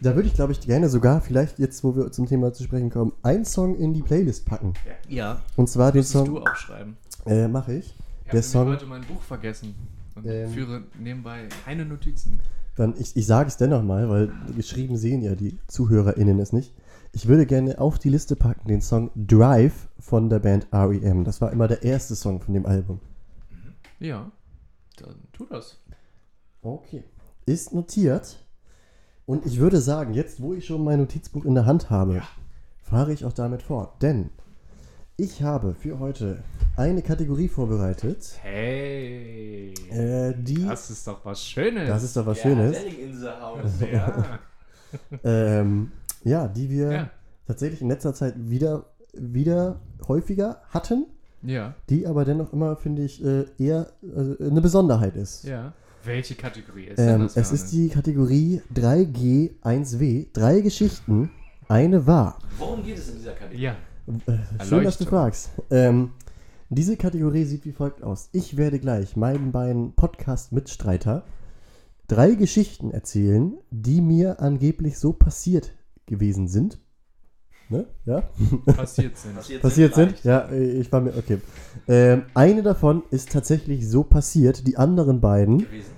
Da 0.00 0.14
würde 0.14 0.28
ich, 0.28 0.34
glaube 0.34 0.52
ich, 0.52 0.60
gerne 0.60 0.88
sogar, 0.88 1.20
vielleicht 1.20 1.58
jetzt, 1.58 1.84
wo 1.84 1.94
wir 1.96 2.10
zum 2.10 2.26
Thema 2.26 2.52
zu 2.52 2.62
sprechen 2.62 2.90
kommen, 2.90 3.12
einen 3.22 3.44
Song 3.44 3.76
in 3.76 3.92
die 3.92 4.02
Playlist 4.02 4.46
packen. 4.46 4.72
Ja. 5.08 5.42
Und 5.56 5.68
zwar 5.68 5.92
den 5.92 5.98
Müsstest 6.00 6.26
du 6.26 6.36
Song, 6.36 6.48
aufschreiben. 6.48 6.96
äh, 7.26 7.48
mache 7.48 7.74
ich. 7.74 7.86
Ich 7.88 8.30
Der 8.30 8.32
habe 8.32 8.42
Song, 8.42 8.68
heute 8.68 8.86
mein 8.86 9.02
Buch 9.02 9.20
vergessen 9.20 9.74
und 10.14 10.24
Ähm. 10.26 10.48
führe 10.50 10.84
nebenbei 10.98 11.48
keine 11.64 11.84
Notizen. 11.84 12.40
dann, 12.76 12.94
ich, 12.98 13.14
ich 13.16 13.26
sage 13.26 13.48
es 13.48 13.56
dennoch 13.58 13.82
mal, 13.82 14.08
weil 14.08 14.32
geschrieben 14.56 14.96
sehen 14.96 15.20
ja 15.20 15.34
die 15.34 15.58
ZuhörerInnen 15.68 16.38
es 16.38 16.52
nicht. 16.52 16.72
Ich 17.12 17.28
würde 17.28 17.44
gerne 17.46 17.78
auf 17.78 17.98
die 17.98 18.08
Liste 18.08 18.36
packen 18.36 18.66
den 18.68 18.80
Song 18.80 19.10
Drive 19.14 19.88
von 20.00 20.30
der 20.30 20.38
Band 20.38 20.66
R.E.M. 20.72 21.24
Das 21.24 21.40
war 21.40 21.52
immer 21.52 21.68
der 21.68 21.82
erste 21.82 22.16
Song 22.16 22.40
von 22.40 22.54
dem 22.54 22.64
Album. 22.64 23.00
Ja, 24.00 24.30
dann 24.96 25.16
tu 25.32 25.46
das. 25.46 25.78
Okay. 26.62 27.04
Ist 27.46 27.72
notiert. 27.74 28.38
Und 29.26 29.46
ich 29.46 29.58
würde 29.58 29.80
sagen, 29.80 30.14
jetzt 30.14 30.40
wo 30.42 30.52
ich 30.54 30.66
schon 30.66 30.84
mein 30.84 30.98
Notizbuch 30.98 31.44
in 31.44 31.54
der 31.54 31.66
Hand 31.66 31.90
habe, 31.90 32.22
fahre 32.82 33.12
ich 33.12 33.24
auch 33.24 33.32
damit 33.32 33.62
fort. 33.62 34.02
Denn 34.02 34.30
ich 35.16 35.42
habe 35.42 35.74
für 35.74 35.98
heute 35.98 36.42
eine 36.76 37.00
Kategorie 37.02 37.48
vorbereitet, 37.48 38.38
Hey, 38.42 39.72
äh, 39.90 40.34
die. 40.36 40.66
das 40.66 40.90
ist 40.90 41.06
doch 41.06 41.24
was 41.24 41.44
Schönes. 41.44 41.88
Das 41.88 42.02
ist 42.02 42.16
doch 42.16 42.26
was 42.26 42.38
Schönes. 42.40 42.76
in 42.82 43.18
the 43.18 43.28
house. 43.28 43.80
ja. 43.80 44.38
Ähm, 45.24 45.90
ja, 46.22 46.46
die 46.46 46.70
wir 46.70 46.92
ja. 46.92 47.10
tatsächlich 47.48 47.82
in 47.82 47.88
letzter 47.88 48.14
Zeit 48.14 48.34
wieder, 48.36 48.86
wieder 49.12 49.80
häufiger 50.06 50.62
hatten, 50.70 51.06
Ja, 51.44 51.74
die 51.90 52.06
aber 52.06 52.24
dennoch 52.24 52.52
immer, 52.52 52.76
finde 52.76 53.02
ich, 53.04 53.22
äh, 53.24 53.44
eher 53.58 53.88
äh, 54.02 54.44
eine 54.44 54.60
Besonderheit 54.60 55.16
ist. 55.16 55.44
ja. 55.44 55.72
Welche 56.06 56.34
Kategorie 56.34 56.84
ist 56.84 56.98
denn 56.98 57.08
Ähm, 57.14 57.20
das? 57.22 57.36
es 57.38 57.50
ist 57.52 57.72
die 57.72 57.88
Kategorie 57.88 58.60
3G1W. 58.74 60.26
Drei 60.34 60.60
Geschichten, 60.60 61.30
eine 61.68 62.06
wahr. 62.06 62.38
Worum 62.58 62.82
geht 62.84 62.98
es 62.98 63.08
in 63.08 63.16
dieser 63.16 63.32
Kategorie? 63.32 63.62
Ja, 63.62 63.76
Äh, 64.26 64.64
schön, 64.64 64.84
dass 64.84 64.98
du 64.98 65.06
fragst. 65.06 65.48
Ähm, 65.70 66.10
diese 66.68 66.98
Kategorie 66.98 67.44
sieht 67.44 67.64
wie 67.64 67.72
folgt 67.72 68.02
aus. 68.02 68.28
Ich 68.32 68.58
werde 68.58 68.78
gleich 68.78 69.16
meinen 69.16 69.50
beiden 69.50 69.94
Podcast-Mitstreiter 69.94 71.24
drei 72.06 72.34
Geschichten 72.34 72.90
erzählen, 72.90 73.54
die 73.70 74.02
mir 74.02 74.40
angeblich 74.40 74.98
so 74.98 75.14
passiert 75.14 75.72
gewesen 76.04 76.48
sind. 76.48 76.78
Ne? 77.68 77.86
Ja? 78.04 78.22
passiert 78.76 79.16
sind. 79.16 79.62
passiert 79.62 79.94
sind. 79.94 80.22
Ja, 80.24 80.48
äh, 80.50 80.80
ich 80.80 80.92
war 80.92 81.00
mir, 81.00 81.16
okay. 81.16 81.40
Ähm, 81.88 82.24
eine 82.34 82.62
davon 82.62 83.02
ist 83.10 83.32
tatsächlich 83.32 83.88
so 83.88 84.02
passiert, 84.02 84.66
die 84.66 84.76
anderen 84.76 85.20
beiden, 85.20 85.58
gewesen. 85.58 85.92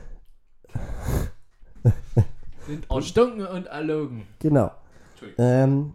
Sind 2.66 2.90
erstunken 2.90 3.46
und 3.46 3.66
erlogen. 3.66 4.24
genau. 4.38 4.72
Entschuldigung. 5.12 5.44
Ähm, 5.44 5.92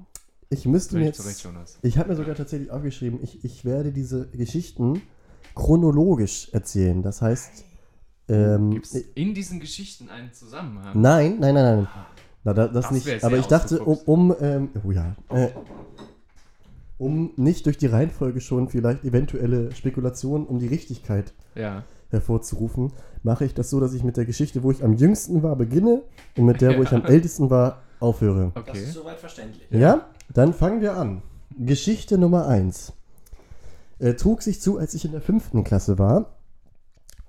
ich 0.49 0.65
müsste 0.65 0.97
mir 0.97 1.05
jetzt, 1.05 1.21
zurecht, 1.21 1.43
Jonas. 1.43 1.79
ich 1.81 1.97
habe 1.97 2.09
mir 2.09 2.15
sogar 2.15 2.35
tatsächlich 2.35 2.71
aufgeschrieben, 2.71 3.19
ich, 3.21 3.43
ich 3.43 3.63
werde 3.63 3.91
diese 3.91 4.27
Geschichten 4.29 5.01
chronologisch 5.55 6.49
erzählen. 6.51 7.01
Das 7.01 7.21
heißt, 7.21 7.65
ähm, 8.29 8.71
Gibt 8.71 8.85
es 8.85 8.95
in 8.95 9.33
diesen 9.33 9.59
Geschichten 9.59 10.09
einen 10.09 10.33
Zusammenhang? 10.33 10.99
nein, 10.99 11.37
nein, 11.39 11.53
nein, 11.53 11.77
nein. 11.77 11.87
Na, 12.43 12.53
da, 12.53 12.67
das, 12.67 12.85
Das 12.85 12.91
nicht. 12.91 13.23
Aber 13.23 13.37
ich 13.37 13.45
dachte, 13.47 13.83
um, 13.83 13.97
um 14.29 14.35
ähm, 14.41 14.69
oh 14.83 14.91
ja, 14.91 15.15
äh, 15.29 15.49
um 16.97 17.31
nicht 17.35 17.65
durch 17.65 17.77
die 17.77 17.87
Reihenfolge 17.87 18.41
schon 18.41 18.69
vielleicht 18.69 19.03
eventuelle 19.03 19.71
Spekulationen 19.73 20.45
um 20.47 20.59
die 20.59 20.67
Richtigkeit 20.67 21.33
Ja. 21.55 21.83
hervorzurufen, 22.09 22.93
mache 23.23 23.45
ich 23.45 23.53
das 23.53 23.69
so, 23.69 23.79
dass 23.79 23.93
ich 23.93 24.03
mit 24.03 24.17
der 24.17 24.25
Geschichte, 24.25 24.63
wo 24.63 24.71
ich 24.71 24.83
am 24.83 24.93
jüngsten 24.93 25.41
war, 25.43 25.55
beginne 25.55 26.03
und 26.37 26.45
mit 26.45 26.61
der, 26.61 26.77
wo 26.77 26.83
ich 26.83 26.91
am 26.91 27.05
ältesten 27.05 27.49
war, 27.49 27.81
aufhöre. 27.99 28.51
Das 28.55 28.63
Okay. 28.69 28.83
ist 28.83 28.93
soweit 28.93 29.19
verständlich. 29.19 29.67
Ja? 29.71 30.07
Dann 30.33 30.53
fangen 30.53 30.81
wir 30.81 30.95
an. 30.95 31.21
Geschichte 31.57 32.17
Nummer 32.17 32.47
1. 32.47 32.93
Äh, 33.99 34.13
trug 34.15 34.41
sich 34.41 34.61
zu, 34.61 34.77
als 34.79 34.93
ich 34.93 35.05
in 35.05 35.11
der 35.11 35.21
fünften 35.21 35.63
Klasse 35.63 35.99
war 35.99 36.37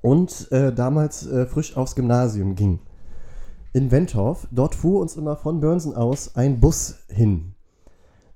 und 0.00 0.50
äh, 0.52 0.72
damals 0.72 1.26
äh, 1.26 1.46
frisch 1.46 1.76
aufs 1.76 1.94
Gymnasium 1.94 2.54
ging. 2.54 2.78
In 3.74 3.90
Wentorf, 3.90 4.46
dort 4.50 4.74
fuhr 4.74 5.00
uns 5.00 5.16
immer 5.16 5.36
von 5.36 5.60
Börnsen 5.60 5.94
aus 5.94 6.36
ein 6.36 6.60
Bus 6.60 6.96
hin. 7.08 7.54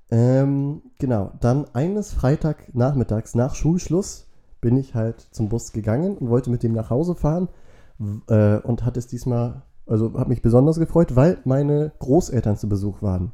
Ähm, 0.09 0.81
genau, 0.97 1.31
dann 1.39 1.65
eines 1.73 2.13
Freitagnachmittags 2.13 3.35
nach 3.35 3.53
Schulschluss 3.53 4.27
bin 4.61 4.77
ich 4.77 4.95
halt 4.95 5.21
zum 5.31 5.49
Bus 5.49 5.73
gegangen 5.73 6.17
und 6.17 6.29
wollte 6.29 6.49
mit 6.49 6.63
dem 6.63 6.73
nach 6.73 6.89
Hause 6.89 7.13
fahren 7.13 7.49
äh, 8.29 8.57
und 8.57 8.83
hat 8.83 8.97
es 8.97 9.05
diesmal, 9.05 9.61
also 9.85 10.17
hat 10.17 10.27
mich 10.27 10.41
besonders 10.41 10.79
gefreut, 10.79 11.15
weil 11.15 11.37
meine 11.45 11.91
Großeltern 11.99 12.57
zu 12.57 12.67
Besuch 12.67 13.03
waren. 13.03 13.31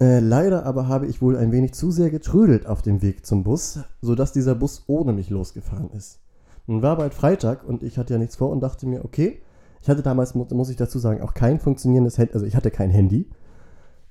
Äh, 0.00 0.20
leider 0.20 0.64
aber 0.64 0.86
habe 0.86 1.06
ich 1.06 1.20
wohl 1.20 1.36
ein 1.36 1.50
wenig 1.50 1.74
zu 1.74 1.90
sehr 1.90 2.10
getrödelt 2.10 2.68
auf 2.68 2.82
dem 2.82 3.02
Weg 3.02 3.26
zum 3.26 3.42
Bus, 3.42 3.80
sodass 4.00 4.32
dieser 4.32 4.54
Bus 4.54 4.84
ohne 4.86 5.12
mich 5.12 5.28
losgefahren 5.28 5.90
ist. 5.90 6.20
Nun 6.68 6.82
war 6.82 6.96
bald 6.96 7.14
Freitag 7.14 7.64
und 7.66 7.82
ich 7.82 7.98
hatte 7.98 8.12
ja 8.12 8.18
nichts 8.18 8.36
vor 8.36 8.50
und 8.50 8.60
dachte 8.60 8.86
mir, 8.86 9.04
okay, 9.04 9.40
ich 9.82 9.88
hatte 9.88 10.02
damals, 10.02 10.34
mu- 10.34 10.46
muss 10.52 10.70
ich 10.70 10.76
dazu 10.76 10.98
sagen, 10.98 11.22
auch 11.22 11.34
kein 11.34 11.60
funktionierendes 11.60 12.18
Handy, 12.18 12.34
also 12.34 12.46
ich 12.46 12.56
hatte 12.56 12.70
kein 12.70 12.90
Handy. 12.90 13.30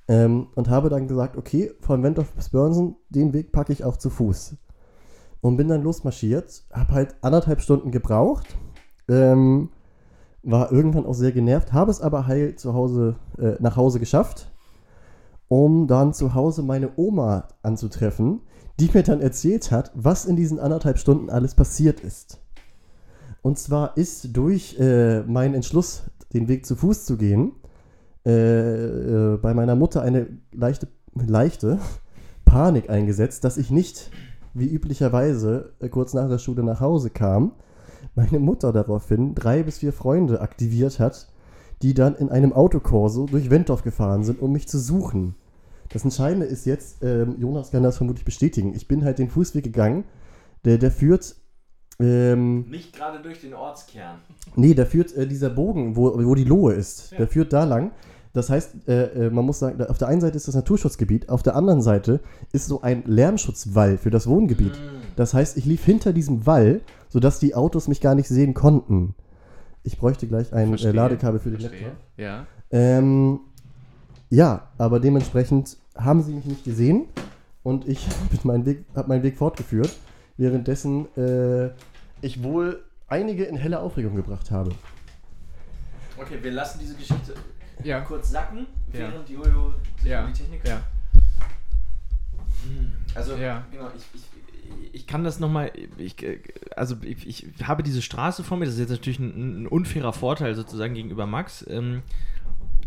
Ähm, 0.08 0.46
und 0.54 0.70
habe 0.70 0.88
dann 0.88 1.06
gesagt, 1.06 1.36
okay, 1.36 1.72
von 1.80 2.02
Wentorf 2.02 2.32
bis 2.32 2.48
Börnsen, 2.48 2.96
den 3.10 3.32
Weg 3.34 3.52
packe 3.52 3.72
ich 3.72 3.84
auch 3.84 3.98
zu 3.98 4.08
Fuß. 4.08 4.56
Und 5.40 5.56
bin 5.56 5.68
dann 5.68 5.82
losmarschiert, 5.82 6.64
habe 6.72 6.92
halt 6.92 7.16
anderthalb 7.20 7.60
Stunden 7.60 7.90
gebraucht, 7.90 8.56
ähm, 9.08 9.68
war 10.42 10.72
irgendwann 10.72 11.04
auch 11.04 11.14
sehr 11.14 11.32
genervt, 11.32 11.72
habe 11.72 11.90
es 11.90 12.00
aber 12.00 12.26
heil 12.26 12.56
zu 12.56 12.72
Hause, 12.72 13.16
äh, 13.38 13.56
nach 13.60 13.76
Hause 13.76 14.00
geschafft, 14.00 14.50
um 15.48 15.86
dann 15.86 16.14
zu 16.14 16.34
Hause 16.34 16.62
meine 16.62 16.90
Oma 16.96 17.48
anzutreffen, 17.62 18.40
die 18.80 18.90
mir 18.92 19.02
dann 19.02 19.20
erzählt 19.20 19.70
hat, 19.70 19.92
was 19.94 20.24
in 20.24 20.36
diesen 20.36 20.58
anderthalb 20.58 20.98
Stunden 20.98 21.30
alles 21.30 21.54
passiert 21.54 22.00
ist. 22.00 22.40
Und 23.48 23.58
zwar 23.58 23.96
ist 23.96 24.36
durch 24.36 24.78
äh, 24.78 25.22
meinen 25.22 25.54
Entschluss, 25.54 26.02
den 26.34 26.48
Weg 26.48 26.66
zu 26.66 26.76
Fuß 26.76 27.06
zu 27.06 27.16
gehen, 27.16 27.52
äh, 28.26 28.30
äh, 28.30 29.38
bei 29.38 29.54
meiner 29.54 29.74
Mutter 29.74 30.02
eine 30.02 30.26
leichte, 30.52 30.88
leichte 31.14 31.78
Panik 32.44 32.90
eingesetzt, 32.90 33.44
dass 33.44 33.56
ich 33.56 33.70
nicht 33.70 34.10
wie 34.52 34.68
üblicherweise 34.70 35.72
äh, 35.80 35.88
kurz 35.88 36.12
nach 36.12 36.28
der 36.28 36.36
Schule 36.36 36.62
nach 36.62 36.82
Hause 36.82 37.08
kam. 37.08 37.52
Meine 38.14 38.38
Mutter 38.38 38.70
daraufhin 38.70 39.34
drei 39.34 39.62
bis 39.62 39.78
vier 39.78 39.94
Freunde 39.94 40.42
aktiviert 40.42 41.00
hat, 41.00 41.32
die 41.80 41.94
dann 41.94 42.16
in 42.16 42.28
einem 42.28 42.52
Autokorso 42.52 43.24
durch 43.24 43.48
Wentorf 43.48 43.82
gefahren 43.82 44.24
sind, 44.24 44.42
um 44.42 44.52
mich 44.52 44.68
zu 44.68 44.78
suchen. 44.78 45.36
Das 45.88 46.04
Entscheidende 46.04 46.44
ist 46.44 46.66
jetzt, 46.66 47.02
ähm, 47.02 47.36
Jonas 47.38 47.70
kann 47.70 47.82
das 47.82 47.96
vermutlich 47.96 48.26
bestätigen, 48.26 48.74
ich 48.74 48.88
bin 48.88 49.06
halt 49.06 49.18
den 49.18 49.30
Fußweg 49.30 49.64
gegangen, 49.64 50.04
der, 50.66 50.76
der 50.76 50.90
führt 50.90 51.36
ähm, 52.00 52.68
Nicht 52.70 52.94
gerade 52.94 53.20
durch 53.20 53.40
den 53.40 53.54
Ortskern. 53.54 54.18
Nee, 54.56 54.74
da 54.74 54.84
führt 54.84 55.14
äh, 55.16 55.26
dieser 55.26 55.50
Bogen, 55.50 55.96
wo, 55.96 56.12
wo 56.24 56.34
die 56.34 56.44
Lohe 56.44 56.74
ist, 56.74 57.10
Ja. 57.12 57.18
der 57.18 57.28
führt 57.28 57.52
da 57.52 57.64
lang. 57.64 57.92
Das 58.34 58.50
heißt, 58.50 58.88
äh, 58.88 59.26
äh, 59.26 59.30
man 59.30 59.44
muss 59.44 59.58
sagen, 59.58 59.82
auf 59.86 59.98
der 59.98 60.08
einen 60.08 60.20
Seite 60.20 60.36
ist 60.36 60.46
das 60.46 60.54
Naturschutzgebiet, 60.54 61.28
auf 61.28 61.42
der 61.42 61.56
anderen 61.56 61.82
Seite 61.82 62.20
ist 62.52 62.66
so 62.66 62.82
ein 62.82 63.02
Lärmschutzwall 63.06 63.98
für 63.98 64.10
das 64.10 64.26
Wohngebiet. 64.28 64.74
Mm. 64.74 65.16
Das 65.16 65.34
heißt, 65.34 65.56
ich 65.56 65.64
lief 65.64 65.84
hinter 65.84 66.12
diesem 66.12 66.46
Wall, 66.46 66.82
sodass 67.08 67.40
die 67.40 67.54
Autos 67.54 67.88
mich 67.88 68.00
gar 68.00 68.14
nicht 68.14 68.28
sehen 68.28 68.54
konnten. 68.54 69.14
Ich 69.82 69.98
bräuchte 69.98 70.26
gleich 70.28 70.52
ein 70.52 70.74
äh. 70.74 70.92
Ladekabel 70.92 71.40
für 71.40 71.50
den 71.50 71.60
Verstehe. 71.60 71.80
Laptop. 71.80 71.98
Ja. 72.16 72.46
Ähm, 72.70 73.40
ja, 74.30 74.68
aber 74.76 75.00
dementsprechend 75.00 75.78
haben 75.96 76.22
sie 76.22 76.32
mich 76.34 76.44
nicht 76.44 76.64
gesehen 76.64 77.06
und 77.62 77.88
ich 77.88 78.06
habe 78.32 78.46
meinen 78.46 78.66
Weg, 78.66 78.84
hab 78.94 79.08
meinen 79.08 79.22
Weg 79.22 79.36
fortgeführt, 79.36 79.90
währenddessen 80.38 81.06
äh, 81.16 81.70
ich 82.22 82.42
wohl 82.42 82.82
einige 83.08 83.44
in 83.44 83.56
helle 83.56 83.80
Aufregung 83.80 84.16
gebracht 84.16 84.50
habe. 84.50 84.70
Okay, 86.16 86.38
wir 86.42 86.52
lassen 86.52 86.78
diese 86.80 86.94
Geschichte 86.94 87.34
Ja. 87.84 88.00
kurz 88.00 88.30
sacken, 88.30 88.66
Ja. 88.92 89.00
während 89.00 89.28
die 89.28 89.34
Jojo 89.34 89.74
sich 90.00 90.10
Ja. 90.10 90.24
um 90.24 90.32
die 90.32 90.38
Technik 90.38 90.66
Ja. 90.66 90.80
Also, 93.14 93.36
Ja. 93.36 93.64
genau, 93.70 93.88
ich, 93.96 94.04
ich, 94.14 94.94
ich 94.94 95.06
kann 95.06 95.24
das 95.24 95.40
nochmal, 95.40 95.70
ich, 95.96 96.16
also 96.76 96.96
ich, 97.02 97.26
ich 97.26 97.46
habe 97.66 97.82
diese 97.82 98.02
Straße 98.02 98.44
vor 98.44 98.58
mir, 98.58 98.64
das 98.66 98.74
ist 98.74 98.80
jetzt 98.80 98.90
natürlich 98.90 99.18
ein, 99.18 99.62
ein 99.62 99.66
unfairer 99.66 100.12
Vorteil 100.12 100.54
sozusagen 100.54 100.94
gegenüber 100.94 101.26
Max, 101.26 101.64
ähm, 101.68 102.02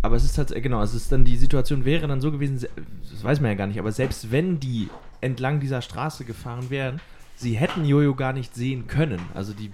aber 0.04 0.16
es 0.16 0.24
ist 0.24 0.38
halt, 0.38 0.50
genau, 0.62 0.82
es 0.84 0.94
ist 0.94 1.12
dann, 1.12 1.26
die 1.26 1.38
Situation 1.38 1.86
wäre 1.86 2.08
dann 2.08 2.22
so 2.22 2.32
gewesen, 2.32 2.58
se- 2.60 2.70
das 3.12 3.24
weiß 3.24 3.40
man 3.40 3.52
ja 3.52 3.56
gar 3.56 3.68
nicht, 3.68 3.80
aber 3.80 3.92
selbst 3.92 4.32
wenn 4.32 4.60
die 4.60 4.90
entlang 5.22 5.60
dieser 5.60 5.82
Straße 5.82 6.26
gefahren 6.26 6.70
wären, 6.70 7.00
sie 7.42 7.54
hätten 7.56 7.86
Jojo 7.86 8.16
gar 8.16 8.34
nicht 8.34 8.56
sehen 8.56 8.88
können, 8.88 9.20
also 9.34 9.54
die, 9.54 9.72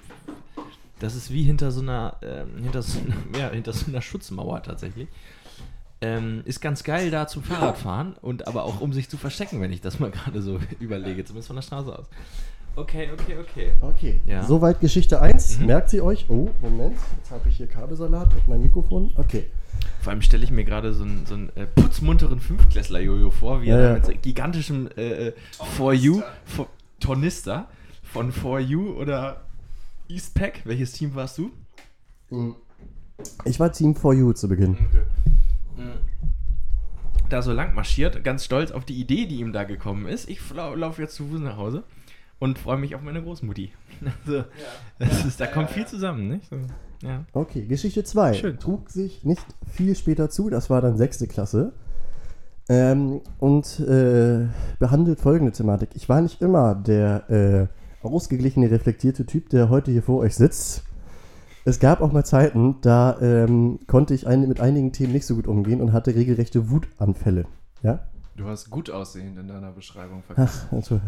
das 0.99 1.15
ist 1.15 1.31
wie 1.31 1.43
hinter 1.43 1.71
so 1.71 1.81
einer, 1.81 2.15
ähm, 2.23 2.63
hinter 2.63 2.81
so 2.81 2.99
einer, 2.99 3.15
ja, 3.39 3.49
hinter 3.51 3.73
so 3.73 3.87
einer 3.87 4.01
Schutzmauer 4.01 4.63
tatsächlich. 4.63 5.07
Ähm, 5.99 6.41
ist 6.45 6.61
ganz 6.61 6.83
geil 6.83 7.09
da 7.09 7.27
zum 7.27 7.41
Fahrradfahren 7.41 8.13
und 8.21 8.47
aber 8.47 8.65
auch 8.65 8.81
um 8.81 8.93
sich 8.93 9.09
zu 9.09 9.17
verstecken, 9.17 9.61
wenn 9.61 9.71
ich 9.71 9.81
das 9.81 9.99
mal 9.99 10.11
gerade 10.11 10.41
so 10.43 10.59
überlege, 10.79 11.25
zumindest 11.25 11.47
von 11.47 11.55
der 11.55 11.63
Straße 11.63 11.97
aus. 11.97 12.05
Okay, 12.75 13.09
okay, 13.11 13.37
okay. 13.41 13.71
Okay, 13.81 14.19
Ja. 14.27 14.43
soweit 14.43 14.79
Geschichte 14.79 15.19
1. 15.19 15.57
Mhm. 15.57 15.65
Merkt 15.65 15.89
sie 15.89 15.99
euch? 16.01 16.27
Oh, 16.29 16.49
Moment, 16.61 16.95
jetzt 17.17 17.31
habe 17.31 17.49
ich 17.49 17.57
hier 17.57 17.65
Kabelsalat 17.65 18.31
mit 18.35 18.47
meinem 18.47 18.61
Mikrofon. 18.61 19.11
Okay. 19.17 19.45
Vor 20.01 20.11
allem 20.11 20.21
stelle 20.21 20.43
ich 20.43 20.51
mir 20.51 20.63
gerade 20.63 20.93
so 20.93 21.03
einen, 21.03 21.25
so 21.25 21.33
einen 21.33 21.49
äh, 21.55 21.65
putzmunteren 21.65 22.39
Fünftklässler-Jojo 22.39 23.31
vor, 23.31 23.63
wie 23.63 23.67
Ja, 23.69 23.77
er 23.77 23.87
ja. 23.87 23.93
mit 23.95 24.05
so 24.05 24.11
gigantischem 24.21 24.89
äh, 24.95 25.29
äh, 25.29 25.33
For 25.75 25.93
You, 25.93 26.21
for, 26.45 26.67
Tornister 26.99 27.67
von 28.03 28.31
For 28.31 28.59
You 28.59 28.91
oder 28.93 29.45
Eastpack. 30.07 30.61
Welches 30.65 30.93
Team 30.93 31.15
warst 31.15 31.37
du? 31.37 31.51
Ich 33.45 33.59
war 33.59 33.71
Team 33.71 33.95
for 33.95 34.13
You 34.13 34.33
zu 34.33 34.47
Beginn. 34.47 34.77
Da 37.29 37.41
so 37.41 37.51
lang 37.51 37.75
marschiert, 37.75 38.23
ganz 38.23 38.45
stolz 38.45 38.71
auf 38.71 38.85
die 38.85 38.99
Idee, 38.99 39.25
die 39.25 39.39
ihm 39.39 39.51
da 39.51 39.63
gekommen 39.63 40.07
ist. 40.07 40.29
Ich 40.29 40.39
laufe 40.53 41.01
jetzt 41.01 41.15
zu 41.15 41.27
Fuß 41.27 41.41
nach 41.41 41.57
Hause 41.57 41.83
und 42.39 42.57
freue 42.57 42.77
mich 42.77 42.95
auf 42.95 43.01
meine 43.01 43.21
Großmutti. 43.21 43.71
Also, 44.25 44.43
das 44.99 45.25
ist, 45.25 45.39
da 45.39 45.47
kommt 45.47 45.71
viel 45.71 45.87
zusammen, 45.87 46.27
nicht? 46.27 46.47
So, 46.49 46.57
ja. 47.01 47.25
Okay, 47.33 47.65
Geschichte 47.65 48.03
2. 48.03 48.33
Schön. 48.35 48.59
Trug 48.59 48.91
sich 48.91 49.23
nicht 49.23 49.43
viel 49.67 49.95
später 49.95 50.29
zu, 50.29 50.51
das 50.51 50.69
war 50.69 50.81
dann 50.81 50.97
sechste 50.97 51.27
Klasse. 51.27 51.73
Ähm, 52.69 53.21
und 53.39 53.79
äh, 53.79 54.47
behandelt 54.79 55.21
folgende 55.21 55.53
Thematik. 55.53 55.89
Ich 55.93 56.09
war 56.09 56.21
nicht 56.21 56.41
immer 56.41 56.75
der 56.75 57.29
äh, 57.29 58.05
ausgeglichene, 58.05 58.69
reflektierte 58.69 59.25
Typ, 59.25 59.49
der 59.49 59.69
heute 59.69 59.91
hier 59.91 60.03
vor 60.03 60.19
euch 60.19 60.35
sitzt. 60.35 60.83
Es 61.63 61.79
gab 61.79 62.01
auch 62.01 62.11
mal 62.11 62.25
Zeiten, 62.25 62.77
da 62.81 63.17
ähm, 63.21 63.79
konnte 63.87 64.13
ich 64.13 64.27
ein, 64.27 64.47
mit 64.47 64.61
einigen 64.61 64.93
Themen 64.93 65.13
nicht 65.13 65.25
so 65.25 65.35
gut 65.35 65.47
umgehen 65.47 65.81
und 65.81 65.91
hatte 65.91 66.15
regelrechte 66.15 66.69
Wutanfälle. 66.69 67.45
Ja? 67.83 68.07
Du 68.37 68.47
hast 68.47 68.69
gut 68.69 68.89
aussehend 68.89 69.37
in 69.37 69.47
deiner 69.47 69.71
Beschreibung 69.71 70.23
vergessen. 70.23 70.67
Ach, 70.67 70.73
also, 70.73 71.01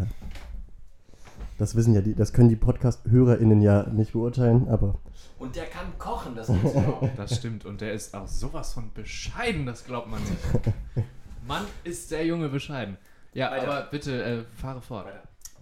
das 1.58 1.76
wissen 1.76 1.94
ja 1.94 2.00
die, 2.00 2.14
das 2.14 2.32
können 2.32 2.48
die 2.48 2.56
Podcast-HörerInnen 2.56 3.60
ja 3.60 3.84
nicht 3.84 4.12
beurteilen, 4.12 4.68
aber 4.68 4.98
Und 5.38 5.56
der 5.56 5.66
kann 5.66 5.86
kochen, 5.98 6.34
das 6.34 6.50
auch. 6.50 7.08
Das 7.16 7.36
stimmt. 7.36 7.64
Und 7.64 7.80
der 7.80 7.92
ist 7.92 8.14
auch 8.14 8.26
sowas 8.26 8.72
von 8.72 8.92
bescheiden, 8.92 9.66
das 9.66 9.84
glaubt 9.84 10.10
man 10.10 10.20
nicht. 10.20 10.74
Mann, 11.46 11.64
ist 11.84 12.10
der 12.10 12.26
Junge 12.26 12.48
bescheiden. 12.48 12.96
Ja, 13.32 13.50
Weiter. 13.50 13.62
aber 13.62 13.90
bitte, 13.90 14.22
äh, 14.22 14.44
fahre 14.56 14.80
fort. 14.82 15.06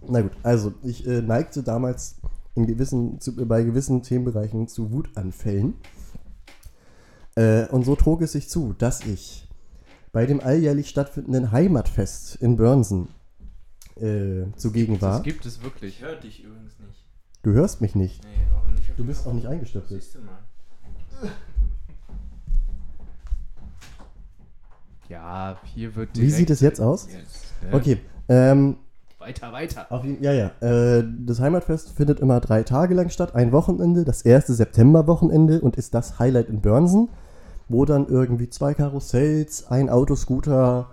Na 0.07 0.21
gut, 0.21 0.31
also 0.43 0.73
ich 0.83 1.05
äh, 1.05 1.21
neigte 1.21 1.63
damals 1.63 2.19
in 2.55 2.65
gewissen, 2.65 3.19
zu, 3.19 3.35
bei 3.35 3.63
gewissen 3.63 4.01
Themenbereichen 4.01 4.67
zu 4.67 4.91
Wutanfällen. 4.91 5.75
Äh, 7.35 7.67
und 7.67 7.83
so 7.85 7.95
trug 7.95 8.21
es 8.21 8.31
sich 8.31 8.49
zu, 8.49 8.73
dass 8.77 9.05
ich 9.05 9.47
bei 10.11 10.25
dem 10.25 10.39
alljährlich 10.39 10.89
stattfindenden 10.89 11.51
Heimatfest 11.51 12.35
in 12.37 12.57
Börnsen 12.57 13.09
äh, 13.97 14.45
zugegen 14.55 15.01
war. 15.01 15.17
Das 15.17 15.23
gibt 15.23 15.45
es 15.45 15.61
wirklich. 15.61 15.99
Ich 15.99 16.01
höre 16.01 16.15
dich 16.15 16.43
übrigens 16.43 16.79
nicht. 16.79 17.05
Du 17.43 17.51
hörst 17.51 17.81
mich 17.81 17.95
nicht. 17.95 18.23
Nee, 18.23 18.29
auch 18.55 18.67
nicht 18.67 18.89
auf 18.89 18.95
Du 18.97 19.05
bist 19.05 19.27
auch 19.27 19.33
nicht 19.33 19.47
eingestöpselt. 19.47 20.01
Siehst 20.01 20.15
du 20.15 20.19
mal. 20.19 20.39
Ja, 25.09 25.57
hier 25.73 25.95
wird 25.95 26.17
Wie 26.17 26.29
sieht 26.29 26.49
es 26.49 26.61
jetzt 26.61 26.79
aus? 26.79 27.07
Jetzt, 27.11 27.63
ne? 27.63 27.73
Okay, 27.73 27.97
ähm, 28.29 28.77
Weiter, 29.17 29.51
weiter. 29.51 29.87
Auf 29.89 30.05
ja, 30.05 30.31
ja. 30.31 30.51
Äh, 30.61 31.03
das 31.25 31.41
Heimatfest 31.41 31.89
findet 31.89 32.21
immer 32.21 32.39
drei 32.39 32.63
Tage 32.63 32.93
lang 32.93 33.09
statt, 33.09 33.35
ein 33.35 33.51
Wochenende, 33.51 34.05
das 34.05 34.21
erste 34.21 34.53
Septemberwochenende 34.53 35.59
und 35.59 35.75
ist 35.75 35.93
das 35.93 36.19
Highlight 36.19 36.47
in 36.47 36.61
Börnsen, 36.61 37.09
wo 37.67 37.83
dann 37.83 38.07
irgendwie 38.07 38.49
zwei 38.49 38.73
Karussells, 38.73 39.67
ein 39.67 39.89
Autoscooter, 39.89 40.91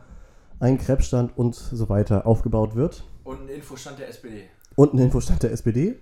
ein 0.59 0.77
Krebsstand 0.79 1.39
und 1.39 1.55
so 1.55 1.89
weiter 1.89 2.27
aufgebaut 2.27 2.75
wird. 2.75 3.05
Und 3.23 3.43
ein 3.43 3.49
Infostand 3.49 4.01
der 4.01 4.09
SPD. 4.09 4.45
Und 4.75 4.95
ein 4.95 4.99
Infostand 4.99 5.45
der 5.45 5.53
SPD. 5.53 6.01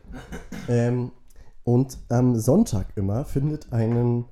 ähm, 0.69 1.11
und 1.63 1.99
am 2.09 2.37
Sonntag 2.37 2.87
immer 2.97 3.27
findet 3.27 3.71
einen, 3.73 4.25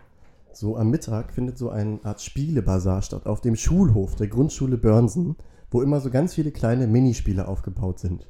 so 0.56 0.76
am 0.76 0.90
Mittag 0.90 1.32
findet 1.32 1.58
so 1.58 1.70
eine 1.70 2.00
Art 2.04 2.20
Spielebazar 2.20 3.02
statt 3.02 3.26
auf 3.26 3.40
dem 3.40 3.56
Schulhof 3.56 4.16
der 4.16 4.28
Grundschule 4.28 4.78
Börnsen, 4.78 5.36
wo 5.70 5.82
immer 5.82 6.00
so 6.00 6.10
ganz 6.10 6.34
viele 6.34 6.50
kleine 6.50 6.86
Minispiele 6.86 7.48
aufgebaut 7.48 7.98
sind. 7.98 8.28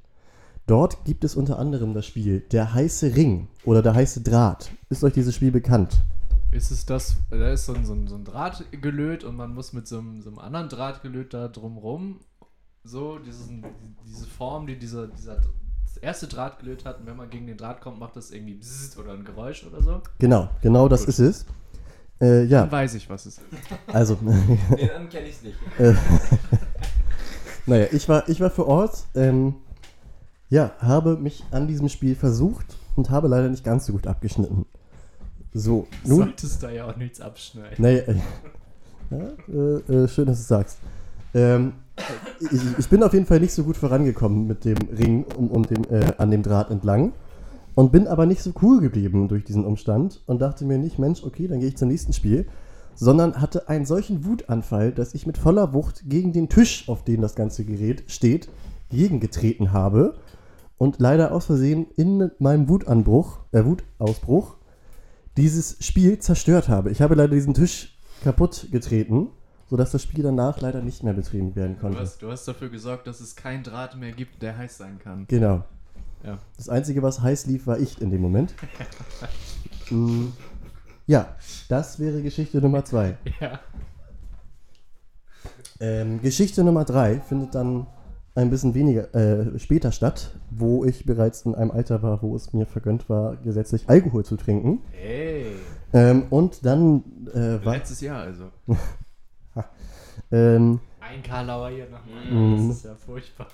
Dort 0.67 1.05
gibt 1.05 1.25
es 1.25 1.35
unter 1.35 1.59
anderem 1.59 1.93
das 1.93 2.07
Spiel 2.07 2.41
Der 2.41 2.73
heiße 2.73 3.17
Ring 3.17 3.49
oder 3.65 3.83
Der 3.83 3.95
heiße 3.95 4.21
Draht. 4.23 4.71
Ist 4.91 5.03
euch 5.03 5.13
dieses 5.13 5.35
Spiel 5.35 5.51
bekannt? 5.51 6.05
Ist 6.53 6.71
es 6.71 6.87
das, 6.87 7.17
da 7.31 7.51
ist 7.51 7.67
so 7.67 7.75
ein, 7.75 7.85
so 7.85 7.95
ein, 7.95 8.07
so 8.07 8.15
ein 8.15 8.25
Drahtgelöt 8.25 9.25
und 9.25 9.37
man 9.37 9.55
muss 9.55 9.73
mit 9.73 9.89
so 9.89 9.99
einem, 9.99 10.23
so 10.23 10.29
einem 10.29 10.39
anderen 10.39 10.69
Drahtgelöt 10.69 11.35
da 11.35 11.49
drumrum 11.49 12.21
so 12.85 13.19
diesen, 13.19 13.65
diese 14.07 14.27
Form, 14.27 14.67
die 14.67 14.79
dieser, 14.79 15.07
dieser 15.07 15.41
das 15.85 15.97
erste 15.99 16.27
Drahtgelöt 16.27 16.85
hat 16.85 17.01
und 17.01 17.07
wenn 17.07 17.17
man 17.17 17.31
gegen 17.31 17.47
den 17.47 17.57
Draht 17.57 17.81
kommt, 17.81 17.99
macht 17.99 18.17
das 18.17 18.31
irgendwie 18.31 18.55
bzzzt 18.55 18.99
oder 18.99 19.13
ein 19.13 19.25
Geräusch 19.25 19.65
oder 19.67 19.83
so. 19.83 20.01
Genau, 20.19 20.49
genau 20.63 20.89
das 20.89 21.01
Gut. 21.01 21.11
ist 21.11 21.19
es. 21.19 21.47
Äh, 22.23 22.45
ja, 22.45 22.61
Dann 22.63 22.71
weiß 22.73 22.95
ich, 22.95 23.11
was 23.11 23.27
es 23.27 23.39
ist. 23.39 23.45
also, 23.93 24.17
Nee, 24.23 24.89
dann 24.95 25.09
kenne 25.09 25.27
ich 25.27 25.35
es 25.37 25.43
nicht. 25.43 25.57
äh, 25.79 25.93
naja, 27.67 27.87
ich 27.93 28.09
war, 28.09 28.29
ich 28.29 28.41
war 28.41 28.51
vor 28.51 28.69
Ort, 28.69 29.05
ähm, 29.15 29.57
ja, 30.49 30.73
habe 30.79 31.17
mich 31.17 31.43
an 31.51 31.67
diesem 31.67 31.89
Spiel 31.89 32.15
versucht 32.15 32.67
und 32.97 33.11
habe 33.11 33.27
leider 33.29 33.49
nicht 33.49 33.65
ganz 33.65 33.87
so 33.87 33.93
gut 33.93 34.07
abgeschnitten. 34.07 34.67
So, 35.55 35.87
Du 36.05 36.11
nun, 36.11 36.19
solltest 36.21 36.63
da 36.63 36.71
ja 36.71 36.87
auch 36.87 36.97
nichts 36.97 37.21
abschneiden. 37.21 37.77
naja, 37.79 38.03
äh, 38.07 38.15
ja, 39.11 39.19
äh, 39.53 40.05
äh, 40.05 40.09
schön, 40.09 40.27
dass 40.27 40.39
du 40.39 40.43
es 40.43 40.49
sagst. 40.49 40.79
Ähm, 41.35 41.73
ich, 42.41 42.61
ich 42.79 42.89
bin 42.89 43.03
auf 43.03 43.13
jeden 43.13 43.27
Fall 43.27 43.41
nicht 43.41 43.53
so 43.53 43.65
gut 43.65 43.77
vorangekommen 43.77 44.47
mit 44.47 44.65
dem 44.65 44.79
Ring 44.97 45.25
und, 45.25 45.51
und 45.51 45.71
dem, 45.71 45.85
äh, 45.91 46.13
an 46.19 46.31
dem 46.31 46.43
Draht 46.43 46.71
entlang. 46.71 47.13
Und 47.75 47.91
bin 47.93 48.07
aber 48.07 48.27
nicht 48.27 48.43
so 48.43 48.53
cool 48.63 48.81
geblieben 48.81 49.29
durch 49.29 49.45
diesen 49.45 49.65
Umstand 49.65 50.23
und 50.27 50.41
dachte 50.41 50.65
mir 50.65 50.79
nicht, 50.79 50.99
Mensch, 50.99 51.23
okay, 51.25 51.49
dann 51.49 51.61
gehe 51.61 51.69
ich 51.69 51.77
zum 51.77 51.89
nächsten 51.89 52.13
Spiel. 52.13 52.47
Sondern 52.95 53.41
hatte 53.41 53.69
einen 53.71 53.87
solchen 53.87 54.27
Wutanfall, 54.27 54.93
dass 54.93 55.15
ich 55.15 55.27
mit 55.27 55.39
voller 55.39 55.73
Wucht 55.73 56.03
gegen 56.07 56.33
den 56.35 56.51
Tisch, 56.51 56.89
auf 56.91 57.05
dem 57.05 57.23
das 57.23 57.35
ganze 57.35 57.65
Gerät 57.65 58.05
steht, 58.09 58.51
gegengetreten 58.91 59.73
habe. 59.73 60.17
Und 60.77 60.99
leider 60.99 61.33
aus 61.33 61.47
Versehen 61.47 61.87
in 61.97 62.31
meinem 62.39 62.69
Wutanbruch, 62.69 63.39
äh, 63.53 63.65
Wutausbruch 63.65 64.57
dieses 65.39 65.79
Spiel 65.81 66.19
zerstört 66.19 66.69
habe. 66.69 66.91
Ich 66.91 67.01
habe 67.01 67.15
leider 67.15 67.35
diesen 67.35 67.55
Tisch 67.55 67.97
kaputt 68.23 68.69
getreten, 68.71 69.29
sodass 69.71 69.93
das 69.93 70.03
Spiel 70.03 70.23
danach 70.23 70.61
leider 70.61 70.83
nicht 70.83 71.03
mehr 71.03 71.15
betrieben 71.15 71.57
werden 71.57 71.77
Du 71.77 71.81
konnte. 71.81 71.99
hast, 71.99 72.21
du 72.21 72.31
hast 72.31 72.47
dafür 72.47 72.69
gesorgt, 72.69 73.07
dass 73.07 73.21
es 73.21 73.37
keinen 73.37 73.63
Draht 73.63 73.97
mehr 73.97 74.13
gibt, 74.13 74.43
der 74.43 74.59
heiß 74.59 74.77
sein 74.77 74.99
kann. 74.99 75.25
Genau. 75.29 75.65
Ja. 76.25 76.39
Das 76.57 76.69
Einzige, 76.69 77.03
was 77.03 77.21
heiß 77.21 77.47
lief, 77.47 77.67
war 77.67 77.79
ich 77.79 78.01
in 78.01 78.11
dem 78.11 78.21
Moment. 78.21 78.55
Mm, 79.91 80.29
ja, 81.07 81.37
das 81.69 81.99
wäre 81.99 82.23
Geschichte 82.23 82.61
Nummer 82.61 82.85
zwei. 82.85 83.17
Ja. 83.41 83.61
Ähm, 85.81 86.23
Geschichte 86.23 86.63
Nummer 86.63 86.85
drei 86.85 87.21
findet 87.21 87.55
dann 87.57 87.89
ein 88.35 88.51
bisschen 88.51 88.75
weniger 88.75 89.13
äh, 89.15 89.59
später 89.59 89.93
statt, 89.93 90.31
wo 90.51 90.85
ich 90.85 91.05
bereits 91.05 91.43
in 91.43 91.55
einem 91.55 91.71
Alter 91.71 92.03
war, 92.03 92.23
wo 92.23 92.35
es 92.37 92.53
mir 92.53 92.67
vergönnt 92.67 93.09
war, 93.09 93.37
gesetzlich 93.37 93.89
Alkohol 93.89 94.25
zu 94.25 94.37
trinken. 94.37 94.81
Hey. 94.93 95.47
Ähm, 95.93 96.27
und 96.31 96.65
dann 96.65 97.03
äh, 97.35 97.65
war, 97.65 97.75
Letztes 97.75 98.01
Jahr 98.01 98.23
also. 98.23 98.45
ähm, 100.33 100.81
Ein 101.01 101.23
Karlauer 101.23 101.71
hier 101.71 101.89
nach 101.91 102.01
Mhm. 102.31 102.69
Das 102.69 102.77
ist 102.79 102.85
ja 102.85 102.95
furchtbar. 102.95 103.49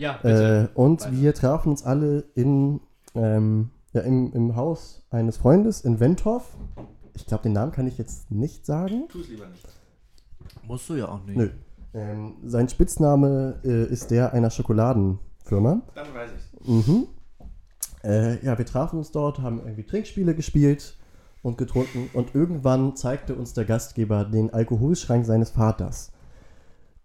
Ja, 0.00 0.14
bitte. 0.14 0.70
Äh, 0.74 0.78
und 0.78 1.02
Weiter. 1.02 1.12
wir 1.12 1.34
trafen 1.34 1.68
uns 1.68 1.84
alle 1.84 2.24
in, 2.34 2.80
ähm, 3.14 3.70
ja, 3.92 4.00
im, 4.00 4.32
im 4.32 4.56
Haus 4.56 5.06
eines 5.10 5.36
Freundes 5.36 5.82
in 5.82 6.00
Wentorf. 6.00 6.56
Ich 7.14 7.26
glaube, 7.26 7.42
den 7.42 7.52
Namen 7.52 7.70
kann 7.70 7.86
ich 7.86 7.98
jetzt 7.98 8.30
nicht 8.30 8.64
sagen. 8.64 9.08
Tu 9.10 9.20
es 9.20 9.28
lieber 9.28 9.46
nicht. 9.46 9.68
Musst 10.66 10.88
du 10.88 10.94
ja 10.94 11.06
auch 11.06 11.22
nicht. 11.26 11.36
Nö. 11.36 11.50
Ähm, 11.92 12.36
sein 12.44 12.68
Spitzname 12.70 13.60
äh, 13.62 13.92
ist 13.92 14.10
der 14.10 14.32
einer 14.32 14.48
Schokoladenfirma. 14.48 15.82
Dann 15.94 16.14
weiß 16.14 16.30
ich's. 16.34 16.66
Mhm. 16.66 17.06
Äh, 18.02 18.42
ja, 18.42 18.56
wir 18.56 18.64
trafen 18.64 18.98
uns 18.98 19.10
dort, 19.10 19.40
haben 19.40 19.58
irgendwie 19.58 19.84
Trinkspiele 19.84 20.34
gespielt 20.34 20.96
und 21.42 21.58
getrunken 21.58 22.08
und 22.14 22.34
irgendwann 22.34 22.96
zeigte 22.96 23.34
uns 23.34 23.52
der 23.52 23.66
Gastgeber 23.66 24.24
den 24.24 24.50
Alkoholschrank 24.50 25.26
seines 25.26 25.50
Vaters. 25.50 26.10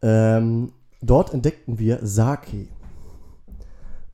Ähm, 0.01 0.71
dort 1.01 1.33
entdeckten 1.33 1.77
wir 1.77 1.99
Sake. 2.03 2.67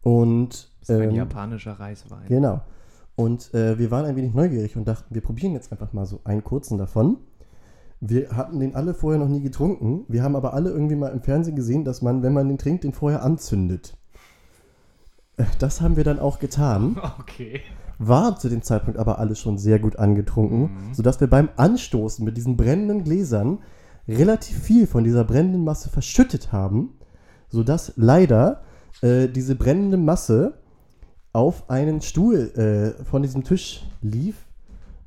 Und 0.02 0.70
Das 0.82 0.90
ist 0.90 0.96
ein 0.96 1.10
ähm, 1.10 1.16
japanischer 1.16 1.74
Reiswein. 1.74 2.28
Genau. 2.28 2.62
Und 3.16 3.54
äh, 3.54 3.78
wir 3.78 3.92
waren 3.92 4.06
ein 4.06 4.16
wenig 4.16 4.34
neugierig 4.34 4.76
und 4.78 4.88
dachten, 4.88 5.14
wir 5.14 5.22
probieren 5.22 5.54
jetzt 5.54 5.72
einfach 5.72 5.94
mal 5.94 6.06
so 6.06 6.22
einen 6.24 6.44
kurzen 6.44 6.78
davon. 6.78 7.18
Wir 8.00 8.32
hatten 8.36 8.60
den 8.60 8.74
alle 8.76 8.96
vorher 8.96 9.20
noch 9.20 9.28
nie 9.28 9.42
getrunken. 9.42 10.06
Wir 10.08 10.24
haben 10.24 10.36
aber 10.36 10.54
alle 10.56 10.72
irgendwie 10.72 10.96
mal 10.96 11.10
im 11.10 11.22
Fernsehen 11.22 11.56
gesehen, 11.56 11.84
dass 11.86 12.02
man, 12.02 12.24
wenn 12.24 12.34
man 12.34 12.48
den 12.48 12.58
trinkt, 12.58 12.84
den 12.84 12.94
vorher 12.94 13.22
anzündet. 13.24 13.96
Äh, 15.38 15.44
Das 15.60 15.82
haben 15.82 15.98
wir 15.98 16.04
dann 16.04 16.20
auch 16.20 16.40
getan. 16.40 16.98
Okay. 17.20 17.62
War 18.04 18.36
zu 18.40 18.50
dem 18.50 18.64
Zeitpunkt 18.64 18.98
aber 19.00 19.20
alle 19.20 19.36
schon 19.36 19.60
sehr 19.60 19.78
gut 19.78 19.98
angetrunken, 20.00 20.62
Mhm. 20.62 20.94
sodass 20.96 21.20
wir 21.20 21.28
beim 21.28 21.50
Anstoßen 21.56 22.26
mit 22.26 22.36
diesen 22.36 22.58
brennenden 22.58 23.04
Gläsern 23.04 23.60
relativ 24.08 24.58
viel 24.58 24.88
von 24.88 25.04
dieser 25.04 25.24
brennenden 25.24 25.64
Masse 25.64 25.90
verschüttet 25.90 26.52
haben, 26.52 26.96
sodass 27.50 27.94
leider 27.98 28.64
äh, 29.02 29.28
diese 29.28 29.56
brennende 29.56 29.98
Masse 29.98 30.54
auf 31.34 31.70
einen 31.70 32.02
Stuhl 32.02 32.52
äh, 32.56 33.04
von 33.04 33.22
diesem 33.22 33.44
Tisch 33.44 33.84
lief 34.02 34.46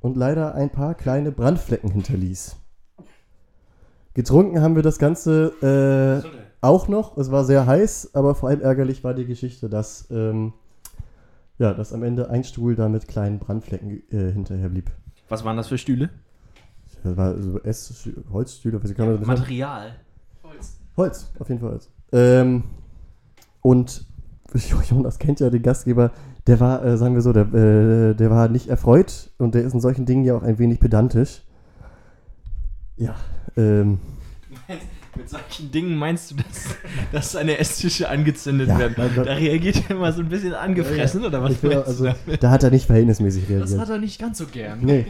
und 0.00 0.16
leider 0.16 0.54
ein 0.54 0.70
paar 0.70 0.94
kleine 0.94 1.32
Brandflecken 1.32 1.90
hinterließ. 1.90 2.56
Getrunken 4.14 4.60
haben 4.60 4.76
wir 4.76 4.82
das 4.82 4.98
Ganze 4.98 6.22
äh, 6.24 6.44
auch 6.60 6.88
noch. 6.88 7.16
Es 7.18 7.30
war 7.30 7.44
sehr 7.44 7.66
heiß, 7.66 8.14
aber 8.14 8.34
vor 8.34 8.48
allem 8.48 8.60
ärgerlich 8.60 9.02
war 9.04 9.12
die 9.12 9.26
Geschichte, 9.26 9.68
dass, 9.68 10.08
ähm, 10.10 10.52
ja, 11.58 11.74
dass 11.74 11.92
am 11.92 12.02
Ende 12.02 12.30
ein 12.30 12.44
Stuhl 12.44 12.76
da 12.76 12.88
mit 12.88 13.08
kleinen 13.08 13.38
Brandflecken 13.38 14.02
äh, 14.10 14.32
hinterher 14.32 14.68
blieb. 14.68 14.90
Was 15.28 15.44
waren 15.44 15.56
das 15.56 15.68
für 15.68 15.78
Stühle? 15.78 16.10
Das 17.02 17.16
war 17.16 17.40
so 17.40 17.60
Ess 17.60 18.08
Holzstühle, 18.30 18.82
wie 18.82 18.94
kann 18.94 19.06
man 19.06 19.18
das 19.18 19.26
Material. 19.26 19.96
Holz, 20.96 21.32
auf 21.38 21.48
jeden 21.48 21.60
Fall 21.60 21.70
Holz. 21.72 21.90
Ähm, 22.12 22.64
und 23.64 24.04
Jonas 24.90 25.18
kennt 25.18 25.40
ja 25.40 25.48
den 25.50 25.62
Gastgeber, 25.62 26.12
der 26.46 26.60
war, 26.60 26.84
äh, 26.84 26.96
sagen 26.98 27.14
wir 27.14 27.22
so, 27.22 27.32
der, 27.32 27.52
äh, 27.54 28.14
der 28.14 28.30
war 28.30 28.48
nicht 28.48 28.68
erfreut 28.68 29.30
und 29.38 29.54
der 29.54 29.62
ist 29.62 29.72
in 29.72 29.80
solchen 29.80 30.04
Dingen 30.04 30.24
ja 30.24 30.36
auch 30.36 30.42
ein 30.42 30.58
wenig 30.58 30.78
pedantisch. 30.78 31.40
Ja, 32.96 33.16
ähm, 33.56 33.98
Mit 35.16 35.28
solchen 35.30 35.70
Dingen 35.72 35.96
meinst 35.96 36.30
du, 36.30 36.34
dass, 36.36 36.44
dass 37.12 37.32
seine 37.32 37.58
Esstische 37.58 38.08
angezündet 38.08 38.68
Ja, 38.68 38.78
werden? 38.78 38.94
Gott. 39.16 39.26
Da 39.26 39.32
reagiert 39.32 39.82
er 39.88 39.96
immer 39.96 40.12
so 40.12 40.20
ein 40.20 40.28
bisschen 40.28 40.54
angefressen, 40.54 41.24
oder 41.24 41.42
was 41.42 41.60
will, 41.62 41.70
meinst 41.70 41.88
also, 41.88 42.04
du 42.04 42.14
damit? 42.26 42.42
da 42.42 42.50
hat 42.50 42.62
er 42.62 42.70
nicht 42.70 42.86
verhältnismäßig 42.86 43.44
Das 43.48 43.50
reagiert. 43.50 43.80
hat 43.80 43.88
er 43.88 43.98
nicht 43.98 44.20
ganz 44.20 44.38
so 44.38 44.46
gern. 44.46 44.78
Nee, 44.82 45.06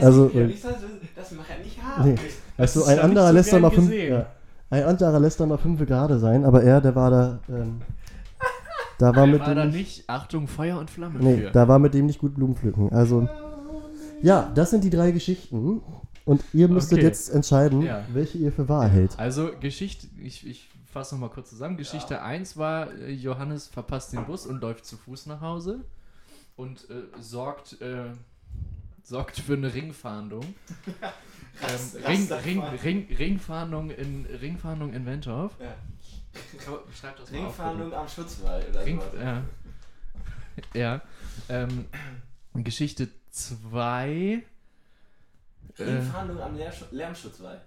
Also, 0.00 0.26
das, 0.26 0.34
nicht, 0.34 0.64
äh, 0.64 0.68
das 1.16 1.30
macht 1.32 1.50
er 1.50 1.64
nicht 1.64 1.82
haben. 1.82 2.08
nee. 2.10 2.18
Also 2.58 2.80
ist 2.80 2.88
ein 2.88 2.96
ja 2.96 3.02
anderer 3.04 3.28
so 3.28 3.34
lässt 3.34 3.48
da 3.52 3.52
gern 3.52 3.62
mal 3.62 3.70
fünf, 3.70 3.92
ja, 3.94 4.26
ein 4.70 4.84
anderer 4.84 5.18
lässt 5.20 5.40
da 5.40 5.46
mal 5.46 5.58
fünf 5.58 5.84
gerade 5.86 6.18
sein, 6.18 6.44
aber 6.44 6.62
er, 6.62 6.80
der 6.80 6.94
war 6.94 7.10
da, 7.10 7.40
ähm, 7.48 7.82
da 8.98 9.14
war 9.16 9.26
mit 9.26 9.40
War 9.40 9.54
da 9.54 9.62
dem 9.66 9.70
nicht, 9.72 10.08
Achtung, 10.08 10.46
Feuer 10.46 10.78
und 10.78 10.90
Flamme 10.90 11.18
Nee, 11.20 11.38
für. 11.38 11.50
da 11.50 11.66
war 11.68 11.78
mit 11.78 11.94
dem 11.94 12.06
nicht 12.06 12.18
gut 12.20 12.34
Blumen 12.34 12.54
pflücken. 12.54 12.92
Also, 12.92 13.28
ja, 14.22 14.50
das 14.54 14.70
sind 14.70 14.84
die 14.84 14.90
drei 14.90 15.10
Geschichten. 15.10 15.82
Und 16.26 16.44
ihr 16.52 16.68
müsstet 16.68 16.98
Okay. 16.98 17.06
jetzt 17.06 17.30
entscheiden, 17.30 17.82
Ja. 17.82 18.04
welche 18.12 18.38
ihr 18.38 18.52
für 18.52 18.68
wahr 18.68 18.86
hält. 18.86 19.18
Also 19.18 19.50
Geschichte, 19.58 20.06
ich, 20.22 20.46
ich 20.46 20.68
fasse 20.92 21.14
nochmal 21.14 21.30
kurz 21.30 21.48
zusammen. 21.48 21.76
Geschichte 21.78 22.22
1 22.22 22.56
war, 22.56 22.92
äh, 22.92 23.10
Johannes 23.10 23.66
verpasst 23.68 24.12
den 24.12 24.26
Bus 24.26 24.46
und 24.46 24.60
läuft 24.60 24.84
zu 24.84 24.96
Fuß 24.98 25.26
nach 25.26 25.40
Hause 25.40 25.80
und 26.56 26.88
äh, 26.90 27.02
sorgt, 27.20 27.80
äh, 27.80 28.10
sorgt 29.02 29.38
für 29.40 29.54
eine 29.54 29.72
Ringfahndung. 29.72 30.42
ähm, 31.62 32.04
Ring, 32.06 32.32
Ring, 32.32 32.62
Ring, 32.82 33.16
Ringfahndung 33.16 33.90
in 33.90 34.26
Ringfahndung 34.26 34.92
in 34.92 35.06
Wentorf. 35.06 35.52
Ja. 35.60 35.74
Schreib 36.94 37.16
das 37.16 37.30
mal 37.30 37.38
auf. 37.38 37.46
Ringfahndung 37.46 37.92
am 37.92 38.08
Schutzwall 38.08 38.64
oder 38.70 38.84
Ring, 38.84 39.00
sowas. 39.00 39.42
ja. 40.74 40.80
ja. 40.80 41.02
Ähm, 41.48 41.86
Geschichte 42.54 43.08
2. 43.30 44.42
Äh, 45.78 45.82
Ringfahndung 45.82 46.40
am 46.40 46.56
Lärm 46.56 46.72
Lärmschutzwall. 46.90 47.60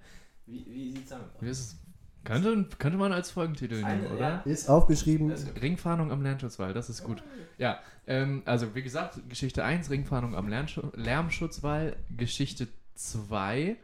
Wie, 0.45 0.65
wie 0.67 0.91
sieht's 0.91 1.09
damit 1.09 1.27
aus? 1.35 1.41
wie 1.41 1.49
ist 1.49 1.59
es? 1.59 1.79
Könnte, 2.23 2.69
könnte 2.77 2.97
man 2.97 3.11
als 3.11 3.31
Folgentitel 3.31 3.75
nehmen, 3.75 3.85
Eine- 3.85 4.09
oder? 4.09 4.19
ja. 4.19 4.41
Ist 4.45 4.69
aufgeschrieben. 4.69 5.29
Also, 5.31 5.47
Ringfahndung 5.61 6.11
am 6.11 6.21
Lernschutzwall, 6.21 6.73
das 6.73 6.89
ist 6.89 7.03
gut. 7.03 7.21
Ja, 7.57 7.79
ähm, 8.07 8.43
also 8.45 8.75
wie 8.75 8.81
gesagt, 8.81 9.19
Geschichte 9.29 9.63
1, 9.63 9.89
Ringfahndung 9.89 10.35
am 10.35 10.47
Lärmschu 10.47 10.83
Lärmschutzwall. 10.93 11.97
Geschichte 12.15 12.69
2, 12.95 13.75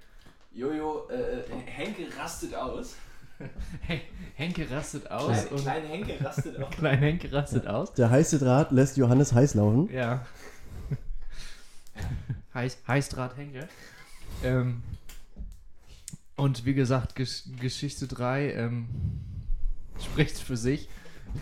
Jojo, 0.52 1.08
äh, 1.10 1.44
Henke 1.66 2.08
rastet 2.18 2.56
aus. 2.56 2.96
Hen- 3.88 4.02
Henke 4.36 4.70
rastet 4.70 5.10
aus 5.12 5.32
Klein, 5.32 5.48
und 5.54 5.62
kleine 5.62 5.88
Henke 5.88 6.26
rastet 6.26 6.58
aus. 6.64 6.70
Klein 6.76 7.00
Henke 7.00 7.32
rastet 7.32 7.68
aus. 7.68 7.94
Der 7.94 8.10
heiße 8.10 8.40
Draht 8.40 8.72
lässt 8.72 8.98
Johannes 8.98 9.34
heiß 9.34 9.54
laufen. 9.56 9.90
Ja. 9.94 10.26
Heiß, 12.54 12.78
Heißdraht 12.88 13.38
Henke. 13.38 13.68
Ähm, 14.44 14.82
und 16.36 16.66
wie 16.66 16.74
gesagt, 16.74 17.16
Gesch 17.16 17.44
Geschichte 17.60 18.08
3 18.08 18.54
ähm, 18.54 18.88
spricht 20.02 20.38
für 20.38 20.58
sich. 20.58 20.90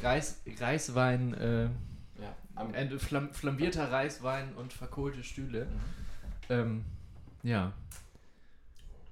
Reis, 0.04 0.42
Reiswein, 0.60 1.34
äh, 1.36 1.64
Ja, 1.66 1.70
am 2.56 2.74
Ende 2.74 3.00
flam 3.00 3.32
flambierter 3.34 3.92
Reiswein 3.92 4.54
und 4.56 4.74
verkohlte 4.74 5.24
Stühle. 5.24 5.66
Mhm. 5.66 5.70
Ähm, 6.50 6.86
ja. 7.44 7.74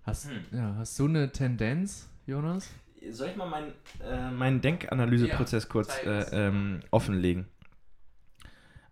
Hast, 0.04 0.30
Hm. 0.30 0.38
ja. 0.52 0.76
hast 0.78 1.00
du 1.00 1.06
eine 1.06 1.32
Tendenz, 1.32 2.08
Jonas? 2.28 2.70
Soll 3.12 3.30
ich 3.30 3.36
mal 3.36 3.50
meinen 3.50 3.72
äh, 4.04 4.32
meinen 4.32 4.62
Denkanalyseprozess 4.62 5.64
Ja, 5.64 5.70
kurz 5.70 5.98
äh, 6.06 6.48
ähm, 6.48 6.82
offenlegen? 6.92 7.46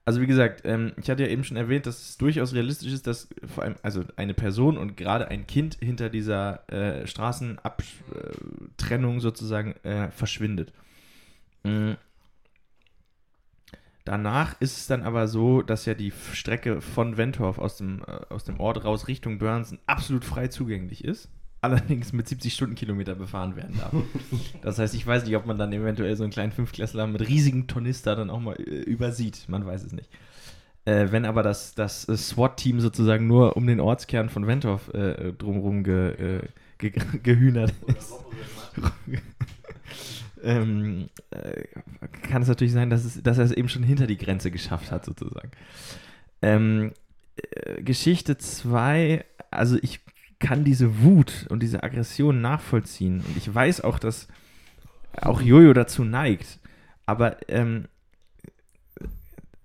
Also 0.06 0.20
wie 0.22 0.28
gesagt, 0.28 0.64
ähm, 0.66 0.92
ich 0.98 1.10
hatte 1.10 1.24
ja 1.24 1.30
eben 1.30 1.46
schon 1.46 1.56
erwähnt, 1.56 1.86
dass 1.86 2.10
es 2.10 2.18
durchaus 2.18 2.54
realistisch 2.54 2.92
ist, 2.92 3.08
dass 3.08 3.30
vor 3.46 3.64
allem 3.64 3.76
also 3.84 4.04
eine 4.18 4.34
Person 4.34 4.78
und 4.78 4.98
gerade 4.98 5.30
ein 5.30 5.48
Kind 5.48 5.78
hinter 5.80 6.10
dieser 6.10 6.70
äh, 6.70 7.08
Straßenabtrennung 7.08 9.22
sozusagen 9.22 9.72
äh, 9.84 10.12
verschwindet. 10.12 10.74
Mm. 11.64 11.94
Danach 14.06 14.60
ist 14.60 14.78
es 14.78 14.88
dann 14.88 15.04
aber 15.04 15.28
so, 15.28 15.62
dass 15.62 15.86
ja 15.86 15.94
die 15.94 16.12
Strecke 16.34 16.82
von 16.82 17.16
Wentorf 17.16 17.58
aus 17.58 17.78
dem, 17.78 18.02
äh, 18.06 18.34
aus 18.34 18.44
dem 18.44 18.60
Ort 18.60 18.84
raus 18.84 19.08
Richtung 19.08 19.38
Börnsen 19.38 19.80
absolut 19.86 20.26
frei 20.26 20.50
zugänglich 20.50 21.04
ist. 21.06 21.30
Allerdings 21.62 22.12
mit 22.12 22.28
70 22.28 22.54
Stundenkilometer 22.54 23.16
befahren 23.16 23.56
werden 23.56 23.78
darf. 23.78 23.94
Das 24.62 24.80
heißt, 24.80 24.94
ich 24.96 25.08
weiß 25.08 25.26
nicht, 25.26 25.38
ob 25.38 25.46
man 25.46 25.58
dann 25.58 25.72
eventuell 25.72 26.16
so 26.18 26.24
einen 26.24 26.34
kleinen 26.34 26.52
Fünftklässler 26.52 27.08
mit 27.08 27.28
riesigen 27.28 27.68
Tornister 27.68 28.18
dann 28.18 28.30
auch 28.30 28.42
mal 28.42 28.56
äh, 28.56 28.82
übersieht. 28.82 29.46
Man 29.48 29.66
weiß 29.66 29.84
es 29.84 29.94
nicht. 29.94 30.10
Äh, 30.86 31.08
wenn 31.12 31.24
aber 31.24 31.44
das, 31.44 31.74
das 31.74 32.08
äh, 32.10 32.18
SWAT-Team 32.18 32.82
sozusagen 32.82 33.26
nur 33.26 33.56
um 33.56 33.66
den 33.66 33.80
Ortskern 33.80 34.30
von 34.30 34.48
Wentorf 34.48 34.94
äh, 34.94 35.32
drumherum 35.32 35.86
ge, 35.86 36.40
äh, 36.40 36.42
ge, 36.78 36.92
gehühnert 37.24 37.74
ist, 37.88 38.14
ähm, 40.44 41.10
äh, 41.32 41.64
kann 42.30 42.42
es 42.42 42.48
natürlich 42.48 42.74
sein, 42.74 42.90
dass, 42.90 43.06
es, 43.06 43.22
dass 43.24 43.38
er 43.38 43.46
es 43.46 43.52
eben 43.52 43.70
schon 43.70 43.84
hinter 43.84 44.08
die 44.08 44.18
Grenze 44.18 44.52
geschafft 44.52 44.92
hat, 44.92 45.06
sozusagen. 45.06 45.52
Ähm, 46.42 46.92
äh, 47.36 47.82
Geschichte 47.82 48.38
2, 48.38 49.26
also 49.52 49.78
ich 49.82 50.02
kann 50.40 50.64
diese 50.64 51.02
Wut 51.02 51.48
und 51.50 51.64
diese 51.64 51.84
Aggression 51.84 52.42
nachvollziehen. 52.42 53.24
Und 53.26 53.38
ich 53.38 53.54
weiß 53.54 53.82
auch, 53.82 53.98
dass 53.98 54.28
auch 55.22 55.42
Jojo 55.42 55.74
dazu 55.74 56.04
neigt. 56.04 56.60
Aber, 57.06 57.38
ähm, 57.50 57.86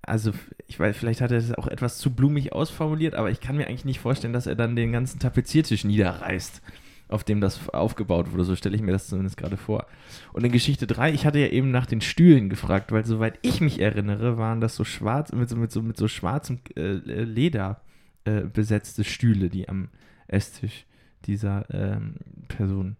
also, 0.02 0.32
ich 0.66 0.78
weiß, 0.78 0.96
vielleicht 0.96 1.20
hat 1.20 1.32
er 1.32 1.40
das 1.40 1.52
auch 1.52 1.66
etwas 1.66 1.98
zu 1.98 2.14
blumig 2.14 2.52
ausformuliert, 2.52 3.14
aber 3.14 3.30
ich 3.30 3.40
kann 3.40 3.56
mir 3.56 3.66
eigentlich 3.66 3.84
nicht 3.84 4.00
vorstellen, 4.00 4.32
dass 4.32 4.46
er 4.46 4.54
dann 4.54 4.76
den 4.76 4.92
ganzen 4.92 5.18
Tapeziertisch 5.18 5.84
niederreißt, 5.84 6.62
auf 7.08 7.24
dem 7.24 7.40
das 7.40 7.68
aufgebaut 7.70 8.32
wurde. 8.32 8.44
So 8.44 8.54
stelle 8.54 8.76
ich 8.76 8.82
mir 8.82 8.92
das 8.92 9.08
zumindest 9.08 9.36
gerade 9.36 9.56
vor. 9.56 9.86
Und 10.32 10.44
in 10.44 10.52
Geschichte 10.52 10.86
3, 10.86 11.12
ich 11.12 11.26
hatte 11.26 11.38
ja 11.38 11.48
eben 11.48 11.70
nach 11.70 11.86
den 11.86 12.00
Stühlen 12.00 12.48
gefragt, 12.50 12.92
weil 12.92 13.04
soweit 13.04 13.38
ich 13.42 13.60
mich 13.60 13.80
erinnere, 13.80 14.36
waren 14.36 14.60
das 14.60 14.76
so 14.76 14.84
schwarz, 14.84 15.32
mit 15.32 15.48
so, 15.48 15.56
mit 15.56 15.72
so, 15.72 15.82
mit 15.82 15.96
so 15.96 16.08
schwarzem 16.08 16.60
äh, 16.76 16.92
Leder 16.92 17.80
äh, 18.24 18.42
besetzte 18.42 19.04
Stühle, 19.04 19.48
die 19.48 19.68
am 19.68 19.88
Esstisch 20.26 20.84
dieser 21.24 21.64
ähm, 21.70 22.16
Person 22.48 22.96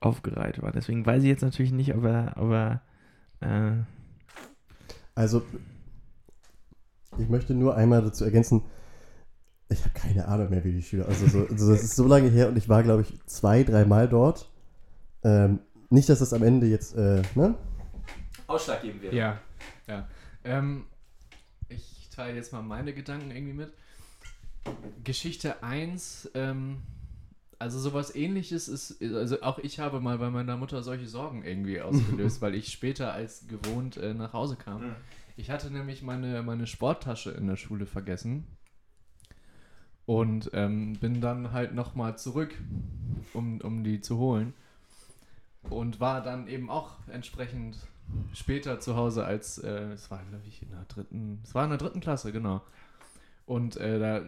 aufgereiht 0.00 0.62
waren. 0.62 0.72
Deswegen 0.74 1.04
weiß 1.04 1.22
ich 1.22 1.28
jetzt 1.28 1.42
natürlich 1.42 1.72
nicht, 1.72 1.94
ob 1.94 2.04
er, 2.04 2.34
ob 2.36 2.50
er 2.50 2.82
äh, 3.40 3.82
Also, 5.14 5.42
ich 7.18 7.28
möchte 7.28 7.54
nur 7.54 7.76
einmal 7.76 8.02
dazu 8.02 8.24
ergänzen, 8.24 8.62
ich 9.68 9.80
habe 9.80 9.94
keine 9.94 10.26
Ahnung 10.28 10.50
mehr, 10.50 10.64
wie 10.64 10.72
die 10.72 10.82
Schüler. 10.82 11.06
Also, 11.08 11.26
so, 11.26 11.46
also 11.46 11.72
das 11.72 11.82
ist 11.82 11.96
so 11.96 12.06
lange 12.06 12.28
her 12.28 12.48
und 12.48 12.56
ich 12.56 12.68
war, 12.68 12.82
glaube 12.82 13.02
ich, 13.02 13.12
zwei, 13.26 13.64
dreimal 13.64 14.08
dort. 14.08 14.48
Ähm, 15.24 15.58
nicht, 15.90 16.08
dass 16.08 16.20
das 16.20 16.32
am 16.32 16.42
Ende 16.42 16.66
jetzt, 16.66 16.96
äh, 16.96 17.22
ne? 17.34 17.54
ausschlaggebend 18.46 19.02
wäre. 19.02 19.14
Ja, 19.14 19.40
ja. 19.88 20.08
Ähm, 20.44 20.84
ich 21.68 22.08
teile 22.14 22.36
jetzt 22.36 22.52
mal 22.52 22.62
meine 22.62 22.92
Gedanken 22.92 23.30
irgendwie 23.30 23.54
mit. 23.54 23.72
Geschichte 25.04 25.62
1, 25.62 26.30
ähm, 26.34 26.78
also 27.58 27.78
sowas 27.78 28.14
ähnliches 28.14 28.68
ist, 28.68 29.00
also 29.02 29.40
auch 29.42 29.58
ich 29.58 29.78
habe 29.78 30.00
mal 30.00 30.18
bei 30.18 30.30
meiner 30.30 30.56
Mutter 30.56 30.82
solche 30.82 31.06
Sorgen 31.06 31.44
irgendwie 31.44 31.80
ausgelöst, 31.82 32.40
weil 32.40 32.54
ich 32.54 32.68
später 32.68 33.12
als 33.12 33.46
gewohnt 33.48 33.96
äh, 33.96 34.14
nach 34.14 34.32
Hause 34.32 34.56
kam. 34.56 34.82
Mhm. 34.82 34.96
Ich 35.36 35.50
hatte 35.50 35.70
nämlich 35.70 36.02
meine, 36.02 36.42
meine 36.42 36.66
Sporttasche 36.66 37.30
in 37.32 37.46
der 37.46 37.56
Schule 37.56 37.86
vergessen 37.86 38.46
und 40.06 40.50
ähm, 40.54 40.94
bin 40.94 41.20
dann 41.20 41.52
halt 41.52 41.74
nochmal 41.74 42.16
zurück, 42.16 42.54
um, 43.34 43.60
um 43.60 43.82
die 43.84 44.00
zu 44.00 44.18
holen. 44.18 44.54
Und 45.68 45.98
war 45.98 46.22
dann 46.22 46.46
eben 46.46 46.70
auch 46.70 46.92
entsprechend 47.08 47.76
später 48.32 48.78
zu 48.78 48.94
Hause 48.94 49.24
als, 49.24 49.58
äh, 49.58 49.92
es 49.92 50.10
war 50.12 50.22
glaube 50.30 50.44
ich 50.46 50.62
in 50.62 50.70
der 50.70 50.84
dritten, 50.86 51.40
es 51.42 51.54
war 51.56 51.64
in 51.64 51.70
der 51.70 51.78
dritten 51.78 52.00
Klasse, 52.00 52.30
genau. 52.30 52.62
Und 53.46 53.76
äh, 53.76 53.98
da 53.98 54.22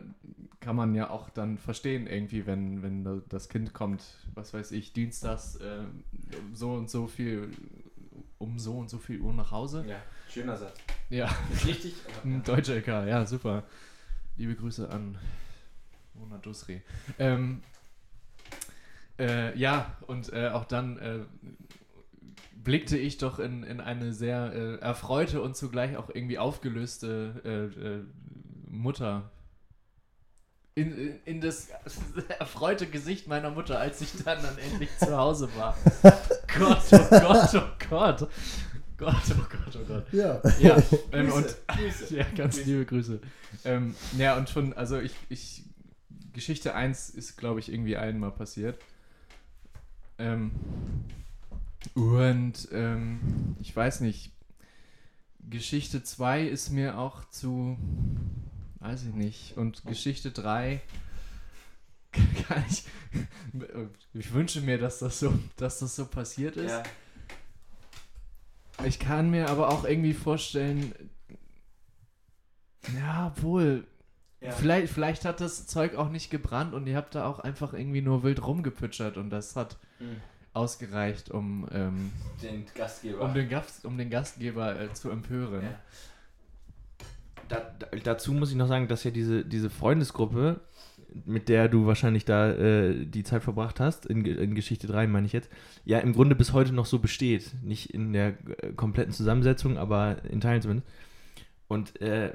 kann 0.60 0.74
man 0.76 0.94
ja 0.94 1.10
auch 1.10 1.28
dann 1.30 1.58
verstehen 1.58 2.06
irgendwie, 2.08 2.46
wenn, 2.46 2.82
wenn 2.82 3.04
da- 3.04 3.20
das 3.28 3.48
Kind 3.48 3.72
kommt, 3.74 4.02
was 4.34 4.52
weiß 4.54 4.72
ich, 4.72 4.92
dienstags 4.92 5.56
äh, 5.56 5.84
so 6.54 6.72
und 6.72 6.90
so 6.90 7.06
viel, 7.06 7.50
um 8.38 8.58
so 8.58 8.78
und 8.78 8.90
so 8.90 8.98
viel 8.98 9.20
Uhr 9.20 9.32
nach 9.32 9.50
Hause. 9.52 9.84
Ja, 9.88 9.96
schöner 10.28 10.56
Satz. 10.56 10.76
Ja. 11.10 11.28
Richtig. 11.64 11.94
Ein 12.24 12.42
Deutscher 12.44 12.74
LK, 12.74 12.86
ja, 13.08 13.24
super. 13.26 13.62
Liebe 14.36 14.54
Grüße 14.56 14.88
an 14.90 15.16
Mona 16.18 16.38
Dusri. 16.38 16.82
Ähm, 17.18 17.62
äh, 19.18 19.56
ja, 19.58 19.96
und 20.06 20.32
äh, 20.32 20.48
auch 20.48 20.64
dann 20.64 20.98
äh, 20.98 21.18
blickte 22.62 22.98
ich 22.98 23.18
doch 23.18 23.38
in, 23.38 23.62
in 23.62 23.80
eine 23.80 24.12
sehr 24.12 24.52
äh, 24.52 24.74
erfreute 24.76 25.40
und 25.42 25.56
zugleich 25.56 25.96
auch 25.96 26.10
irgendwie 26.10 26.38
aufgelöste 26.38 27.34
äh, 27.44 27.86
äh, 27.86 28.04
Mutter. 28.66 29.30
In, 30.74 31.18
in, 31.24 31.40
das 31.40 31.70
erfreute 32.38 32.86
Gesicht 32.86 33.26
meiner 33.26 33.50
Mutter, 33.50 33.80
als 33.80 34.00
ich 34.00 34.12
dann, 34.22 34.40
dann 34.42 34.58
endlich 34.58 34.90
zu 34.98 35.16
Hause 35.16 35.48
war. 35.56 35.76
Gott, 36.58 36.82
oh 36.92 37.06
Gott, 37.10 37.54
oh 37.54 37.86
Gott. 37.88 38.28
Gott, 38.98 39.14
oh 39.30 39.46
Gott, 39.48 39.76
oh 39.80 39.84
Gott. 39.86 40.12
Ja. 40.12 40.40
Ja, 40.58 40.76
ähm, 41.12 41.32
und 41.32 41.56
Grüße. 41.68 42.16
ja, 42.16 42.24
ganz 42.36 42.64
liebe 42.64 42.84
Grüße. 42.84 43.20
Ähm, 43.64 43.94
ja, 44.16 44.36
und 44.36 44.50
schon, 44.50 44.72
also 44.72 44.98
ich, 44.98 45.14
ich 45.28 45.62
Geschichte 46.38 46.72
1 46.72 47.10
ist, 47.10 47.36
glaube 47.36 47.58
ich, 47.58 47.68
irgendwie 47.72 47.96
einmal 47.96 48.30
passiert. 48.30 48.80
Ähm, 50.18 50.52
und 51.94 52.68
ähm, 52.70 53.56
ich 53.58 53.74
weiß 53.74 54.02
nicht, 54.02 54.30
Geschichte 55.40 56.04
2 56.04 56.44
ist 56.44 56.70
mir 56.70 56.96
auch 56.96 57.28
zu, 57.30 57.76
weiß 58.78 59.06
ich 59.06 59.14
nicht, 59.14 59.56
und 59.56 59.84
Geschichte 59.84 60.30
3 60.30 60.80
kann 62.46 62.64
ich, 62.70 62.84
ich 64.14 64.32
wünsche 64.32 64.60
mir, 64.60 64.78
dass 64.78 65.00
das 65.00 65.18
so, 65.18 65.36
dass 65.56 65.80
das 65.80 65.96
so 65.96 66.06
passiert 66.06 66.56
ist. 66.56 66.70
Ja. 66.70 66.84
Ich 68.84 69.00
kann 69.00 69.28
mir 69.28 69.50
aber 69.50 69.70
auch 69.70 69.82
irgendwie 69.82 70.14
vorstellen, 70.14 70.94
ja, 72.96 73.34
wohl. 73.42 73.88
Ja. 74.40 74.52
Vielleicht, 74.52 74.92
vielleicht 74.92 75.24
hat 75.24 75.40
das 75.40 75.66
Zeug 75.66 75.96
auch 75.96 76.10
nicht 76.10 76.30
gebrannt 76.30 76.72
und 76.74 76.86
ihr 76.86 76.96
habt 76.96 77.14
da 77.14 77.26
auch 77.26 77.40
einfach 77.40 77.72
irgendwie 77.72 78.02
nur 78.02 78.22
wild 78.22 78.44
rumgepütschert 78.46 79.16
und 79.16 79.30
das 79.30 79.56
hat 79.56 79.76
Mhm. 79.98 80.16
ausgereicht, 80.52 81.30
um, 81.30 81.66
ähm, 81.72 82.12
Den 82.42 82.64
Gastgeber. 82.74 83.20
um, 83.22 83.34
den, 83.34 83.48
Gast, 83.48 83.84
um 83.84 83.98
den 83.98 84.10
Gastgeber 84.10 84.80
äh, 84.80 84.92
zu 84.92 85.10
empören. 85.10 85.62
Ja. 85.64 85.80
Da, 87.48 87.74
da, 87.78 87.86
dazu 88.04 88.32
muss 88.32 88.50
ich 88.50 88.56
noch 88.56 88.68
sagen, 88.68 88.88
dass 88.88 89.04
ja 89.04 89.10
diese, 89.10 89.44
diese 89.44 89.70
Freundesgruppe, 89.70 90.60
mit 91.24 91.48
der 91.48 91.68
du 91.68 91.86
wahrscheinlich 91.86 92.24
da 92.26 92.50
äh, 92.52 93.06
die 93.06 93.24
Zeit 93.24 93.42
verbracht 93.42 93.80
hast, 93.80 94.04
in, 94.06 94.24
in 94.24 94.54
Geschichte 94.54 94.86
3 94.86 95.06
meine 95.06 95.26
ich 95.26 95.32
jetzt, 95.32 95.50
ja 95.84 95.98
im 95.98 96.12
Grunde 96.12 96.36
bis 96.36 96.52
heute 96.52 96.72
noch 96.74 96.86
so 96.86 96.98
besteht. 96.98 97.52
Nicht 97.64 97.90
in 97.94 98.12
der 98.12 98.34
äh, 98.62 98.72
kompletten 98.76 99.12
Zusammensetzung, 99.14 99.78
aber 99.78 100.22
in 100.24 100.40
Teilen 100.40 100.60
zumindest. 100.62 100.86
Und 101.68 102.00
äh, 102.02 102.32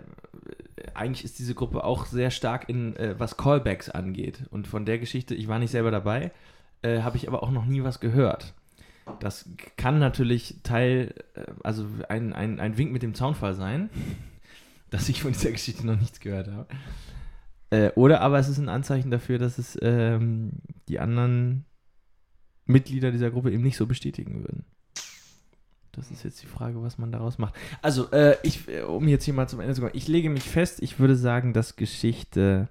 eigentlich 0.93 1.23
ist 1.23 1.39
diese 1.39 1.55
Gruppe 1.55 1.83
auch 1.83 2.05
sehr 2.05 2.31
stark 2.31 2.69
in, 2.69 2.95
äh, 2.95 3.15
was 3.17 3.37
Callbacks 3.37 3.89
angeht. 3.89 4.43
Und 4.49 4.67
von 4.67 4.85
der 4.85 4.99
Geschichte, 4.99 5.35
ich 5.35 5.47
war 5.47 5.59
nicht 5.59 5.71
selber 5.71 5.91
dabei, 5.91 6.31
äh, 6.81 7.01
habe 7.01 7.17
ich 7.17 7.27
aber 7.27 7.43
auch 7.43 7.51
noch 7.51 7.65
nie 7.65 7.83
was 7.83 7.99
gehört. 7.99 8.53
Das 9.19 9.49
kann 9.77 9.99
natürlich 9.99 10.61
Teil, 10.63 11.13
äh, 11.35 11.45
also 11.63 11.85
ein, 12.09 12.33
ein, 12.33 12.59
ein 12.59 12.77
Wink 12.77 12.91
mit 12.91 13.03
dem 13.03 13.13
Zaunfall 13.13 13.53
sein, 13.53 13.89
dass 14.89 15.09
ich 15.09 15.21
von 15.21 15.33
dieser 15.33 15.51
Geschichte 15.51 15.85
noch 15.85 15.99
nichts 15.99 16.19
gehört 16.19 16.49
habe. 16.49 16.67
Äh, 17.69 17.91
oder 17.95 18.21
aber 18.21 18.39
es 18.39 18.49
ist 18.49 18.59
ein 18.59 18.69
Anzeichen 18.69 19.11
dafür, 19.11 19.39
dass 19.39 19.57
es 19.57 19.77
ähm, 19.81 20.51
die 20.87 20.99
anderen 20.99 21.65
Mitglieder 22.65 23.11
dieser 23.11 23.31
Gruppe 23.31 23.51
eben 23.51 23.63
nicht 23.63 23.77
so 23.77 23.87
bestätigen 23.87 24.41
würden. 24.41 24.65
Das 25.93 26.11
ist 26.11 26.23
jetzt 26.23 26.41
die 26.41 26.47
Frage, 26.47 26.81
was 26.81 26.97
man 26.97 27.11
daraus 27.11 27.37
macht. 27.37 27.55
Also, 27.81 28.11
äh, 28.11 28.35
ich, 28.43 28.67
äh, 28.67 28.81
um 28.81 29.07
jetzt 29.07 29.25
hier 29.25 29.33
mal 29.33 29.47
zum 29.47 29.59
Ende 29.59 29.73
zu 29.73 29.81
kommen, 29.81 29.93
ich 29.95 30.07
lege 30.07 30.29
mich 30.29 30.43
fest, 30.43 30.81
ich 30.81 30.99
würde 30.99 31.15
sagen, 31.15 31.53
dass 31.53 31.75
Geschichte. 31.75 32.67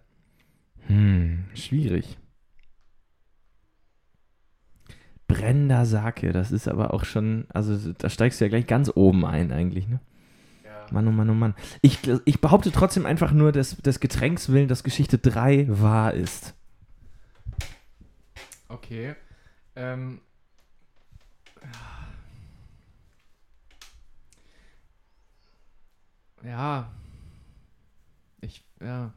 Hm, 0.89 1.45
schwierig. 1.55 2.19
brennender 5.33 5.87
Sake, 5.87 6.33
das 6.33 6.53
ist 6.53 6.69
aber 6.69 6.93
auch 6.95 7.05
schon, 7.05 7.47
also 7.53 7.93
da 7.93 8.11
steigst 8.11 8.41
du 8.41 8.45
ja 8.45 8.49
gleich 8.49 8.67
ganz 8.67 8.91
oben 8.95 9.25
ein 9.25 9.51
eigentlich, 9.51 9.89
ne? 9.89 10.01
Ja. 10.65 10.87
Mann, 10.91 11.09
oh 11.09 11.13
Mann, 11.13 11.31
oh 11.31 11.35
Mann. 11.35 11.55
Ich, 11.81 11.99
ich 12.25 12.41
behaupte 12.41 12.71
trotzdem 12.71 13.07
einfach 13.07 13.33
nur, 13.33 13.53
dass 13.53 13.77
des 13.79 14.01
Getränks 14.01 14.51
willen, 14.51 14.69
dass 14.69 14.85
Geschichte 14.85 15.19
3 15.19 15.67
wahr 15.69 16.15
ist. 16.15 16.55
Okay. 18.69 19.15
Ähm. 19.75 20.21
Ja. 21.63 21.69
Ich, 28.41 28.65
ja. 28.81 29.13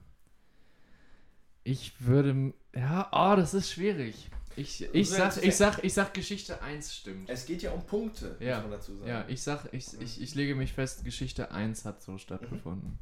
Ich 1.63 1.93
würde. 1.99 2.53
Ja, 2.75 3.09
oh, 3.11 3.35
das 3.35 3.53
ist 3.53 3.71
schwierig. 3.71 4.29
Ich, 4.57 4.87
ich, 4.93 5.09
sag, 5.09 5.43
ich, 5.43 5.55
sag, 5.55 5.83
ich 5.83 5.93
sag, 5.93 6.13
Geschichte 6.13 6.61
1 6.61 6.93
stimmt. 6.93 7.29
Es 7.29 7.45
geht 7.45 7.61
ja 7.61 7.71
um 7.71 7.81
Punkte, 7.81 8.37
Ja. 8.39 8.63
Ja, 9.05 9.25
ich 9.27 9.43
sag, 9.43 9.67
ich, 9.73 9.87
ich, 9.99 10.21
ich 10.21 10.35
lege 10.35 10.55
mich 10.55 10.71
fest, 10.71 11.03
Geschichte 11.03 11.51
1 11.51 11.83
hat 11.83 12.01
so 12.01 12.17
stattgefunden. 12.17 12.97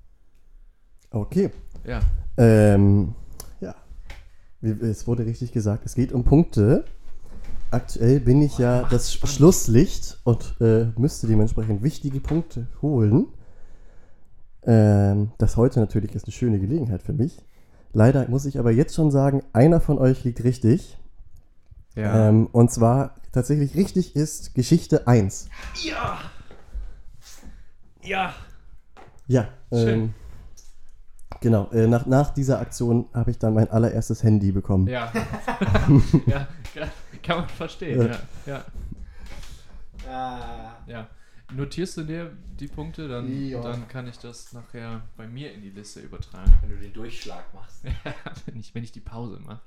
Okay. 1.11 1.51
Ja. 1.85 1.99
Ähm, 2.37 3.13
ja. 3.61 3.75
Es 4.61 5.05
wurde 5.05 5.27
richtig 5.27 5.51
gesagt, 5.51 5.85
es 5.85 5.93
geht 5.93 6.11
um 6.11 6.23
Punkte. 6.23 6.85
Aktuell 7.69 8.19
bin 8.19 8.41
ich 8.41 8.57
ja 8.57 8.87
das 8.89 9.13
Schlusslicht 9.13 10.19
und 10.23 10.55
äh, 10.59 10.85
müsste 10.97 11.27
dementsprechend 11.27 11.83
wichtige 11.83 12.19
Punkte 12.19 12.67
holen. 12.81 13.27
Ähm, 14.65 15.31
das 15.37 15.57
heute 15.57 15.79
natürlich 15.79 16.15
ist 16.15 16.25
eine 16.25 16.31
schöne 16.31 16.59
Gelegenheit 16.59 17.01
für 17.01 17.13
mich. 17.13 17.45
Leider 17.91 18.27
muss 18.27 18.45
ich 18.45 18.59
aber 18.59 18.71
jetzt 18.71 18.95
schon 18.95 19.11
sagen, 19.11 19.43
einer 19.53 19.79
von 19.79 19.99
euch 19.99 20.23
liegt 20.23 20.43
richtig. 20.43 20.97
Ja. 21.95 22.29
Ähm, 22.29 22.47
und 22.51 22.71
zwar 22.71 23.15
tatsächlich 23.31 23.75
richtig 23.75 24.15
ist 24.15 24.55
Geschichte 24.55 25.07
1. 25.07 25.49
Ja! 25.83 26.19
Ja! 28.01 28.33
Ja, 29.27 29.47
Schön. 29.71 29.87
ähm, 29.99 30.13
genau. 31.39 31.69
Äh, 31.71 31.87
nach, 31.87 32.05
nach 32.05 32.31
dieser 32.31 32.59
Aktion 32.59 33.05
habe 33.13 33.31
ich 33.31 33.39
dann 33.39 33.53
mein 33.53 33.69
allererstes 33.69 34.23
Handy 34.23 34.51
bekommen. 34.51 34.87
ja. 34.87 35.11
ja. 36.25 36.47
Kann, 36.73 36.89
kann 37.21 37.37
man 37.37 37.49
verstehen, 37.49 38.09
ja. 38.45 38.63
ja. 40.05 40.09
Ah. 40.09 40.75
Ja. 40.87 41.07
Notierst 41.51 41.97
du 41.97 42.03
dir 42.03 42.31
die 42.59 42.67
Punkte, 42.67 43.07
dann, 43.07 43.47
Ja. 43.49 43.61
dann 43.61 43.87
kann 43.87 44.07
ich 44.07 44.17
das 44.17 44.53
nachher 44.53 45.01
bei 45.17 45.27
mir 45.27 45.51
in 45.53 45.61
die 45.61 45.69
Liste 45.69 45.99
übertragen. 45.99 46.51
Wenn 46.61 46.69
du 46.71 46.77
den 46.77 46.93
Durchschlag 46.93 47.53
machst. 47.53 47.83
wenn, 48.45 48.59
ich, 48.59 48.73
wenn 48.73 48.83
ich 48.83 48.91
die 48.91 49.01
Pause 49.01 49.39
mache. 49.39 49.59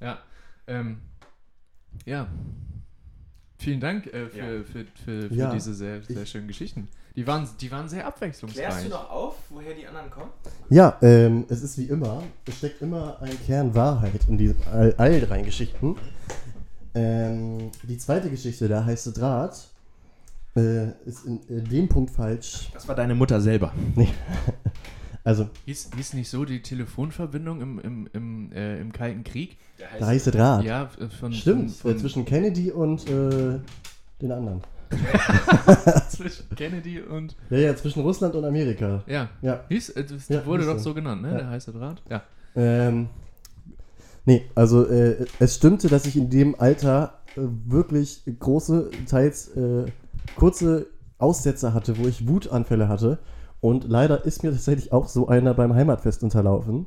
Ja. 0.00 0.18
Ähm, 0.66 1.00
ja. 2.04 2.26
Vielen 3.58 3.80
Dank 3.80 4.06
äh, 4.06 4.28
für, 4.28 4.38
Ja. 4.38 4.44
für, 4.64 4.84
für, 5.04 5.28
für 5.28 5.34
Ja. 5.34 5.52
diese 5.52 5.74
sehr, 5.74 6.02
sehr 6.02 6.24
schönen 6.26 6.46
Geschichten. 6.48 6.88
Die 7.16 7.26
waren, 7.26 7.48
die 7.60 7.70
waren 7.70 7.88
sehr 7.88 8.06
abwechslungsreich. 8.06 8.90
noch 8.90 9.08
auf, 9.10 9.36
woher 9.48 9.74
die 9.74 9.86
anderen 9.86 10.10
kommen? 10.10 10.30
Ja, 10.68 10.98
ähm, 11.00 11.46
es 11.48 11.62
ist 11.62 11.78
wie 11.78 11.86
immer, 11.86 12.22
es 12.46 12.58
steckt 12.58 12.82
immer 12.82 13.20
ein 13.22 13.36
Kern 13.46 13.74
Wahrheit 13.74 14.20
in 14.28 14.36
diese 14.36 14.54
all, 14.70 14.94
all 14.98 15.20
drei 15.20 15.40
Geschichten. 15.42 15.96
Ähm, 16.94 17.70
die 17.82 17.96
zweite 17.98 18.28
Geschichte, 18.30 18.68
der 18.68 18.84
heiße 18.84 19.12
Draht, 19.14 19.68
äh, 20.56 20.92
ist 21.06 21.24
in, 21.26 21.40
in 21.48 21.64
dem 21.64 21.88
Punkt 21.88 22.10
falsch. 22.10 22.70
Das 22.72 22.88
war 22.88 22.94
deine 22.94 23.14
Mutter 23.14 23.40
selber. 23.40 23.72
Also, 25.24 25.48
Hieß, 25.64 25.90
hieß 25.96 26.14
nicht 26.14 26.30
so 26.30 26.44
die 26.44 26.62
Telefonverbindung 26.62 27.60
im, 27.60 27.80
im, 27.80 28.08
im, 28.12 28.52
äh, 28.52 28.80
im 28.80 28.92
Kalten 28.92 29.24
Krieg? 29.24 29.56
der 29.98 30.06
heiße 30.06 30.30
Draht. 30.30 30.62
Ja, 30.62 30.88
äh, 31.00 31.08
von, 31.08 31.32
Stimmt, 31.32 31.72
von, 31.72 31.90
äh, 31.90 31.94
von 31.94 31.98
zwischen 32.00 32.24
Kennedy 32.24 32.70
und 32.70 33.10
äh, 33.10 33.58
den 34.22 34.30
anderen. 34.30 34.60
zwischen 36.10 36.48
Kennedy 36.54 37.00
und. 37.00 37.34
Ja, 37.50 37.58
ja, 37.58 37.74
zwischen 37.74 38.02
Russland 38.02 38.36
und 38.36 38.44
Amerika. 38.44 39.02
Ja. 39.08 39.28
Ja. 39.42 39.64
Hieß, 39.68 39.88
äh, 39.90 40.04
das 40.04 40.28
Ja, 40.28 40.46
wurde 40.46 40.64
doch 40.64 40.78
so. 40.78 40.90
so 40.90 40.94
genannt, 40.94 41.22
ne? 41.22 41.32
Ja. 41.32 41.38
Der 41.38 41.50
heiße 41.50 41.72
Draht? 41.72 42.00
Ja. 42.08 42.22
Ähm, 42.54 43.08
nee, 44.26 44.44
also 44.54 44.86
äh, 44.86 45.26
es 45.40 45.56
stimmte, 45.56 45.88
dass 45.88 46.06
ich 46.06 46.16
in 46.16 46.30
dem 46.30 46.54
Alter 46.60 47.18
äh, 47.36 47.40
wirklich 47.66 48.22
große, 48.38 48.90
teils 49.08 49.48
äh, 49.56 49.86
kurze 50.36 50.86
Aussätze 51.18 51.72
hatte, 51.74 51.98
wo 51.98 52.06
ich 52.06 52.28
Wutanfälle 52.28 52.88
hatte. 52.88 53.18
Und 53.60 53.84
leider 53.88 54.24
ist 54.24 54.42
mir 54.42 54.52
tatsächlich 54.52 54.92
auch 54.92 55.08
so 55.08 55.28
einer 55.28 55.54
beim 55.54 55.74
Heimatfest 55.74 56.22
unterlaufen. 56.22 56.86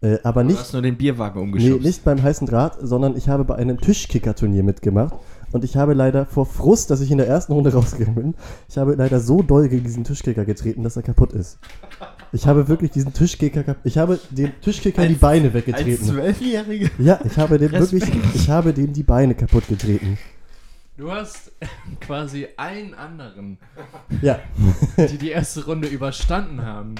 Äh, 0.00 0.18
aber 0.22 0.42
Du 0.42 0.50
nicht, 0.50 0.60
hast 0.60 0.72
nur 0.74 0.82
den 0.82 0.96
Bierwagen 0.96 1.40
nee, 1.40 1.44
umgeschubst. 1.46 1.84
nicht 1.84 2.04
beim 2.04 2.22
heißen 2.22 2.46
Draht, 2.46 2.76
sondern 2.80 3.16
ich 3.16 3.28
habe 3.28 3.44
bei 3.44 3.56
einem 3.56 3.80
Tischkicker-Turnier 3.80 4.62
mitgemacht. 4.62 5.14
Und 5.50 5.64
ich 5.64 5.76
habe 5.76 5.92
leider 5.94 6.24
vor 6.24 6.46
Frust, 6.46 6.90
dass 6.92 7.00
ich 7.00 7.10
in 7.10 7.18
der 7.18 7.26
ersten 7.26 7.52
Runde 7.52 7.72
rausgegangen 7.74 8.14
bin, 8.14 8.34
ich 8.68 8.78
habe 8.78 8.94
leider 8.94 9.18
so 9.18 9.42
doll 9.42 9.68
gegen 9.68 9.82
diesen 9.84 10.04
Tischkicker 10.04 10.44
getreten, 10.44 10.84
dass 10.84 10.96
er 10.96 11.02
kaputt 11.02 11.32
ist. 11.32 11.58
Ich 12.30 12.46
habe 12.46 12.68
wirklich 12.68 12.92
diesen 12.92 13.12
Tischkicker, 13.12 13.74
ich 13.82 13.98
habe 13.98 14.20
dem 14.30 14.52
Tischkicker 14.60 15.02
die 15.02 15.14
Als- 15.14 15.18
Beine 15.20 15.46
Als 15.46 15.54
weggetreten. 15.54 16.06
Zwölfjährige. 16.06 16.90
Ja, 16.98 17.18
ich 17.24 17.36
habe 17.36 17.58
dem 17.58 17.72
wirklich, 17.72 18.04
ich 18.34 18.48
habe 18.50 18.72
dem 18.72 18.92
die 18.92 19.02
Beine 19.02 19.34
kaputt 19.34 19.66
getreten. 19.66 20.16
Du 20.98 21.12
hast 21.12 21.52
quasi 22.00 22.48
allen 22.56 22.92
anderen, 22.92 23.56
Ja, 24.20 24.40
die 24.98 25.16
die 25.16 25.30
erste 25.30 25.64
Runde 25.64 25.86
überstanden 25.86 26.66
haben, 26.66 26.96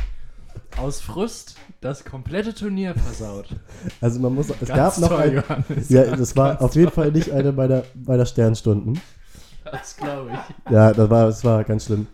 aus 0.76 1.00
Frust 1.00 1.56
das 1.80 2.04
komplette 2.04 2.54
Turnier 2.54 2.94
versaut. 2.94 3.56
also 4.00 4.20
man 4.20 4.36
muss, 4.36 4.50
es 4.50 4.68
Ganz 4.68 4.68
gab 4.68 4.98
noch 4.98 5.08
toll, 5.08 5.20
ein, 5.20 5.34
Johannes. 5.34 5.88
ja, 5.88 6.04
das 6.14 6.36
war 6.36 6.50
Ganz 6.50 6.62
auf 6.62 6.76
jeden 6.76 6.92
Fall 6.92 7.10
nicht 7.10 7.32
eine 7.32 7.50
meiner, 7.50 7.82
meiner 8.06 8.24
Sternstunden. 8.24 9.00
Das 9.64 9.96
glaube 9.96 10.30
ich. 10.32 10.72
Ja, 10.72 10.92
das 10.92 11.10
war, 11.10 11.26
das 11.26 11.44
war 11.44 11.64
ganz 11.64 11.86
schlimm. 11.86 12.06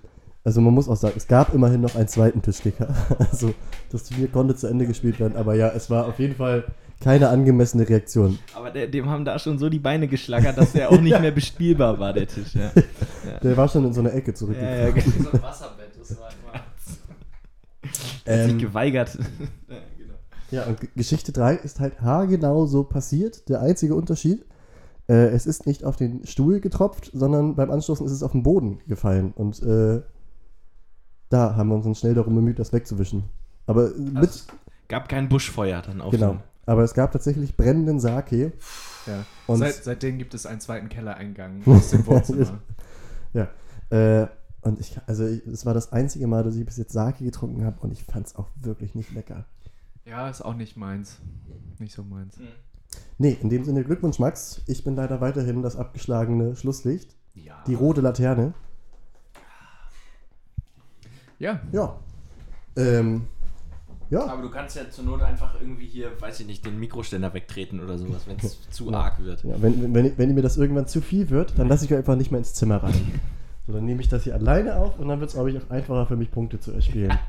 Also 0.43 0.63
man 0.63 0.73
muss 0.73 0.89
auch 0.89 0.97
sagen, 0.97 1.15
es 1.19 1.27
gab 1.27 1.53
immerhin 1.53 1.83
noch 1.83 1.97
einen 1.97 2.09
zweiten 2.09 2.41
Tischkicker. 2.41 2.95
Also 3.19 3.53
das 3.93 4.05
Turnier 4.05 4.29
konnte 4.29 4.57
zu 4.57 4.69
Ende 4.69 4.87
gespielt 4.87 5.21
werden, 5.21 5.37
aber 5.37 5.55
ja, 5.55 5.69
es 5.69 5.91
war 5.91 6.07
auf 6.07 6.19
jeden 6.19 6.37
Fall 6.37 6.65
keine 7.01 7.29
angemessene 7.29 7.89
Reaktion. 7.89 8.39
Aber 8.55 8.71
der, 8.71 8.87
dem 8.87 9.09
haben 9.11 9.25
da 9.25 9.39
schon 9.39 9.59
so 9.59 9.69
die 9.69 9.79
Beine 9.79 10.09
geschlagert, 10.09 10.57
dass 10.57 10.73
der 10.73 10.91
auch 10.91 11.01
nicht 11.01 11.21
mehr 11.21 11.31
bespielbar 11.33 11.99
war, 11.99 12.13
der 12.13 12.27
Tisch. 12.27 12.55
Ja, 12.55 12.71
Der 13.43 13.57
war 13.57 13.69
schon 13.69 13.85
in 13.85 13.93
so 13.93 14.01
eine 14.01 14.13
Ecke 14.13 14.31
ja, 14.31 14.35
zurückgekommen. 14.35 14.81
ja, 14.81 14.91
genau. 14.91 15.23
So 15.25 15.31
ein 15.33 15.43
Wasserbett, 15.43 15.91
das 15.99 16.19
war 16.19 16.29
immer. 16.31 16.61
Er 18.25 18.39
hat 18.39 18.45
sich 18.45 18.53
Ähm, 18.53 18.59
geweigert. 18.59 19.15
ja, 19.69 19.77
genau. 19.99 20.15
Ja, 20.51 20.65
und 20.65 20.81
G- 20.81 20.89
Geschichte 20.97 21.33
3 21.33 21.55
ist 21.57 21.81
halt 21.81 22.01
haargenau 22.01 22.67
so 22.67 22.85
passiert. 22.85 23.49
Der 23.49 23.61
einzige 23.61 23.95
Unterschied, 23.95 24.45
äh, 25.09 25.27
es 25.29 25.47
ist 25.47 25.67
nicht 25.67 25.85
auf 25.85 25.97
den 25.97 26.27
Stuhl 26.27 26.61
getropft, 26.61 27.11
sondern 27.13 27.55
beim 27.57 27.71
Anstoßen 27.71 28.07
ist 28.07 28.13
es 28.13 28.23
auf 28.23 28.33
den 28.33 28.43
Boden 28.43 28.79
gefallen. 28.87 29.33
Und 29.37 29.63
äh, 29.63 30.01
da 31.29 31.57
haben 31.57 31.69
wir 31.69 31.75
uns 31.75 31.85
dann 31.85 31.95
schnell 31.95 32.15
darum 32.15 32.35
bemüht, 32.35 32.59
das 32.59 32.73
wegzuwischen. 32.73 33.25
Aber 33.67 33.89
äh, 33.95 33.99
mit, 33.99 34.17
Also, 34.17 34.29
es 34.29 34.47
gab 34.89 35.09
kein 35.09 35.29
Buschfeuer 35.29 35.83
dann 35.83 36.01
auf 36.01 36.13
genau. 36.13 36.39
Aber 36.67 36.83
es 36.83 36.95
gab 36.95 37.13
tatsächlich 37.13 37.57
brennenden 37.57 38.01
Sake. 38.01 38.53
Ja. 39.07 39.25
Und- 39.47 39.59
Seit, 39.59 39.75
seitdem 39.85 40.19
gibt 40.19 40.35
es 40.35 40.47
einen 40.47 40.61
zweiten 40.61 40.89
Kellereingang 40.89 41.63
aus 41.67 41.91
dem 41.91 42.07
Wohnzimmer. 42.07 42.61
Äh, 43.91 44.27
und 44.63 44.81
ich, 44.81 44.99
also 45.07 45.25
es 45.25 45.67
war 45.67 45.75
das 45.75 45.93
einzige 45.93 46.27
Mal, 46.27 46.43
dass 46.43 46.57
ich 46.57 46.65
bis 46.65 46.79
jetzt 46.79 46.93
Sake 46.93 47.23
getrunken 47.23 47.65
habe 47.67 47.79
und 47.81 47.93
ich 47.93 48.03
fand 48.05 48.27
es 48.29 48.35
auch 48.37 48.49
wirklich 48.57 48.95
nicht 48.95 49.13
lecker. 49.13 49.45
Ja, 50.07 50.29
ist 50.31 50.41
auch 50.43 50.55
nicht 50.55 50.77
meins. 50.77 51.19
Nicht 51.79 51.95
so 51.95 52.03
meins. 52.03 52.39
Nee, 53.19 53.37
in 53.43 53.51
dem 53.51 53.65
Sinne 53.65 53.85
Glückwunsch, 53.85 54.19
Max. 54.19 54.63
Ich 54.67 54.85
bin 54.85 54.97
leider 54.97 55.21
weiterhin 55.21 55.63
das 55.63 55.77
abgeschlagene 55.77 56.57
Schlusslicht. 56.57 57.15
Ja. 57.35 57.63
Die 57.67 57.75
rote 57.75 58.01
Laterne. 58.01 58.55
Ja. 61.39 61.61
Ja. 61.73 61.99
Ähm, 62.77 63.27
ja. 64.15 64.27
Aber 64.27 64.43
du 64.43 64.51
kannst 64.51 64.77
ja 64.77 64.89
zur 64.91 65.05
Not 65.05 65.23
einfach 65.23 65.55
irgendwie 65.61 65.87
hier, 65.87 66.11
weiß 66.21 66.41
ich 66.41 66.47
nicht, 66.47 66.65
den 66.65 66.79
Mikroständer 66.79 67.35
wegtreten 67.35 67.81
oder 67.81 67.99
sowas, 67.99 68.23
wenn 68.27 68.37
es 68.37 68.71
zu 68.71 68.91
Ja. 68.91 69.01
arg 69.01 69.23
wird. 69.25 69.43
Ja, 69.45 69.61
wenn, 69.61 69.83
wenn, 69.83 69.95
wenn, 69.95 70.19
wenn 70.19 70.35
mir 70.35 70.43
das 70.43 70.57
irgendwann 70.57 70.87
zu 70.87 71.01
viel 71.01 71.31
wird, 71.31 71.59
dann 71.59 71.69
lasse 71.69 71.85
ich 71.85 71.93
euch 71.93 71.99
einfach 71.99 72.17
nicht 72.17 72.31
mehr 72.31 72.39
ins 72.39 72.55
Zimmer 72.55 72.83
rein. 72.83 73.21
So, 73.67 73.73
dann 73.73 73.85
nehme 73.85 74.01
ich 74.03 74.09
das 74.09 74.25
hier 74.25 74.35
alleine 74.35 74.77
auf 74.77 74.99
und 74.99 75.09
dann 75.09 75.21
wird 75.21 75.29
es, 75.31 75.35
glaube 75.35 75.51
ich, 75.51 75.59
auch 75.59 75.71
einfacher 75.71 76.07
für 76.07 76.17
mich, 76.17 76.31
Punkte 76.31 76.61
zu 76.61 76.73
erspielen. 76.73 77.17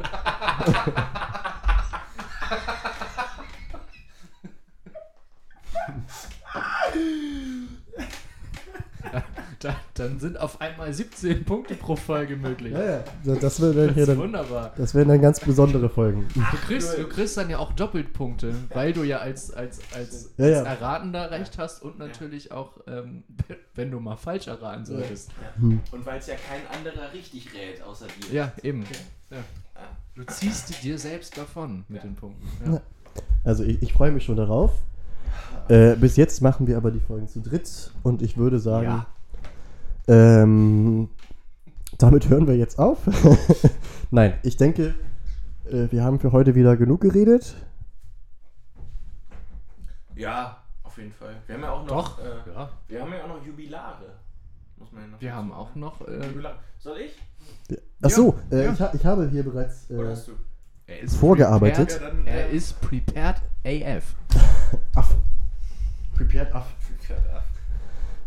Da, 9.66 9.76
dann 9.96 10.20
sind 10.20 10.40
auf 10.40 10.62
einmal 10.62 10.94
17 10.94 11.44
Punkte 11.44 11.74
pro 11.74 11.96
Folge 11.96 12.36
möglich. 12.36 12.72
ja, 12.74 12.84
ja. 12.84 13.04
So, 13.24 13.34
Das, 13.34 13.60
wird 13.60 13.76
dann 13.76 13.86
Das 13.88 13.94
hier 13.96 14.04
ist 14.04 14.10
dann, 14.10 14.18
wunderbar. 14.20 14.74
das 14.78 14.94
werden 14.94 15.10
dann 15.10 15.22
ganz 15.22 15.40
besondere 15.40 15.90
Folgen. 15.90 16.28
Du 16.36 16.42
kriegst, 16.68 16.96
du 16.98 17.08
kriegst 17.08 17.36
dann 17.38 17.50
ja 17.50 17.58
auch 17.58 17.74
doppelt 17.74 18.14
Punkte, 18.14 18.54
weil 18.74 18.94
du 18.94 19.02
ja 19.04 19.18
als, 19.18 19.52
als, 19.52 19.80
als, 19.96 20.34
Ja, 20.38 20.46
ja. 20.48 20.58
als 20.60 20.68
Erratender 20.68 21.32
recht 21.32 21.58
hast 21.58 21.82
und 21.82 21.98
natürlich 21.98 22.52
auch, 22.52 22.80
ähm, 22.86 23.24
wenn 23.74 23.90
du 23.90 24.00
mal 24.00 24.18
falsch 24.18 24.46
erraten 24.48 24.86
solltest. 24.86 25.32
Und 25.60 26.06
weil 26.06 26.20
es 26.20 26.28
ja 26.28 26.36
kein 26.36 26.62
anderer 26.78 27.12
richtig 27.12 27.52
rät, 27.56 27.82
außer 27.82 28.06
dir. 28.30 28.36
Ja, 28.36 28.52
eben. 28.62 28.84
Ja. 29.32 29.38
Du 30.14 30.24
ziehst 30.26 30.84
dir 30.84 31.00
selbst 31.00 31.36
davon 31.40 31.86
mit 31.88 32.04
den 32.04 32.14
Punkten. 32.14 32.48
Ja. 32.72 32.82
Also 33.44 33.64
ich, 33.64 33.82
ich 33.82 33.94
freue 33.94 34.12
mich 34.12 34.24
schon 34.26 34.38
darauf. 34.38 34.72
Äh, 35.70 35.96
bis 35.96 36.18
jetzt 36.18 36.42
machen 36.44 36.68
wir 36.68 36.78
aber 36.78 36.92
die 36.92 37.00
Folgen 37.00 37.28
zu 37.28 37.42
dritt 37.42 37.92
und 38.04 38.22
ich 38.22 38.38
würde 38.38 38.60
sagen, 38.60 38.86
Ja. 38.86 39.08
Ähm, 40.08 41.10
damit 41.98 42.30
hören 42.30 42.48
wir 42.48 42.56
jetzt 42.56 42.78
auf. 42.80 43.00
Nein, 44.12 44.34
ich 44.44 44.58
denke, 44.58 44.96
äh, 45.66 45.88
wir 45.92 46.04
haben 46.04 46.20
für 46.20 46.32
heute 46.32 46.56
wieder 46.56 46.76
genug 46.78 47.02
geredet. 47.02 47.56
Ja, 50.16 50.58
auf 50.84 50.98
jeden 50.98 51.12
Fall. 51.14 51.36
Wir 51.48 51.56
haben 51.56 51.64
ja 51.64 51.72
auch 51.72 51.86
noch. 51.86 52.18
Doch. 52.18 52.20
Äh, 52.24 52.50
Ja. 52.54 52.70
wir 52.88 53.02
haben 53.02 53.12
ja 53.14 53.24
auch 53.24 53.28
noch 53.28 53.46
Jubilare. 53.46 54.06
Muss 54.78 54.92
man 54.92 55.02
ja 55.04 55.08
noch 55.10 55.22
Wir 55.22 55.34
haben 55.36 55.50
sagen. 55.50 55.60
auch 55.62 55.76
noch. 55.76 56.08
Äh, 56.08 56.28
Jubilare. 56.28 56.56
Soll 56.80 56.98
ich? 57.00 57.78
Ach 58.02 58.10
so, 58.10 58.36
Ja, 58.52 58.58
äh, 58.58 58.66
ja. 58.66 58.74
Ich, 58.74 58.82
ha 58.82 58.92
ich 58.94 59.06
habe 59.06 59.30
hier 59.30 59.44
bereits 59.44 59.90
äh, 59.90 59.98
hast 60.08 60.28
du? 60.28 60.32
er 60.88 61.00
ist 61.00 61.16
Vorgearbeitet. 61.18 61.88
prepared. 61.90 62.02
Ja, 62.02 62.10
dann, 62.10 62.28
Er 62.28 62.50
äh, 62.50 62.56
ist 62.56 62.80
prepared 62.82 63.42
AF. 63.66 64.16
Aff. 64.96 65.16
Prepared 66.16 66.54
Aff. 66.54 66.68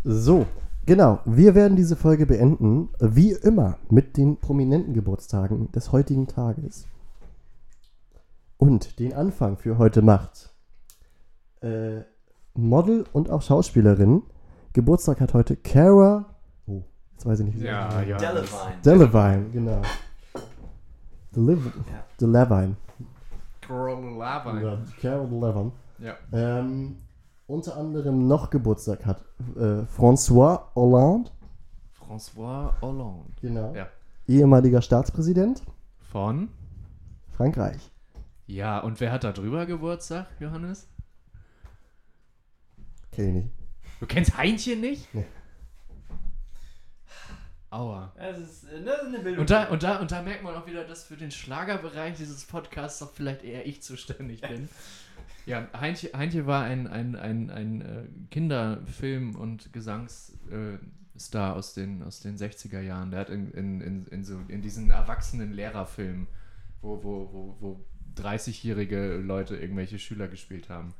So, 0.03 0.45
genau. 0.89 1.19
Wir 1.25 1.55
werden 1.55 1.77
diese 1.77 1.95
Folge 1.95 2.25
beenden, 2.25 2.89
wie 2.99 3.31
immer, 3.31 3.77
mit 3.89 4.17
den 4.17 4.37
prominenten 4.37 4.93
Geburtstagen 4.93 5.71
des 5.71 5.91
heutigen 5.91 6.27
Tages. 6.27 6.87
Und 8.57 8.99
den 8.99 9.13
Anfang 9.13 9.55
für 9.57 9.77
heute 9.77 10.01
macht 10.01 10.53
äh, 11.61 12.01
Model 12.55 13.05
und 13.13 13.29
auch 13.29 13.41
Schauspielerin. 13.41 14.23
Geburtstag 14.73 15.21
hat 15.21 15.33
heute 15.33 15.55
Cara. 15.55 16.25
Oh, 16.67 16.81
jetzt 17.13 17.25
weiß 17.25 17.39
ich 17.39 17.45
nicht, 17.45 17.55
wie 17.55 17.59
sie 17.61 17.65
Ja, 17.67 17.93
heißt. 17.93 18.09
ja. 18.09 18.17
Delevine. 18.83 19.45
Genau. 19.53 19.81
Delev 21.35 21.65
Ja. 21.65 22.03
Delevine. 22.19 22.75
Coral 23.65 24.03
Lava. 24.17 24.59
Ja, 24.59 24.77
Cara 25.01 25.23
Delevingne. 25.25 25.71
Ja. 25.99 26.13
Ähm, 26.33 26.97
unter 27.49 27.77
anderem 27.77 28.27
noch 28.27 28.51
Geburtstag 28.51 29.05
hat 29.05 29.25
äh, 29.55 29.81
François 29.97 30.73
Hollande, 30.75 31.31
François 31.99 32.79
Hollande. 32.81 33.31
genau. 33.41 33.73
Ja. 33.73 33.87
ehemaliger 34.27 34.81
Staatspräsident 34.81 35.63
Von? 36.11 36.49
Frankreich. 37.35 37.89
Ja, 38.45 38.79
und 38.79 38.99
wer 38.99 39.11
hat 39.11 39.23
da 39.23 39.31
drüber 39.31 39.65
Geburtstag, 39.65 40.27
Johannes? 40.39 40.87
Kenn 43.11 43.27
ich 43.27 43.33
nicht. 43.43 43.49
Du 43.99 44.05
kennst 44.05 44.37
Heinchen 44.37 44.81
nicht? 44.81 45.13
Nee. 45.13 45.25
Aua. 47.71 48.11
Das 48.15 48.37
ist, 48.39 48.63
äh, 48.65 48.83
das 48.83 49.01
ist 49.01 49.07
eine 49.07 49.19
Bildung. 49.19 49.41
Und 49.41 49.49
da, 49.49 49.65
und, 49.69 49.83
da, 49.83 49.99
und 49.99 50.11
da 50.11 50.21
merkt 50.21 50.43
man 50.43 50.55
auch 50.55 50.65
wieder, 50.65 50.83
dass 50.85 51.03
für 51.03 51.17
den 51.17 51.29
Schlagerbereich 51.31 52.15
dieses 52.15 52.45
Podcasts 52.45 52.99
doch 52.99 53.11
vielleicht 53.11 53.43
eher 53.43 53.65
ich 53.65 53.81
zuständig 53.81 54.41
bin. 54.41 54.69
Ja, 55.49 55.67
Heintje, 55.73 56.11
Heintje 56.15 56.45
war 56.45 56.63
ein, 56.63 56.85
ein, 56.85 57.15
ein, 57.15 57.49
ein 57.49 57.81
äh, 57.81 58.03
Kinderfilm- 58.29 59.35
und 59.35 59.73
Gesangsstar 59.73 60.77
äh, 61.55 61.57
aus, 61.57 61.73
den, 61.73 62.03
aus 62.03 62.19
den 62.19 62.37
60er 62.37 62.81
Jahren. 62.81 63.09
Der 63.09 63.21
hat 63.21 63.31
in, 63.31 63.49
in, 63.53 63.81
in, 63.81 64.05
in, 64.05 64.23
so, 64.23 64.35
in 64.47 64.61
diesen 64.61 64.91
erwachsenen 64.91 65.51
Lehrerfilmen, 65.53 66.27
wo, 66.83 67.03
wo, 67.03 67.29
wo, 67.33 67.55
wo 67.59 67.79
30-jährige 68.21 69.17
Leute 69.17 69.55
irgendwelche 69.55 69.97
Schüler 69.97 70.27
gespielt 70.27 70.69
haben. 70.69 70.93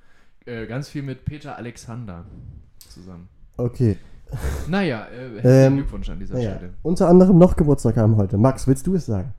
Äh, 0.47 0.66
ganz 0.66 0.89
viel 0.89 1.04
mit 1.04 1.26
Peter 1.26 1.56
Alexander 1.56 2.26
zusammen. 2.88 3.30
Okay. 3.56 3.97
Naja, 4.68 5.06
äh, 5.10 5.41
herzlichen 5.41 5.47
Ähm, 5.47 5.76
Glückwunsch 5.76 6.10
an 6.10 6.18
dieser 6.18 6.34
Naja. 6.34 6.56
Stelle. 6.56 6.74
Unter 6.82 7.08
anderem 7.08 7.38
noch 7.38 7.56
Geburtstag 7.56 7.97
haben 7.97 8.16
heute. 8.16 8.39
Max, 8.39 8.66
willst 8.66 8.88
du 8.88 8.95
es 8.95 9.06
sagen? 9.06 9.32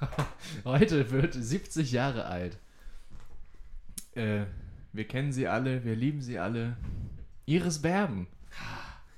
Heute 0.64 1.10
wird 1.10 1.34
70 1.34 1.92
Jahre 1.92 2.24
alt. 2.24 2.58
Äh, 4.14 4.44
wir 4.92 5.06
kennen 5.06 5.32
sie 5.32 5.46
alle, 5.48 5.84
wir 5.84 5.94
lieben 5.96 6.20
sie 6.22 6.38
alle. 6.38 6.76
Iris 7.46 7.82
Berben. 7.82 8.26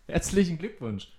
Herzlichen 0.08 0.58
Glückwunsch. 0.58 1.12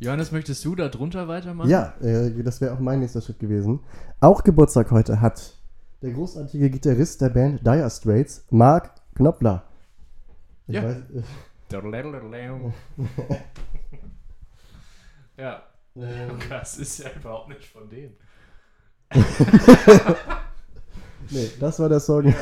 Johannes, 0.00 0.32
möchtest 0.32 0.64
du 0.64 0.74
da 0.74 0.88
drunter 0.88 1.28
weitermachen? 1.28 1.70
Ja, 1.70 1.94
äh, 2.00 2.42
das 2.42 2.60
wäre 2.60 2.74
auch 2.74 2.80
mein 2.80 3.00
nächster 3.00 3.20
Schritt 3.22 3.38
gewesen. 3.38 3.80
Auch 4.20 4.42
Geburtstag 4.44 4.90
heute 4.90 5.20
hat 5.20 5.54
der 6.02 6.10
großartige 6.12 6.68
Gitarrist 6.70 7.20
der 7.20 7.28
Band 7.30 7.64
Dire 7.64 7.88
Straits, 7.88 8.44
Mark 8.50 8.90
Knopfler. 9.14 9.62
Ich 10.66 10.74
Ja. 10.74 10.82
weiß, 10.84 10.96
äh, 10.96 11.22
ja, 15.38 15.62
ähm, 15.96 16.38
das 16.50 16.78
ist 16.78 16.98
ja 16.98 17.10
überhaupt 17.14 17.48
nicht 17.48 17.64
von 17.64 17.88
denen. 17.88 18.14
Nee, 21.30 21.50
das 21.60 21.78
war 21.78 21.88
der 21.88 22.00
Song. 22.00 22.24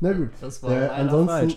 Na 0.00 0.12
gut. 0.12 0.30
Das 0.40 0.62
Äh, 0.62 0.68
leider 0.68 0.94
ansonsten, 0.94 1.26
falsch. 1.28 1.56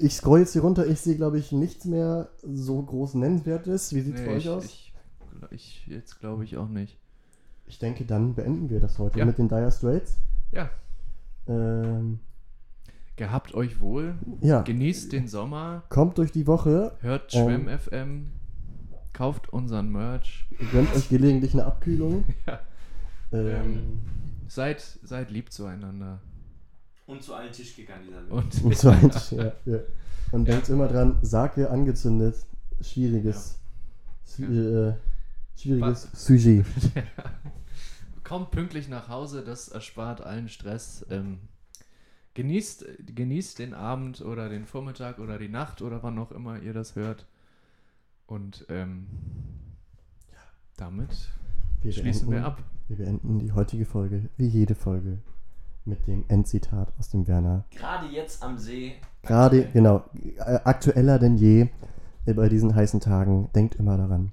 ich 0.00 0.14
scroll 0.14 0.40
jetzt 0.40 0.52
hier 0.52 0.62
runter, 0.62 0.86
ich 0.86 1.00
sehe, 1.00 1.16
glaube 1.16 1.38
ich, 1.38 1.52
nichts 1.52 1.84
mehr 1.84 2.28
so 2.42 2.82
groß 2.82 3.14
Nennenswertes. 3.14 3.94
Wie 3.94 4.00
sieht 4.00 4.14
es 4.16 4.20
Nee, 4.20 4.26
bei 4.26 4.32
euch 4.34 4.44
ich, 4.44 4.50
aus? 4.50 4.64
Ich, 4.64 4.92
ich 5.50 5.86
jetzt 5.86 6.18
glaube 6.20 6.44
ich 6.44 6.56
auch 6.56 6.68
nicht. 6.68 6.98
Ich 7.66 7.78
denke, 7.78 8.04
dann 8.04 8.34
beenden 8.34 8.70
wir 8.70 8.80
das 8.80 8.98
heute 8.98 9.18
Ja. 9.18 9.24
mit 9.24 9.38
den 9.38 9.48
Dire 9.48 9.70
Straits. 9.70 10.16
Ja. 10.52 10.70
Ähm, 11.46 12.20
Gehabt 13.16 13.52
euch 13.54 13.80
wohl, 13.80 14.14
ja, 14.42 14.62
genießt 14.62 15.10
den 15.10 15.26
Sommer, 15.26 15.82
kommt 15.88 16.18
durch 16.18 16.30
die 16.30 16.46
Woche, 16.46 16.92
hört 17.00 17.34
Ähm. 17.34 17.44
Schwemm 17.66 17.68
FM, 17.78 18.30
kauft 19.18 19.48
unseren 19.48 19.90
Merch. 19.90 20.46
gönnt 20.70 20.94
euch 20.94 21.08
gelegentlich 21.08 21.52
eine 21.52 21.64
Abkühlung. 21.64 22.24
Ja. 23.30 23.40
Ähm, 23.40 24.00
Seid, 24.46 24.80
seid 25.02 25.30
lieb 25.30 25.52
zueinander. 25.52 26.22
Und 27.04 27.22
zu 27.22 27.34
allen 27.34 27.52
Tischkickern. 27.52 28.00
Und 28.30 28.64
und 28.64 28.74
so 28.78 28.88
ein, 28.88 29.10
ja, 29.32 29.52
ja. 29.66 29.80
Und 30.32 30.48
denkt 30.48 30.70
immer 30.70 30.88
dran, 30.88 31.18
Sake 31.20 31.68
angezündet, 31.68 32.36
schwieriges, 32.80 33.58
schwi- 34.26 34.88
äh, 34.90 34.94
schwieriges 35.56 36.08
Sujet. 36.14 36.64
kommt 38.24 38.50
pünktlich 38.50 38.88
nach 38.88 39.08
Hause, 39.08 39.42
das 39.44 39.68
erspart 39.68 40.22
allen 40.22 40.48
Stress. 40.48 41.04
Ähm, 41.10 41.40
genießt, 42.32 42.86
genießt 43.14 43.58
den 43.58 43.74
Abend 43.74 44.22
oder 44.22 44.48
den 44.48 44.64
Vormittag 44.64 45.18
oder 45.18 45.38
die 45.38 45.50
Nacht 45.50 45.82
oder 45.82 46.02
wann 46.02 46.18
auch 46.18 46.32
immer 46.32 46.62
ihr 46.62 46.72
das 46.72 46.96
hört. 46.96 47.26
Und 48.28 48.64
ähm, 48.68 49.06
damit 50.76 51.30
Wir 51.82 51.92
schließen 51.92 52.28
wir 52.30 52.36
beenden- 52.42 52.44
ab. 52.46 52.62
Wir 52.88 52.96
beenden 52.98 53.38
die 53.38 53.52
heutige 53.52 53.84
Folge, 53.84 54.28
wie 54.36 54.46
jede 54.46 54.74
Folge, 54.74 55.18
mit 55.84 56.06
dem 56.06 56.24
Endzitat 56.28 56.92
aus 56.98 57.08
dem 57.10 57.26
Werner. 57.26 57.64
Gerade 57.70 58.06
jetzt 58.06 58.42
am 58.42 58.58
See. 58.58 58.94
Gerade, 59.22 59.64
genau, 59.72 60.04
äh, 60.36 60.60
aktueller 60.64 61.18
denn 61.18 61.36
je 61.36 61.68
äh, 62.26 62.34
bei 62.34 62.48
diesen 62.48 62.74
heißen 62.74 63.00
Tagen. 63.00 63.50
Denkt 63.54 63.74
immer 63.76 63.96
daran, 63.96 64.30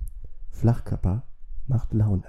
Flachkörper 0.51 1.23
macht 1.67 1.93
Laune. 1.93 2.23